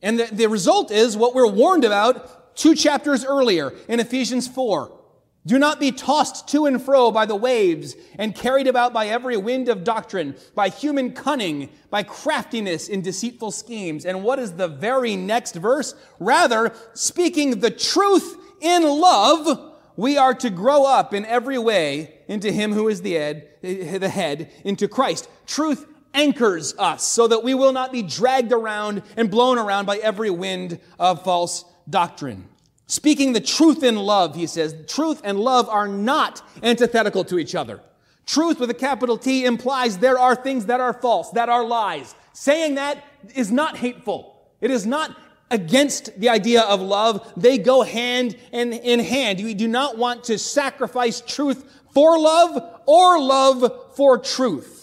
And 0.00 0.20
the, 0.20 0.28
the 0.30 0.48
result 0.48 0.92
is 0.92 1.16
what 1.16 1.34
we're 1.34 1.50
warned 1.50 1.84
about 1.84 2.54
two 2.54 2.76
chapters 2.76 3.24
earlier 3.24 3.72
in 3.88 3.98
Ephesians 3.98 4.46
4. 4.46 4.96
Do 5.46 5.58
not 5.58 5.80
be 5.80 5.92
tossed 5.92 6.48
to 6.48 6.66
and 6.66 6.82
fro 6.82 7.10
by 7.10 7.24
the 7.24 7.36
waves 7.36 7.96
and 8.18 8.34
carried 8.34 8.66
about 8.66 8.92
by 8.92 9.06
every 9.06 9.36
wind 9.36 9.68
of 9.68 9.82
doctrine, 9.84 10.36
by 10.54 10.68
human 10.68 11.12
cunning, 11.12 11.70
by 11.88 12.02
craftiness 12.02 12.88
in 12.88 13.00
deceitful 13.00 13.52
schemes. 13.52 14.04
And 14.04 14.22
what 14.22 14.38
is 14.38 14.52
the 14.52 14.68
very 14.68 15.16
next 15.16 15.54
verse? 15.54 15.94
Rather, 16.18 16.74
speaking 16.92 17.60
the 17.60 17.70
truth 17.70 18.36
in 18.60 18.82
love, 18.82 19.74
we 19.96 20.18
are 20.18 20.34
to 20.34 20.50
grow 20.50 20.84
up 20.84 21.14
in 21.14 21.24
every 21.24 21.58
way 21.58 22.18
into 22.28 22.52
him 22.52 22.72
who 22.72 22.88
is 22.88 23.02
the 23.02 23.14
head, 23.14 23.48
the 23.62 24.08
head, 24.08 24.52
into 24.64 24.86
Christ. 24.86 25.28
Truth 25.46 25.86
anchors 26.14 26.74
us 26.78 27.04
so 27.04 27.26
that 27.26 27.42
we 27.42 27.54
will 27.54 27.72
not 27.72 27.90
be 27.90 28.02
dragged 28.02 28.52
around 28.52 29.02
and 29.16 29.30
blown 29.30 29.56
around 29.58 29.86
by 29.86 29.96
every 29.96 30.30
wind 30.30 30.78
of 30.98 31.24
false 31.24 31.64
doctrine. 31.88 32.48
Speaking 32.88 33.34
the 33.34 33.40
truth 33.40 33.82
in 33.82 33.96
love, 33.96 34.34
he 34.34 34.46
says, 34.46 34.74
truth 34.86 35.20
and 35.22 35.38
love 35.38 35.68
are 35.68 35.86
not 35.86 36.42
antithetical 36.62 37.22
to 37.24 37.38
each 37.38 37.54
other. 37.54 37.80
Truth 38.24 38.60
with 38.60 38.70
a 38.70 38.74
capital 38.74 39.18
T 39.18 39.44
implies 39.44 39.98
there 39.98 40.18
are 40.18 40.34
things 40.34 40.66
that 40.66 40.80
are 40.80 40.94
false, 40.94 41.30
that 41.32 41.50
are 41.50 41.64
lies. 41.64 42.14
Saying 42.32 42.76
that 42.76 43.04
is 43.34 43.52
not 43.52 43.76
hateful. 43.76 44.48
It 44.62 44.70
is 44.70 44.86
not 44.86 45.14
against 45.50 46.18
the 46.18 46.30
idea 46.30 46.62
of 46.62 46.80
love. 46.80 47.30
They 47.36 47.58
go 47.58 47.82
hand 47.82 48.36
in, 48.52 48.72
in 48.72 49.00
hand. 49.00 49.38
You 49.38 49.54
do 49.54 49.68
not 49.68 49.98
want 49.98 50.24
to 50.24 50.38
sacrifice 50.38 51.20
truth 51.20 51.82
for 51.92 52.18
love 52.18 52.80
or 52.86 53.20
love 53.20 53.94
for 53.96 54.18
truth. 54.18 54.77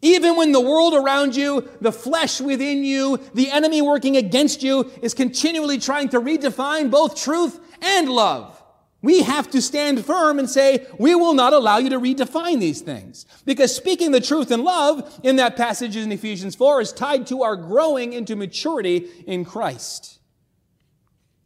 Even 0.00 0.36
when 0.36 0.52
the 0.52 0.60
world 0.60 0.94
around 0.94 1.34
you, 1.34 1.68
the 1.80 1.92
flesh 1.92 2.40
within 2.40 2.84
you, 2.84 3.18
the 3.34 3.50
enemy 3.50 3.82
working 3.82 4.16
against 4.16 4.62
you 4.62 4.90
is 5.02 5.12
continually 5.12 5.78
trying 5.78 6.08
to 6.10 6.20
redefine 6.20 6.90
both 6.90 7.20
truth 7.20 7.58
and 7.82 8.08
love. 8.08 8.54
We 9.00 9.22
have 9.22 9.50
to 9.50 9.62
stand 9.62 10.04
firm 10.04 10.38
and 10.38 10.50
say, 10.50 10.86
we 10.98 11.14
will 11.14 11.34
not 11.34 11.52
allow 11.52 11.78
you 11.78 11.90
to 11.90 12.00
redefine 12.00 12.58
these 12.58 12.80
things. 12.80 13.26
Because 13.44 13.74
speaking 13.74 14.10
the 14.10 14.20
truth 14.20 14.50
in 14.50 14.64
love 14.64 15.20
in 15.22 15.36
that 15.36 15.56
passage 15.56 15.96
in 15.96 16.10
Ephesians 16.10 16.56
4 16.56 16.80
is 16.80 16.92
tied 16.92 17.26
to 17.28 17.42
our 17.42 17.54
growing 17.54 18.12
into 18.12 18.34
maturity 18.34 19.08
in 19.26 19.44
Christ. 19.44 20.18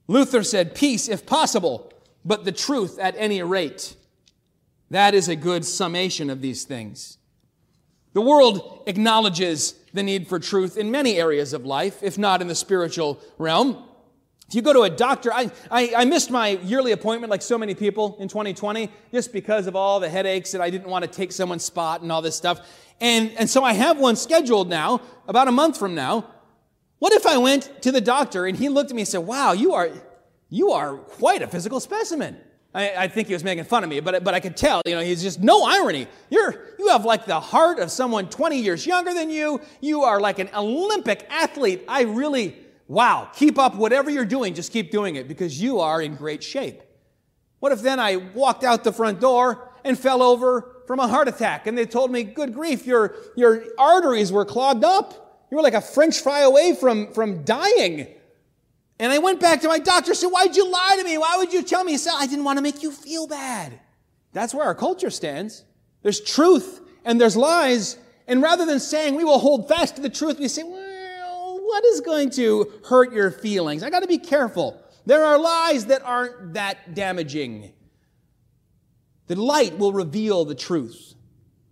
Luther 0.08 0.42
said, 0.42 0.74
peace 0.74 1.08
if 1.08 1.26
possible, 1.26 1.92
but 2.24 2.44
the 2.44 2.52
truth 2.52 2.98
at 2.98 3.14
any 3.18 3.42
rate. 3.42 3.96
That 4.90 5.14
is 5.14 5.28
a 5.28 5.36
good 5.36 5.64
summation 5.64 6.30
of 6.30 6.40
these 6.40 6.64
things. 6.64 7.18
The 8.12 8.20
world 8.20 8.82
acknowledges 8.86 9.74
the 9.94 10.02
need 10.02 10.28
for 10.28 10.38
truth 10.38 10.76
in 10.76 10.90
many 10.90 11.16
areas 11.18 11.52
of 11.52 11.64
life, 11.64 12.02
if 12.02 12.18
not 12.18 12.40
in 12.40 12.48
the 12.48 12.54
spiritual 12.54 13.20
realm. 13.38 13.84
If 14.48 14.56
you 14.56 14.62
go 14.62 14.74
to 14.74 14.82
a 14.82 14.90
doctor, 14.90 15.32
I, 15.32 15.50
I, 15.70 15.92
I, 15.96 16.04
missed 16.04 16.30
my 16.30 16.48
yearly 16.48 16.92
appointment 16.92 17.30
like 17.30 17.40
so 17.40 17.56
many 17.56 17.74
people 17.74 18.18
in 18.20 18.28
2020 18.28 18.90
just 19.10 19.32
because 19.32 19.66
of 19.66 19.74
all 19.74 19.98
the 19.98 20.10
headaches 20.10 20.52
and 20.52 20.62
I 20.62 20.68
didn't 20.68 20.88
want 20.88 21.06
to 21.06 21.10
take 21.10 21.32
someone's 21.32 21.64
spot 21.64 22.02
and 22.02 22.12
all 22.12 22.20
this 22.20 22.36
stuff. 22.36 22.60
And, 23.00 23.30
and 23.38 23.48
so 23.48 23.64
I 23.64 23.72
have 23.72 23.98
one 23.98 24.14
scheduled 24.14 24.68
now, 24.68 25.00
about 25.26 25.48
a 25.48 25.52
month 25.52 25.78
from 25.78 25.94
now. 25.94 26.26
What 26.98 27.14
if 27.14 27.24
I 27.24 27.38
went 27.38 27.82
to 27.82 27.92
the 27.92 28.02
doctor 28.02 28.44
and 28.44 28.54
he 28.54 28.68
looked 28.68 28.90
at 28.90 28.94
me 28.94 29.02
and 29.02 29.08
said, 29.08 29.20
wow, 29.20 29.52
you 29.52 29.72
are, 29.72 29.90
you 30.50 30.72
are 30.72 30.96
quite 30.98 31.40
a 31.40 31.48
physical 31.48 31.80
specimen. 31.80 32.36
I, 32.74 33.04
I, 33.04 33.08
think 33.08 33.28
he 33.28 33.34
was 33.34 33.44
making 33.44 33.64
fun 33.64 33.84
of 33.84 33.90
me, 33.90 34.00
but, 34.00 34.24
but 34.24 34.32
I 34.34 34.40
could 34.40 34.56
tell, 34.56 34.80
you 34.86 34.94
know, 34.94 35.02
he's 35.02 35.22
just 35.22 35.40
no 35.40 35.64
irony. 35.64 36.06
You're, 36.30 36.54
you 36.78 36.88
have 36.88 37.04
like 37.04 37.26
the 37.26 37.38
heart 37.38 37.78
of 37.78 37.90
someone 37.90 38.30
20 38.30 38.58
years 38.58 38.86
younger 38.86 39.12
than 39.12 39.28
you. 39.28 39.60
You 39.80 40.02
are 40.02 40.20
like 40.20 40.38
an 40.38 40.48
Olympic 40.54 41.26
athlete. 41.28 41.84
I 41.86 42.02
really, 42.02 42.56
wow, 42.88 43.28
keep 43.34 43.58
up 43.58 43.74
whatever 43.74 44.10
you're 44.10 44.24
doing. 44.24 44.54
Just 44.54 44.72
keep 44.72 44.90
doing 44.90 45.16
it 45.16 45.28
because 45.28 45.60
you 45.60 45.80
are 45.80 46.00
in 46.00 46.16
great 46.16 46.42
shape. 46.42 46.82
What 47.60 47.72
if 47.72 47.82
then 47.82 48.00
I 48.00 48.16
walked 48.16 48.64
out 48.64 48.84
the 48.84 48.92
front 48.92 49.20
door 49.20 49.70
and 49.84 49.98
fell 49.98 50.22
over 50.22 50.76
from 50.86 50.98
a 50.98 51.06
heart 51.06 51.28
attack 51.28 51.66
and 51.66 51.76
they 51.76 51.86
told 51.86 52.10
me, 52.10 52.22
good 52.22 52.54
grief, 52.54 52.86
your, 52.86 53.14
your 53.36 53.64
arteries 53.78 54.32
were 54.32 54.46
clogged 54.46 54.84
up. 54.84 55.46
You 55.50 55.58
were 55.58 55.62
like 55.62 55.74
a 55.74 55.82
French 55.82 56.20
fry 56.20 56.40
away 56.40 56.74
from, 56.74 57.12
from 57.12 57.44
dying. 57.44 58.08
And 59.02 59.10
I 59.10 59.18
went 59.18 59.40
back 59.40 59.60
to 59.62 59.68
my 59.68 59.80
doctor, 59.80 60.14
said, 60.14 60.28
Why'd 60.28 60.54
you 60.54 60.70
lie 60.70 60.94
to 60.96 61.02
me? 61.02 61.18
Why 61.18 61.36
would 61.36 61.52
you 61.52 61.64
tell 61.64 61.82
me? 61.82 61.90
He 61.90 61.98
said, 61.98 62.12
I 62.14 62.28
didn't 62.28 62.44
want 62.44 62.58
to 62.58 62.62
make 62.62 62.84
you 62.84 62.92
feel 62.92 63.26
bad. 63.26 63.80
That's 64.32 64.54
where 64.54 64.64
our 64.64 64.76
culture 64.76 65.10
stands. 65.10 65.64
There's 66.02 66.20
truth 66.20 66.80
and 67.04 67.20
there's 67.20 67.36
lies. 67.36 67.98
And 68.28 68.40
rather 68.40 68.64
than 68.64 68.78
saying 68.78 69.16
we 69.16 69.24
will 69.24 69.40
hold 69.40 69.66
fast 69.66 69.96
to 69.96 70.02
the 70.02 70.08
truth, 70.08 70.38
we 70.38 70.46
say, 70.46 70.62
well, 70.62 71.58
what 71.64 71.84
is 71.84 72.00
going 72.00 72.30
to 72.30 72.72
hurt 72.88 73.12
your 73.12 73.32
feelings? 73.32 73.82
I 73.82 73.90
got 73.90 74.02
to 74.02 74.06
be 74.06 74.18
careful. 74.18 74.80
There 75.04 75.24
are 75.24 75.36
lies 75.36 75.86
that 75.86 76.02
aren't 76.04 76.54
that 76.54 76.94
damaging. 76.94 77.72
The 79.26 79.34
light 79.34 79.78
will 79.78 79.92
reveal 79.92 80.44
the 80.44 80.54
truth. 80.54 81.14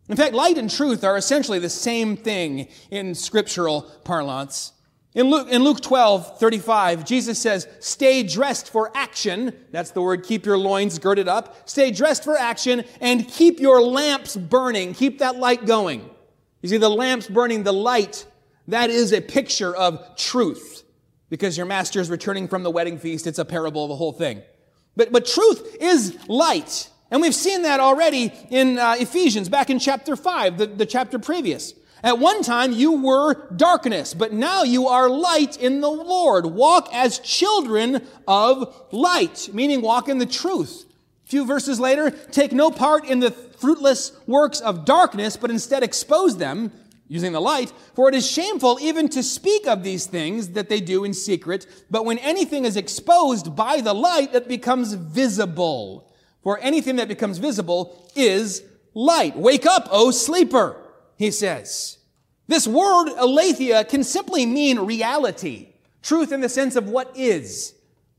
In 0.08 0.16
fact, 0.16 0.34
light 0.34 0.58
and 0.58 0.68
truth 0.68 1.04
are 1.04 1.16
essentially 1.16 1.60
the 1.60 1.70
same 1.70 2.16
thing 2.16 2.66
in 2.90 3.14
scriptural 3.14 3.82
parlance. 4.02 4.72
In 5.12 5.28
Luke, 5.28 5.48
in 5.50 5.64
Luke 5.64 5.80
12, 5.80 6.38
35, 6.38 7.04
Jesus 7.04 7.38
says, 7.38 7.66
stay 7.80 8.22
dressed 8.22 8.70
for 8.70 8.96
action. 8.96 9.52
That's 9.72 9.90
the 9.90 10.00
word, 10.00 10.24
keep 10.24 10.46
your 10.46 10.56
loins 10.56 11.00
girded 11.00 11.26
up. 11.26 11.68
Stay 11.68 11.90
dressed 11.90 12.22
for 12.22 12.36
action 12.38 12.84
and 13.00 13.26
keep 13.26 13.58
your 13.58 13.82
lamps 13.82 14.36
burning. 14.36 14.94
Keep 14.94 15.18
that 15.18 15.36
light 15.36 15.66
going. 15.66 16.08
You 16.62 16.68
see, 16.68 16.76
the 16.76 16.88
lamps 16.88 17.26
burning, 17.26 17.64
the 17.64 17.72
light, 17.72 18.24
that 18.68 18.90
is 18.90 19.12
a 19.12 19.20
picture 19.20 19.74
of 19.74 20.16
truth. 20.16 20.84
Because 21.28 21.56
your 21.56 21.66
master 21.66 22.00
is 22.00 22.10
returning 22.10 22.46
from 22.46 22.62
the 22.62 22.70
wedding 22.70 22.98
feast. 22.98 23.26
It's 23.26 23.38
a 23.38 23.44
parable 23.44 23.84
of 23.84 23.88
the 23.88 23.96
whole 23.96 24.12
thing. 24.12 24.42
But, 24.96 25.10
but 25.10 25.26
truth 25.26 25.76
is 25.80 26.18
light. 26.28 26.88
And 27.10 27.20
we've 27.20 27.34
seen 27.34 27.62
that 27.62 27.80
already 27.80 28.32
in 28.50 28.78
uh, 28.78 28.96
Ephesians, 28.98 29.48
back 29.48 29.70
in 29.70 29.80
chapter 29.80 30.14
5, 30.14 30.58
the, 30.58 30.66
the 30.66 30.86
chapter 30.86 31.18
previous. 31.18 31.74
At 32.02 32.18
one 32.18 32.42
time 32.42 32.72
you 32.72 32.92
were 33.02 33.34
darkness, 33.54 34.14
but 34.14 34.32
now 34.32 34.62
you 34.62 34.88
are 34.88 35.10
light 35.10 35.58
in 35.58 35.80
the 35.80 35.90
Lord. 35.90 36.46
Walk 36.46 36.88
as 36.92 37.18
children 37.18 38.06
of 38.26 38.74
light, 38.90 39.50
meaning 39.52 39.82
walk 39.82 40.08
in 40.08 40.18
the 40.18 40.26
truth. 40.26 40.86
A 41.26 41.28
few 41.28 41.44
verses 41.44 41.78
later, 41.78 42.10
take 42.10 42.52
no 42.52 42.70
part 42.70 43.04
in 43.04 43.20
the 43.20 43.30
fruitless 43.30 44.12
works 44.26 44.60
of 44.60 44.84
darkness, 44.84 45.36
but 45.36 45.50
instead 45.50 45.82
expose 45.82 46.38
them 46.38 46.72
using 47.06 47.32
the 47.32 47.40
light. 47.40 47.72
For 47.94 48.08
it 48.08 48.14
is 48.14 48.28
shameful 48.28 48.78
even 48.80 49.08
to 49.10 49.22
speak 49.22 49.66
of 49.66 49.82
these 49.82 50.06
things 50.06 50.50
that 50.50 50.70
they 50.70 50.80
do 50.80 51.04
in 51.04 51.12
secret, 51.12 51.66
but 51.90 52.06
when 52.06 52.18
anything 52.18 52.64
is 52.64 52.76
exposed 52.76 53.54
by 53.54 53.82
the 53.82 53.94
light, 53.94 54.34
it 54.34 54.48
becomes 54.48 54.94
visible. 54.94 56.10
For 56.42 56.58
anything 56.60 56.96
that 56.96 57.08
becomes 57.08 57.36
visible 57.36 58.10
is 58.16 58.62
light. 58.94 59.36
Wake 59.36 59.66
up, 59.66 59.88
O 59.90 60.10
sleeper 60.10 60.79
he 61.20 61.30
says. 61.30 61.98
This 62.46 62.66
word, 62.66 63.10
aletheia, 63.18 63.84
can 63.84 64.02
simply 64.02 64.46
mean 64.46 64.78
reality, 64.78 65.68
truth 66.00 66.32
in 66.32 66.40
the 66.40 66.48
sense 66.48 66.76
of 66.76 66.88
what 66.88 67.14
is. 67.14 67.74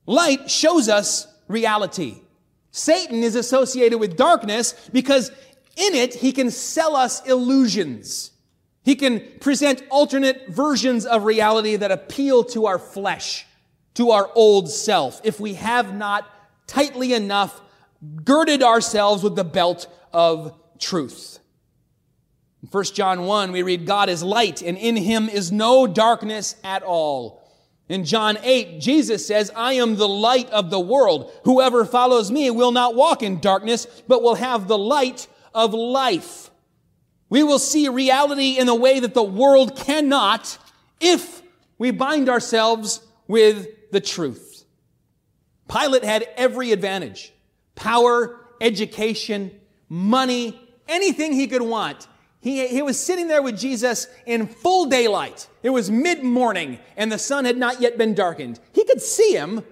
Light 0.05 0.51
shows 0.51 0.87
us 0.87 1.25
reality. 1.47 2.21
Satan 2.69 3.23
is 3.23 3.35
associated 3.35 3.97
with 3.97 4.15
darkness 4.15 4.75
because 4.93 5.29
in 5.75 5.95
it 5.95 6.13
he 6.13 6.31
can 6.31 6.51
sell 6.51 6.95
us 6.95 7.25
illusions. 7.25 8.29
He 8.83 8.93
can 8.93 9.19
present 9.39 9.81
alternate 9.89 10.49
versions 10.49 11.07
of 11.07 11.23
reality 11.23 11.77
that 11.77 11.89
appeal 11.89 12.43
to 12.53 12.67
our 12.67 12.77
flesh, 12.77 13.47
to 13.95 14.11
our 14.11 14.29
old 14.35 14.69
self, 14.69 15.21
if 15.23 15.39
we 15.39 15.55
have 15.55 15.95
not 15.95 16.29
tightly 16.67 17.15
enough 17.15 17.61
girded 18.23 18.61
ourselves 18.61 19.23
with 19.23 19.35
the 19.35 19.43
belt 19.43 19.87
of 20.13 20.53
truth. 20.77 21.39
In 22.61 22.69
1 22.69 22.83
John 22.85 23.23
1, 23.23 23.51
we 23.51 23.63
read, 23.63 23.85
God 23.85 24.09
is 24.09 24.21
light, 24.21 24.61
and 24.61 24.77
in 24.77 24.95
him 24.95 25.29
is 25.29 25.51
no 25.51 25.87
darkness 25.87 26.55
at 26.63 26.83
all. 26.83 27.41
In 27.89 28.05
John 28.05 28.37
8, 28.41 28.79
Jesus 28.79 29.25
says, 29.25 29.51
I 29.55 29.73
am 29.73 29.95
the 29.95 30.07
light 30.07 30.49
of 30.51 30.69
the 30.69 30.79
world. 30.79 31.31
Whoever 31.43 31.83
follows 31.85 32.31
me 32.31 32.49
will 32.51 32.71
not 32.71 32.95
walk 32.95 33.23
in 33.23 33.39
darkness, 33.39 33.85
but 34.07 34.21
will 34.21 34.35
have 34.35 34.67
the 34.67 34.77
light 34.77 35.27
of 35.53 35.73
life. 35.73 36.49
We 37.29 37.43
will 37.43 37.59
see 37.59 37.89
reality 37.89 38.57
in 38.57 38.69
a 38.69 38.75
way 38.75 38.99
that 38.99 39.13
the 39.13 39.23
world 39.23 39.75
cannot 39.75 40.57
if 40.99 41.41
we 41.77 41.91
bind 41.91 42.29
ourselves 42.29 43.01
with 43.27 43.67
the 43.91 44.01
truth. 44.01 44.65
Pilate 45.67 46.03
had 46.03 46.27
every 46.37 46.71
advantage 46.71 47.33
power, 47.75 48.39
education, 48.59 49.51
money, 49.89 50.59
anything 50.87 51.33
he 51.33 51.47
could 51.47 51.61
want. 51.61 52.07
He, 52.41 52.67
he 52.67 52.81
was 52.81 52.99
sitting 52.99 53.27
there 53.27 53.43
with 53.43 53.57
Jesus 53.57 54.07
in 54.25 54.47
full 54.47 54.85
daylight. 54.85 55.47
It 55.61 55.69
was 55.69 55.91
mid 55.91 56.23
morning 56.23 56.79
and 56.97 57.11
the 57.11 57.19
sun 57.19 57.45
had 57.45 57.57
not 57.57 57.79
yet 57.79 57.97
been 57.97 58.15
darkened. 58.15 58.59
He 58.73 58.83
could 58.83 59.01
see 59.01 59.33
him, 59.33 59.63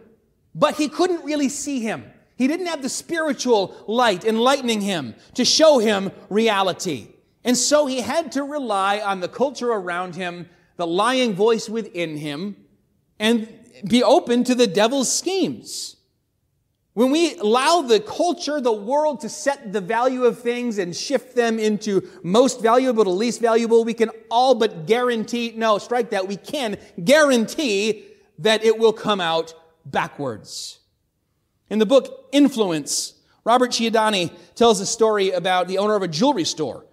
but 0.53 0.75
he 0.75 0.87
couldn't 0.87 1.25
really 1.25 1.49
see 1.49 1.79
him. 1.79 2.05
He 2.35 2.47
didn't 2.47 2.67
have 2.67 2.81
the 2.81 2.89
spiritual 2.89 3.75
light 3.87 4.23
enlightening 4.23 4.81
him 4.81 5.15
to 5.33 5.43
show 5.43 5.79
him 5.79 6.11
reality. 6.29 7.09
And 7.43 7.57
so 7.57 7.87
he 7.87 8.01
had 8.01 8.31
to 8.33 8.43
rely 8.43 8.99
on 8.99 9.19
the 9.19 9.27
culture 9.27 9.71
around 9.71 10.15
him, 10.15 10.47
the 10.77 10.87
lying 10.87 11.33
voice 11.33 11.67
within 11.67 12.17
him, 12.17 12.55
and 13.17 13.49
be 13.87 14.03
open 14.03 14.43
to 14.45 14.55
the 14.55 14.67
devil's 14.67 15.11
schemes. 15.11 15.95
When 16.99 17.11
we 17.11 17.35
allow 17.35 17.81
the 17.81 18.01
culture, 18.01 18.59
the 18.59 18.73
world 18.73 19.21
to 19.21 19.29
set 19.29 19.71
the 19.71 19.79
value 19.79 20.25
of 20.25 20.39
things 20.39 20.79
and 20.79 20.93
shift 20.93 21.33
them 21.33 21.57
into 21.57 22.05
most 22.23 22.59
valuable 22.59 23.05
to 23.05 23.09
least 23.09 23.39
valuable, 23.39 23.85
we 23.85 23.93
can 23.93 24.09
all 24.29 24.53
but 24.53 24.85
guarantee, 24.85 25.53
no, 25.55 25.77
strike 25.77 26.09
that, 26.09 26.27
we 26.27 26.35
can 26.35 26.75
guarantee 27.01 28.03
that 28.39 28.65
it 28.65 28.77
will 28.77 28.91
come 28.91 29.21
out 29.21 29.53
backwards. 29.85 30.79
In 31.69 31.79
the 31.79 31.85
book 31.85 32.27
Influence, 32.33 33.13
Robert 33.45 33.71
Cialdini 33.71 34.33
tells 34.55 34.81
a 34.81 34.85
story 34.85 35.31
about 35.31 35.69
the 35.69 35.77
owner 35.77 35.95
of 35.95 36.03
a 36.03 36.07
jewelry 36.09 36.43
store 36.43 36.85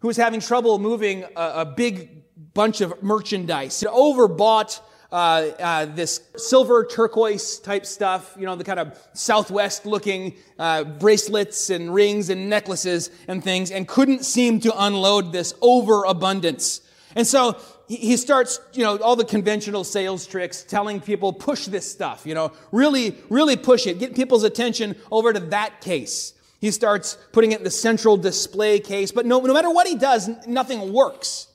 who 0.00 0.08
was 0.08 0.16
having 0.16 0.40
trouble 0.40 0.80
moving 0.80 1.22
a, 1.36 1.52
a 1.58 1.64
big 1.64 2.24
bunch 2.52 2.80
of 2.80 3.00
merchandise. 3.00 3.78
He 3.78 3.86
overbought 3.86 4.80
uh, 5.12 5.50
uh, 5.60 5.84
this 5.84 6.22
silver 6.36 6.84
turquoise 6.84 7.58
type 7.58 7.84
stuff, 7.84 8.34
you 8.38 8.46
know, 8.46 8.56
the 8.56 8.64
kind 8.64 8.80
of 8.80 8.98
southwest 9.12 9.84
looking 9.86 10.34
uh, 10.58 10.84
bracelets 10.84 11.70
and 11.70 11.94
rings 11.94 12.30
and 12.30 12.48
necklaces 12.48 13.10
and 13.28 13.44
things, 13.44 13.70
and 13.70 13.86
couldn't 13.86 14.24
seem 14.24 14.58
to 14.60 14.72
unload 14.84 15.32
this 15.32 15.54
overabundance. 15.60 16.80
And 17.14 17.26
so 17.26 17.58
he 17.88 18.16
starts, 18.16 18.58
you 18.72 18.82
know, 18.82 18.96
all 18.98 19.16
the 19.16 19.24
conventional 19.24 19.84
sales 19.84 20.26
tricks, 20.26 20.62
telling 20.62 20.98
people, 21.00 21.32
push 21.32 21.66
this 21.66 21.90
stuff, 21.90 22.24
you 22.24 22.34
know, 22.34 22.52
really, 22.70 23.18
really 23.28 23.56
push 23.56 23.86
it, 23.86 23.98
get 23.98 24.16
people's 24.16 24.44
attention 24.44 24.96
over 25.10 25.32
to 25.32 25.40
that 25.40 25.82
case. 25.82 26.32
He 26.58 26.70
starts 26.70 27.18
putting 27.32 27.52
it 27.52 27.58
in 27.58 27.64
the 27.64 27.70
central 27.70 28.16
display 28.16 28.80
case, 28.80 29.12
but 29.12 29.26
no, 29.26 29.40
no 29.40 29.52
matter 29.52 29.70
what 29.70 29.86
he 29.86 29.96
does, 29.96 30.30
nothing 30.46 30.92
works. 30.92 31.48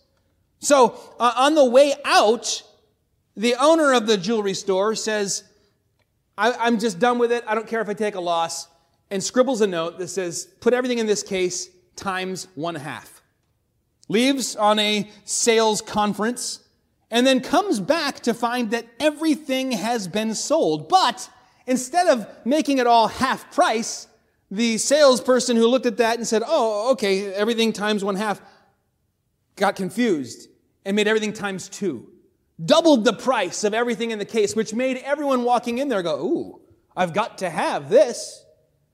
So 0.60 0.99
uh, 1.20 1.34
on 1.38 1.55
the 1.55 1.66
way 1.66 1.95
out, 2.03 2.62
the 3.38 3.55
owner 3.59 3.93
of 3.93 4.07
the 4.07 4.17
jewelry 4.17 4.55
store 4.55 4.95
says, 4.95 5.43
I, 6.38 6.67
am 6.67 6.79
just 6.79 6.97
done 6.97 7.19
with 7.19 7.31
it. 7.31 7.43
I 7.47 7.53
don't 7.53 7.67
care 7.67 7.81
if 7.81 7.88
I 7.88 7.93
take 7.93 8.15
a 8.15 8.19
loss. 8.19 8.67
And 9.11 9.23
scribbles 9.23 9.61
a 9.61 9.67
note 9.67 9.99
that 9.99 10.07
says, 10.09 10.49
put 10.59 10.73
everything 10.73 10.97
in 10.97 11.05
this 11.05 11.23
case 11.23 11.69
times 11.95 12.47
one 12.55 12.75
half. 12.75 13.21
Leaves 14.09 14.55
on 14.55 14.79
a 14.79 15.09
sales 15.23 15.81
conference 15.81 16.61
and 17.11 17.25
then 17.25 17.39
comes 17.39 17.79
back 17.79 18.21
to 18.21 18.33
find 18.33 18.71
that 18.71 18.85
everything 18.99 19.71
has 19.71 20.07
been 20.07 20.33
sold. 20.33 20.89
But 20.89 21.29
instead 21.67 22.07
of 22.07 22.27
making 22.43 22.79
it 22.79 22.88
all 22.88 23.07
half 23.07 23.53
price, 23.53 24.07
the 24.49 24.79
salesperson 24.79 25.55
who 25.55 25.67
looked 25.67 25.85
at 25.85 25.97
that 25.97 26.17
and 26.17 26.27
said, 26.27 26.41
oh, 26.45 26.91
okay, 26.93 27.33
everything 27.33 27.71
times 27.71 28.03
one 28.03 28.15
half, 28.15 28.41
got 29.55 29.75
confused 29.75 30.49
and 30.85 30.95
made 30.95 31.07
everything 31.07 31.33
times 31.33 31.69
two 31.69 32.09
doubled 32.64 33.05
the 33.05 33.14
price 33.14 33.64
of 33.64 33.74
everything 33.74 34.12
in 34.12 34.20
the 34.20 34.26
case, 34.26 34.55
which 34.55 34.74
made 34.74 34.97
everyone 34.97 35.43
walking 35.43 35.78
in 35.78 35.89
there 35.89 36.01
go, 36.01 36.20
ooh, 36.20 36.62
I've 36.95 37.14
got 37.14 37.39
to 37.39 37.49
have 37.49 37.89
this. 37.89 38.43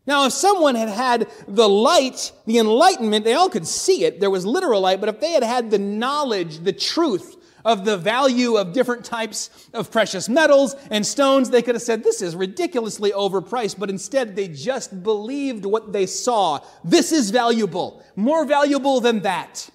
Now, 0.06 0.26
if 0.26 0.34
someone 0.34 0.76
had 0.76 0.90
had 0.90 1.32
the 1.48 1.70
light, 1.70 2.34
the 2.46 2.58
enlightenment, 2.58 3.24
they 3.24 3.36
all 3.36 3.50
could 3.50 3.66
see 3.66 4.04
it. 4.04 4.20
There 4.20 4.30
was 4.30 4.46
literal 4.46 4.82
light, 4.82 5.00
but 5.00 5.08
if 5.08 5.22
they 5.22 5.32
had 5.32 5.44
had 5.44 5.72
the 5.72 5.80
knowledge, 5.80 6.60
the 6.60 6.74
truth 6.74 7.38
of 7.64 7.86
the 7.86 7.96
value 7.96 8.58
of 8.58 8.74
different 8.74 9.06
types 9.06 9.50
of 9.74 9.90
precious 9.90 10.28
metals 10.28 10.76
and 10.92 11.06
stones, 11.06 11.50
they 11.50 11.62
could 11.62 11.76
have 11.76 11.82
said, 11.82 12.04
this 12.04 12.22
is 12.22 12.36
ridiculously 12.36 13.12
overpriced, 13.12 13.80
but 13.80 13.90
instead 13.90 14.36
they 14.36 14.50
just 14.50 15.04
believed 15.04 15.66
what 15.66 15.94
they 15.94 16.06
saw. 16.06 16.60
This 16.84 17.14
is 17.14 17.32
valuable, 17.32 18.04
more 18.18 18.44
valuable 18.44 19.00
than 19.00 19.22
that. 19.22 19.70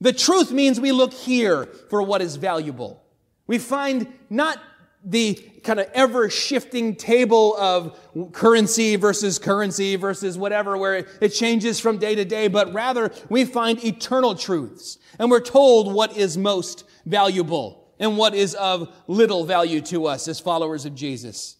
The 0.00 0.12
truth 0.12 0.50
means 0.50 0.80
we 0.80 0.90
look 0.90 1.12
here 1.12 1.66
for 1.88 2.02
what 2.02 2.20
is 2.20 2.34
valuable. 2.34 3.03
We 3.46 3.58
find 3.58 4.12
not 4.30 4.58
the 5.04 5.34
kind 5.62 5.78
of 5.80 5.86
ever 5.92 6.30
shifting 6.30 6.96
table 6.96 7.54
of 7.58 7.98
currency 8.32 8.96
versus 8.96 9.38
currency 9.38 9.96
versus 9.96 10.38
whatever, 10.38 10.78
where 10.78 11.06
it 11.20 11.28
changes 11.28 11.78
from 11.78 11.98
day 11.98 12.14
to 12.14 12.24
day, 12.24 12.48
but 12.48 12.72
rather 12.72 13.12
we 13.28 13.44
find 13.44 13.84
eternal 13.84 14.34
truths. 14.34 14.98
And 15.18 15.30
we're 15.30 15.40
told 15.40 15.92
what 15.92 16.16
is 16.16 16.38
most 16.38 16.84
valuable. 17.04 17.84
and 17.98 18.16
what 18.16 18.34
is 18.34 18.54
of 18.54 18.94
little 19.06 19.44
value 19.44 19.80
to 19.80 20.06
us 20.06 20.28
as 20.28 20.40
followers 20.40 20.84
of 20.84 20.94
Jesus. 20.94 21.56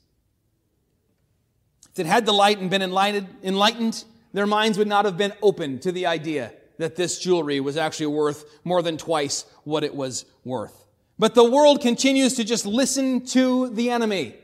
If 1.93 2.01
it 2.01 2.07
had 2.07 2.27
the 2.27 2.33
light 2.33 2.59
and 2.59 2.71
been 2.71 2.83
enlightened, 2.83 3.29
enlightened, 3.43 4.05
their 4.33 4.47
minds 4.47 4.79
would 4.79 4.89
not 4.89 5.05
have 5.05 5.17
been 5.17 5.33
open 5.43 5.79
to 5.81 5.93
the 5.93 6.07
idea 6.07 6.53
that 6.79 6.97
this 6.97 7.21
jewelry 7.21 7.61
was 7.61 7.77
actually 7.77 8.07
worth 8.07 8.45
more 8.65 8.83
than 8.83 8.97
twice 8.97 9.45
what 9.63 9.85
it 9.85 9.95
was 9.95 10.25
worth. 10.45 10.84
But 11.19 11.35
the 11.35 11.45
world 11.45 11.81
continues 11.81 12.35
to 12.37 12.45
just 12.45 12.67
listen 12.67 13.25
to 13.27 13.69
the 13.71 13.91
enemy 13.91 14.35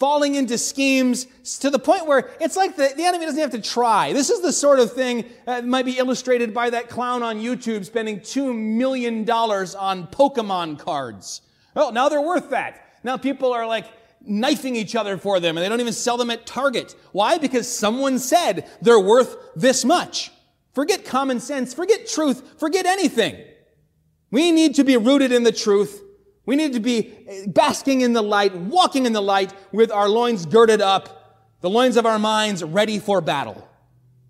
falling 0.00 0.34
into 0.34 0.56
schemes 0.56 1.26
to 1.58 1.68
the 1.68 1.78
point 1.78 2.06
where 2.06 2.30
it's 2.40 2.56
like 2.56 2.74
the, 2.74 2.90
the 2.96 3.04
enemy 3.04 3.26
doesn't 3.26 3.40
have 3.40 3.50
to 3.50 3.60
try. 3.60 4.14
This 4.14 4.30
is 4.30 4.40
the 4.40 4.52
sort 4.52 4.80
of 4.80 4.94
thing 4.94 5.26
that 5.44 5.66
might 5.66 5.84
be 5.84 5.98
illustrated 5.98 6.54
by 6.54 6.70
that 6.70 6.88
clown 6.88 7.22
on 7.22 7.38
YouTube 7.38 7.84
spending 7.84 8.20
$2 8.20 8.56
million 8.56 9.30
on 9.30 10.06
Pokemon 10.06 10.78
cards. 10.78 11.42
Oh, 11.76 11.90
now 11.90 12.08
they're 12.08 12.22
worth 12.22 12.48
that. 12.48 12.86
Now 13.04 13.18
people 13.18 13.52
are 13.52 13.66
like 13.66 13.84
knifing 14.22 14.74
each 14.74 14.96
other 14.96 15.18
for 15.18 15.38
them 15.38 15.58
and 15.58 15.64
they 15.64 15.68
don't 15.68 15.80
even 15.80 15.92
sell 15.92 16.16
them 16.16 16.30
at 16.30 16.46
Target. 16.46 16.96
Why? 17.12 17.36
Because 17.36 17.68
someone 17.68 18.18
said 18.18 18.70
they're 18.80 18.98
worth 18.98 19.36
this 19.54 19.84
much. 19.84 20.32
Forget 20.72 21.04
common 21.04 21.40
sense, 21.40 21.74
forget 21.74 22.08
truth, 22.08 22.58
forget 22.58 22.86
anything. 22.86 23.36
We 24.30 24.52
need 24.52 24.76
to 24.76 24.84
be 24.84 24.96
rooted 24.96 25.32
in 25.32 25.42
the 25.42 25.52
truth 25.52 26.02
we 26.50 26.56
need 26.56 26.72
to 26.72 26.80
be 26.80 27.12
eh, 27.28 27.46
basking 27.46 28.00
in 28.00 28.12
the 28.12 28.22
light, 28.22 28.54
walking 28.56 29.06
in 29.06 29.12
the 29.12 29.22
light 29.22 29.52
with 29.70 29.92
our 29.92 30.08
loins 30.08 30.46
girded 30.46 30.80
up, 30.80 31.46
the 31.60 31.70
loins 31.70 31.96
of 31.96 32.06
our 32.06 32.18
minds 32.18 32.64
ready 32.64 32.98
for 32.98 33.20
battle. 33.20 33.68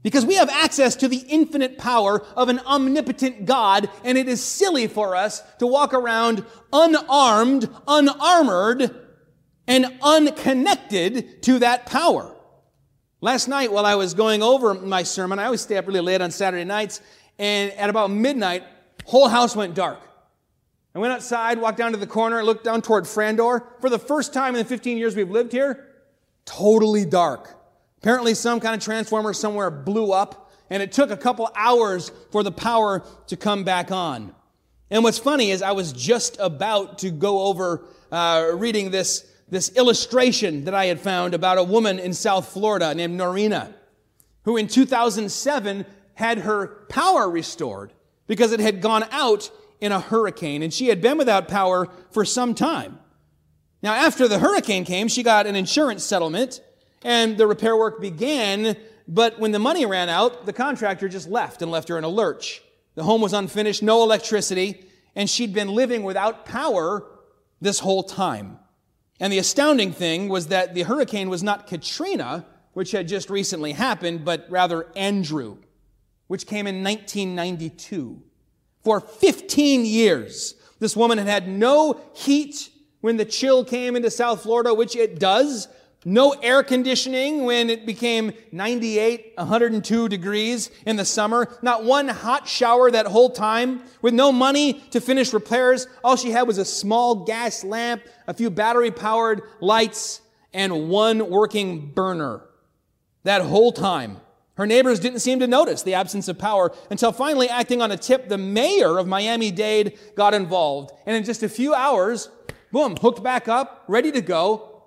Because 0.03 0.27
we 0.27 0.35
have 0.35 0.51
access 0.51 0.97
to 0.97 1.09
the 1.09 1.25
infinite 1.29 1.79
power 1.79 2.23
of 2.37 2.51
an 2.51 2.59
omnipotent 2.61 3.47
God, 3.47 3.89
and 4.05 4.19
it 4.19 4.29
is 4.29 4.45
silly 4.45 4.87
for 4.87 5.17
us 5.17 5.43
to 5.61 5.67
walk 5.67 5.95
around 5.95 6.45
unarmed, 6.73 7.71
unarmored, 7.89 8.95
and 9.67 9.87
unconnected 10.03 11.43
to 11.45 11.59
that 11.61 11.87
power. 11.87 12.37
Last 13.23 13.49
night, 13.49 13.73
while 13.73 13.87
I 13.87 13.95
was 13.95 14.13
going 14.13 14.43
over 14.43 14.75
my 14.75 15.05
sermon, 15.05 15.39
I 15.39 15.47
always 15.47 15.63
stay 15.63 15.79
up 15.79 15.87
really 15.87 16.01
late 16.01 16.21
on 16.21 16.31
Saturday 16.31 16.65
nights, 16.65 17.01
and 17.39 17.73
at 17.73 17.89
about 17.89 18.11
midnight, 18.11 18.65
whole 19.11 19.29
house 19.29 19.57
went 19.57 19.75
dark. 19.75 20.01
I 20.95 21.01
went 21.01 21.13
outside, 21.13 21.59
walked 21.59 21.79
down 21.79 21.93
to 21.93 21.99
the 21.99 22.07
corner, 22.07 22.45
looked 22.45 22.65
down 22.65 22.81
toward 22.81 23.05
Frandor. 23.05 23.65
For 23.81 23.91
the 23.91 23.99
first 23.99 24.33
time 24.33 24.55
in 24.55 24.61
the 24.61 24.65
15 24.65 24.99
years 24.99 25.17
we've 25.17 25.31
lived 25.31 25.51
here, 25.51 25.89
totally 26.45 27.05
dark. 27.05 27.57
Apparently 27.99 28.35
some 28.35 28.61
kind 28.61 28.75
of 28.75 28.81
transformer 28.81 29.33
somewhere 29.33 29.69
blew 29.69 30.13
up, 30.13 30.53
and 30.71 30.81
it 30.81 30.93
took 30.93 31.11
a 31.11 31.17
couple 31.17 31.51
hours 31.57 32.13
for 32.31 32.45
the 32.45 32.53
power 32.53 33.05
to 33.27 33.37
come 33.37 33.65
back 33.65 33.91
on. 33.91 34.33
And 34.91 35.03
what's 35.03 35.19
funny 35.19 35.51
is 35.51 35.61
I 35.61 35.73
was 35.73 35.93
just 35.93 36.37
about 36.39 36.99
to 36.99 37.11
go 37.11 37.43
over 37.43 37.85
uh, 38.13 38.53
reading 38.55 38.93
this, 38.93 39.29
this 39.49 39.77
illustration 39.77 40.65
that 40.65 40.75
I 40.75 40.87
had 40.87 41.01
found 41.01 41.35
about 41.35 41.59
a 41.59 41.65
woman 41.65 41.99
in 41.99 42.15
South 42.15 42.49
Florida 42.49 42.95
named 42.95 43.19
Norina, 43.19 43.75
who 44.45 44.57
in 44.57 44.69
2007 44.69 45.85
had 46.15 46.39
her 46.39 46.87
power 46.89 47.29
restored 47.29 47.93
because 48.31 48.53
it 48.53 48.61
had 48.61 48.81
gone 48.81 49.05
out 49.11 49.51
in 49.81 49.91
a 49.91 49.99
hurricane, 49.99 50.63
and 50.63 50.73
she 50.73 50.87
had 50.87 51.03
been 51.03 51.19
without 51.19 51.49
power 51.49 51.89
for 52.13 52.25
some 52.25 52.55
time. 52.55 52.97
Now, 53.83 53.93
after 53.93 54.29
the 54.29 54.39
hurricane 54.39 54.85
came, 54.85 55.09
she 55.09 55.25
got 55.25 55.49
an 55.49 55.57
insurance 55.57 56.05
settlement, 56.05 56.61
and 57.03 57.37
the 57.37 57.49
repair 57.49 57.77
work 57.77 58.01
began, 58.01 58.77
but 59.09 59.41
when 59.41 59.51
the 59.51 59.59
money 59.59 59.85
ran 59.85 60.09
out, 60.09 60.47
the 60.47 60.53
contractor 60.53 61.09
just 61.09 61.29
left 61.29 61.61
and 61.61 61.73
left 61.73 61.89
her 61.89 61.99
in 61.99 62.05
a 62.05 62.09
lurch. 62.09 62.63
The 62.95 63.03
home 63.03 63.21
was 63.21 63.33
unfinished, 63.33 63.83
no 63.83 64.05
electricity, 64.05 64.85
and 65.17 65.29
she'd 65.29 65.53
been 65.53 65.75
living 65.75 66.05
without 66.05 66.47
power 66.47 67.05
this 67.61 67.81
whole 67.81 68.05
time. 68.05 68.61
And 69.19 69.33
the 69.33 69.39
astounding 69.39 69.91
thing 69.91 70.29
was 70.29 70.47
that 70.47 70.75
the 70.75 70.85
hurricane 70.85 71.31
was 71.31 71.43
not 71.43 71.67
Katrina, 71.67 72.47
which 72.75 72.93
had 72.93 73.09
just 73.09 73.29
recently 73.29 73.73
happened, 73.73 74.25
but 74.25 74.47
rather 74.49 74.87
Andrew, 74.95 75.57
which 76.31 76.47
came 76.47 76.69
in 76.69 76.85
1992. 76.85 78.23
For 78.85 79.01
15 79.01 79.85
years, 79.85 80.55
this 80.79 80.97
woman 80.97 81.19
had 81.19 81.27
had 81.27 81.49
no 81.49 82.01
heat 82.15 82.71
when 83.01 83.17
the 83.17 83.25
chill 83.25 83.65
came 83.65 83.97
into 83.97 84.13
South 84.13 84.45
Florida, 84.45 84.73
which 84.73 84.95
it 84.95 85.19
does. 85.19 85.67
No 86.05 86.31
air 86.31 86.63
conditioning 86.63 87.47
when 87.47 87.69
it 87.69 87.85
became 87.85 88.33
98, 88.53 89.33
102 89.39 90.09
degrees 90.09 90.71
in 90.87 90.95
the 90.95 91.05
summer. 91.05 91.49
Not 91.63 91.83
one 91.83 92.07
hot 92.07 92.47
shower 92.47 92.93
that 92.93 93.07
whole 93.07 93.31
time. 93.31 93.83
With 94.01 94.15
no 94.15 94.31
money 94.31 94.75
to 94.93 95.01
finish 95.01 95.33
repairs, 95.33 95.89
all 96.05 96.15
she 96.15 96.31
had 96.31 96.47
was 96.47 96.59
a 96.59 96.65
small 96.65 97.25
gas 97.25 97.65
lamp, 97.65 98.03
a 98.29 98.35
few 98.35 98.51
battery 98.51 98.93
powered 98.93 99.43
lights, 99.61 100.21
and 100.55 100.89
one 100.89 101.29
working 101.29 101.91
burner. 101.91 102.43
That 103.25 103.43
whole 103.43 103.73
time. 103.73 104.19
Her 104.61 104.67
neighbors 104.67 105.01
didn't 105.01 105.21
seem 105.21 105.41
to 105.41 105.47
notice 105.47 105.83
the 105.85 105.95
absence 105.95 106.29
of 106.29 106.37
power 106.37 106.71
until 106.91 107.13
finally, 107.13 107.49
acting 107.49 107.81
on 107.81 107.91
a 107.93 107.97
tip, 107.97 108.29
the 108.29 108.37
mayor 108.37 108.99
of 108.99 109.07
Miami 109.07 109.51
Dade 109.51 109.99
got 110.15 110.35
involved. 110.35 110.93
And 111.07 111.17
in 111.17 111.25
just 111.25 111.43
a 111.43 111.49
few 111.49 111.73
hours, 111.73 112.29
boom, 112.71 112.95
hooked 112.97 113.23
back 113.23 113.49
up, 113.49 113.85
ready 113.89 114.13
to 114.13 114.21
go. 114.21 114.83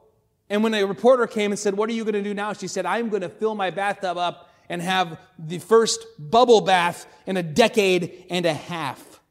And 0.47 0.63
when 0.63 0.76
a 0.76 0.84
reporter 0.84 1.26
came 1.26 1.51
and 1.51 1.57
said, 1.57 1.74
What 1.76 1.89
are 1.89 1.93
you 1.93 2.03
going 2.03 2.13
to 2.13 2.21
do 2.21 2.36
now? 2.36 2.53
She 2.53 2.67
said, 2.67 2.86
I'm 2.86 3.09
going 3.09 3.24
to 3.24 3.30
fill 3.30 3.55
my 3.55 3.71
bathtub 3.71 4.15
up 4.15 4.51
and 4.69 4.80
have 4.80 5.17
the 5.39 5.57
first 5.57 6.05
bubble 6.19 6.61
bath 6.61 7.07
in 7.26 7.36
a 7.36 7.41
decade 7.41 8.26
and 8.30 8.45
a 8.45 8.53
half. 8.53 9.21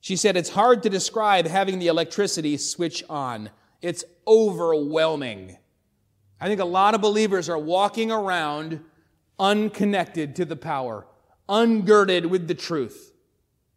She 0.00 0.14
said, 0.14 0.36
It's 0.36 0.50
hard 0.50 0.84
to 0.84 0.88
describe 0.88 1.48
having 1.48 1.80
the 1.80 1.88
electricity 1.88 2.58
switch 2.58 3.02
on. 3.10 3.50
It's 3.82 4.04
overwhelming. 4.24 5.58
I 6.40 6.46
think 6.46 6.60
a 6.60 6.64
lot 6.64 6.94
of 6.94 7.00
believers 7.00 7.48
are 7.48 7.58
walking 7.58 8.12
around 8.12 8.84
unconnected 9.40 10.36
to 10.36 10.44
the 10.44 10.54
power, 10.54 11.06
ungirded 11.48 12.26
with 12.26 12.46
the 12.46 12.54
truth. 12.54 13.12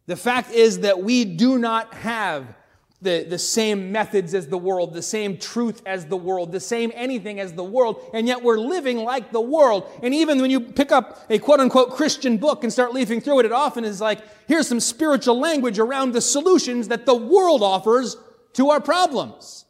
The 0.05 0.17
fact 0.17 0.51
is 0.51 0.81
that 0.81 1.01
we 1.01 1.23
do 1.25 1.57
not 1.57 1.93
have 1.93 2.55
the, 3.01 3.25
the 3.29 3.37
same 3.37 3.91
methods 3.91 4.33
as 4.33 4.47
the 4.47 4.57
world, 4.57 4.93
the 4.93 5.01
same 5.01 5.37
truth 5.37 5.81
as 5.85 6.05
the 6.05 6.15
world, 6.15 6.51
the 6.51 6.59
same 6.59 6.91
anything 6.95 7.39
as 7.39 7.53
the 7.53 7.63
world, 7.63 8.09
and 8.13 8.27
yet 8.27 8.41
we're 8.41 8.57
living 8.57 8.97
like 8.97 9.31
the 9.31 9.41
world. 9.41 9.89
And 10.01 10.13
even 10.13 10.41
when 10.41 10.49
you 10.49 10.61
pick 10.61 10.91
up 10.91 11.25
a 11.29 11.37
quote 11.37 11.59
unquote 11.59 11.91
Christian 11.91 12.37
book 12.37 12.63
and 12.63 12.71
start 12.71 12.93
leafing 12.93 13.19
through 13.19 13.39
it, 13.39 13.45
it 13.45 13.51
often 13.51 13.83
is 13.83 13.99
like, 13.99 14.19
here's 14.47 14.67
some 14.67 14.79
spiritual 14.79 15.39
language 15.39 15.79
around 15.79 16.13
the 16.13 16.21
solutions 16.21 16.87
that 16.89 17.05
the 17.05 17.15
world 17.15 17.61
offers 17.61 18.15
to 18.53 18.69
our 18.69 18.79
problems. 18.79 19.65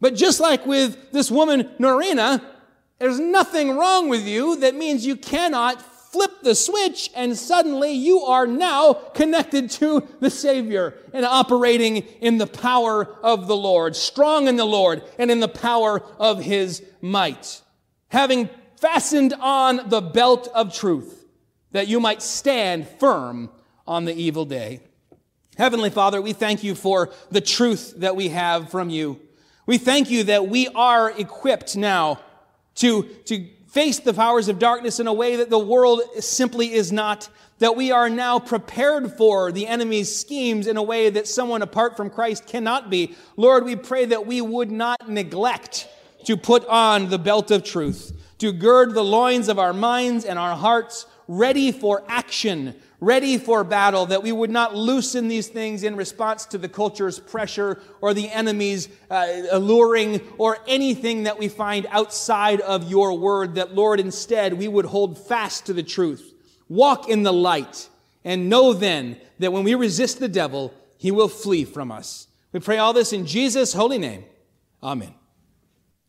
But 0.00 0.14
just 0.14 0.40
like 0.40 0.64
with 0.66 1.12
this 1.12 1.30
woman, 1.30 1.64
Norina, 1.78 2.42
there's 3.00 3.18
nothing 3.18 3.76
wrong 3.76 4.08
with 4.08 4.26
you 4.26 4.56
that 4.56 4.74
means 4.74 5.06
you 5.06 5.16
cannot 5.16 5.80
flip 6.12 6.42
the 6.42 6.54
switch 6.54 7.10
and 7.16 7.36
suddenly 7.36 7.92
you 7.92 8.20
are 8.20 8.46
now 8.46 8.92
connected 8.92 9.70
to 9.70 10.06
the 10.20 10.28
Savior 10.28 10.94
and 11.14 11.24
operating 11.24 11.98
in 12.20 12.36
the 12.36 12.46
power 12.46 13.06
of 13.22 13.46
the 13.46 13.56
Lord, 13.56 13.96
strong 13.96 14.48
in 14.48 14.56
the 14.56 14.66
Lord 14.66 15.02
and 15.18 15.30
in 15.30 15.40
the 15.40 15.48
power 15.48 16.02
of 16.18 16.42
His 16.42 16.82
might. 17.00 17.62
Having 18.08 18.50
fastened 18.76 19.32
on 19.40 19.88
the 19.88 20.02
belt 20.02 20.48
of 20.54 20.74
truth 20.74 21.24
that 21.72 21.88
you 21.88 22.00
might 22.00 22.20
stand 22.20 22.86
firm 22.98 23.48
on 23.86 24.04
the 24.04 24.14
evil 24.14 24.44
day. 24.44 24.80
Heavenly 25.56 25.90
Father, 25.90 26.20
we 26.20 26.32
thank 26.34 26.62
you 26.62 26.74
for 26.74 27.10
the 27.30 27.40
truth 27.40 27.94
that 27.98 28.14
we 28.14 28.28
have 28.28 28.70
from 28.70 28.90
you. 28.90 29.20
We 29.64 29.78
thank 29.78 30.10
you 30.10 30.24
that 30.24 30.48
we 30.48 30.68
are 30.68 31.10
equipped 31.10 31.76
now 31.76 32.18
to, 32.76 33.02
to 33.26 33.46
face 33.68 34.00
the 34.00 34.14
powers 34.14 34.48
of 34.48 34.58
darkness 34.58 34.98
in 34.98 35.06
a 35.06 35.12
way 35.12 35.36
that 35.36 35.50
the 35.50 35.58
world 35.58 36.00
simply 36.18 36.72
is 36.72 36.90
not, 36.90 37.28
that 37.58 37.76
we 37.76 37.92
are 37.92 38.10
now 38.10 38.38
prepared 38.38 39.12
for 39.12 39.52
the 39.52 39.66
enemy's 39.66 40.14
schemes 40.14 40.66
in 40.66 40.76
a 40.76 40.82
way 40.82 41.10
that 41.10 41.28
someone 41.28 41.62
apart 41.62 41.96
from 41.96 42.10
Christ 42.10 42.46
cannot 42.46 42.90
be. 42.90 43.14
Lord, 43.36 43.64
we 43.64 43.76
pray 43.76 44.06
that 44.06 44.26
we 44.26 44.40
would 44.40 44.70
not 44.70 45.08
neglect 45.08 45.88
to 46.24 46.36
put 46.36 46.66
on 46.66 47.10
the 47.10 47.18
belt 47.18 47.50
of 47.50 47.62
truth, 47.62 48.12
to 48.38 48.52
gird 48.52 48.94
the 48.94 49.04
loins 49.04 49.48
of 49.48 49.58
our 49.58 49.72
minds 49.72 50.24
and 50.24 50.38
our 50.38 50.56
hearts 50.56 51.06
ready 51.28 51.70
for 51.70 52.02
action, 52.08 52.74
ready 53.00 53.38
for 53.38 53.64
battle, 53.64 54.06
that 54.06 54.22
we 54.22 54.30
would 54.30 54.50
not 54.50 54.74
loosen 54.74 55.28
these 55.28 55.48
things 55.48 55.82
in 55.82 55.96
response 55.96 56.44
to 56.46 56.58
the 56.58 56.68
culture's 56.68 57.18
pressure 57.18 57.80
or 58.00 58.12
the 58.12 58.30
enemy's 58.30 58.88
uh, 59.10 59.26
alluring 59.50 60.20
or 60.38 60.58
anything 60.66 61.24
that 61.24 61.38
we 61.38 61.48
find 61.48 61.86
outside 61.90 62.60
of 62.60 62.90
your 62.90 63.18
word, 63.18 63.54
that 63.54 63.74
Lord, 63.74 64.00
instead, 64.00 64.54
we 64.54 64.68
would 64.68 64.84
hold 64.84 65.18
fast 65.18 65.66
to 65.66 65.72
the 65.72 65.82
truth, 65.82 66.34
walk 66.68 67.08
in 67.08 67.22
the 67.22 67.32
light, 67.32 67.88
and 68.24 68.50
know 68.50 68.72
then 68.72 69.16
that 69.38 69.52
when 69.52 69.64
we 69.64 69.74
resist 69.74 70.20
the 70.20 70.28
devil, 70.28 70.74
he 70.98 71.10
will 71.10 71.28
flee 71.28 71.64
from 71.64 71.90
us. 71.90 72.26
We 72.52 72.60
pray 72.60 72.78
all 72.78 72.92
this 72.92 73.12
in 73.12 73.26
Jesus' 73.26 73.72
holy 73.72 73.98
name. 73.98 74.24
Amen. 74.82 75.14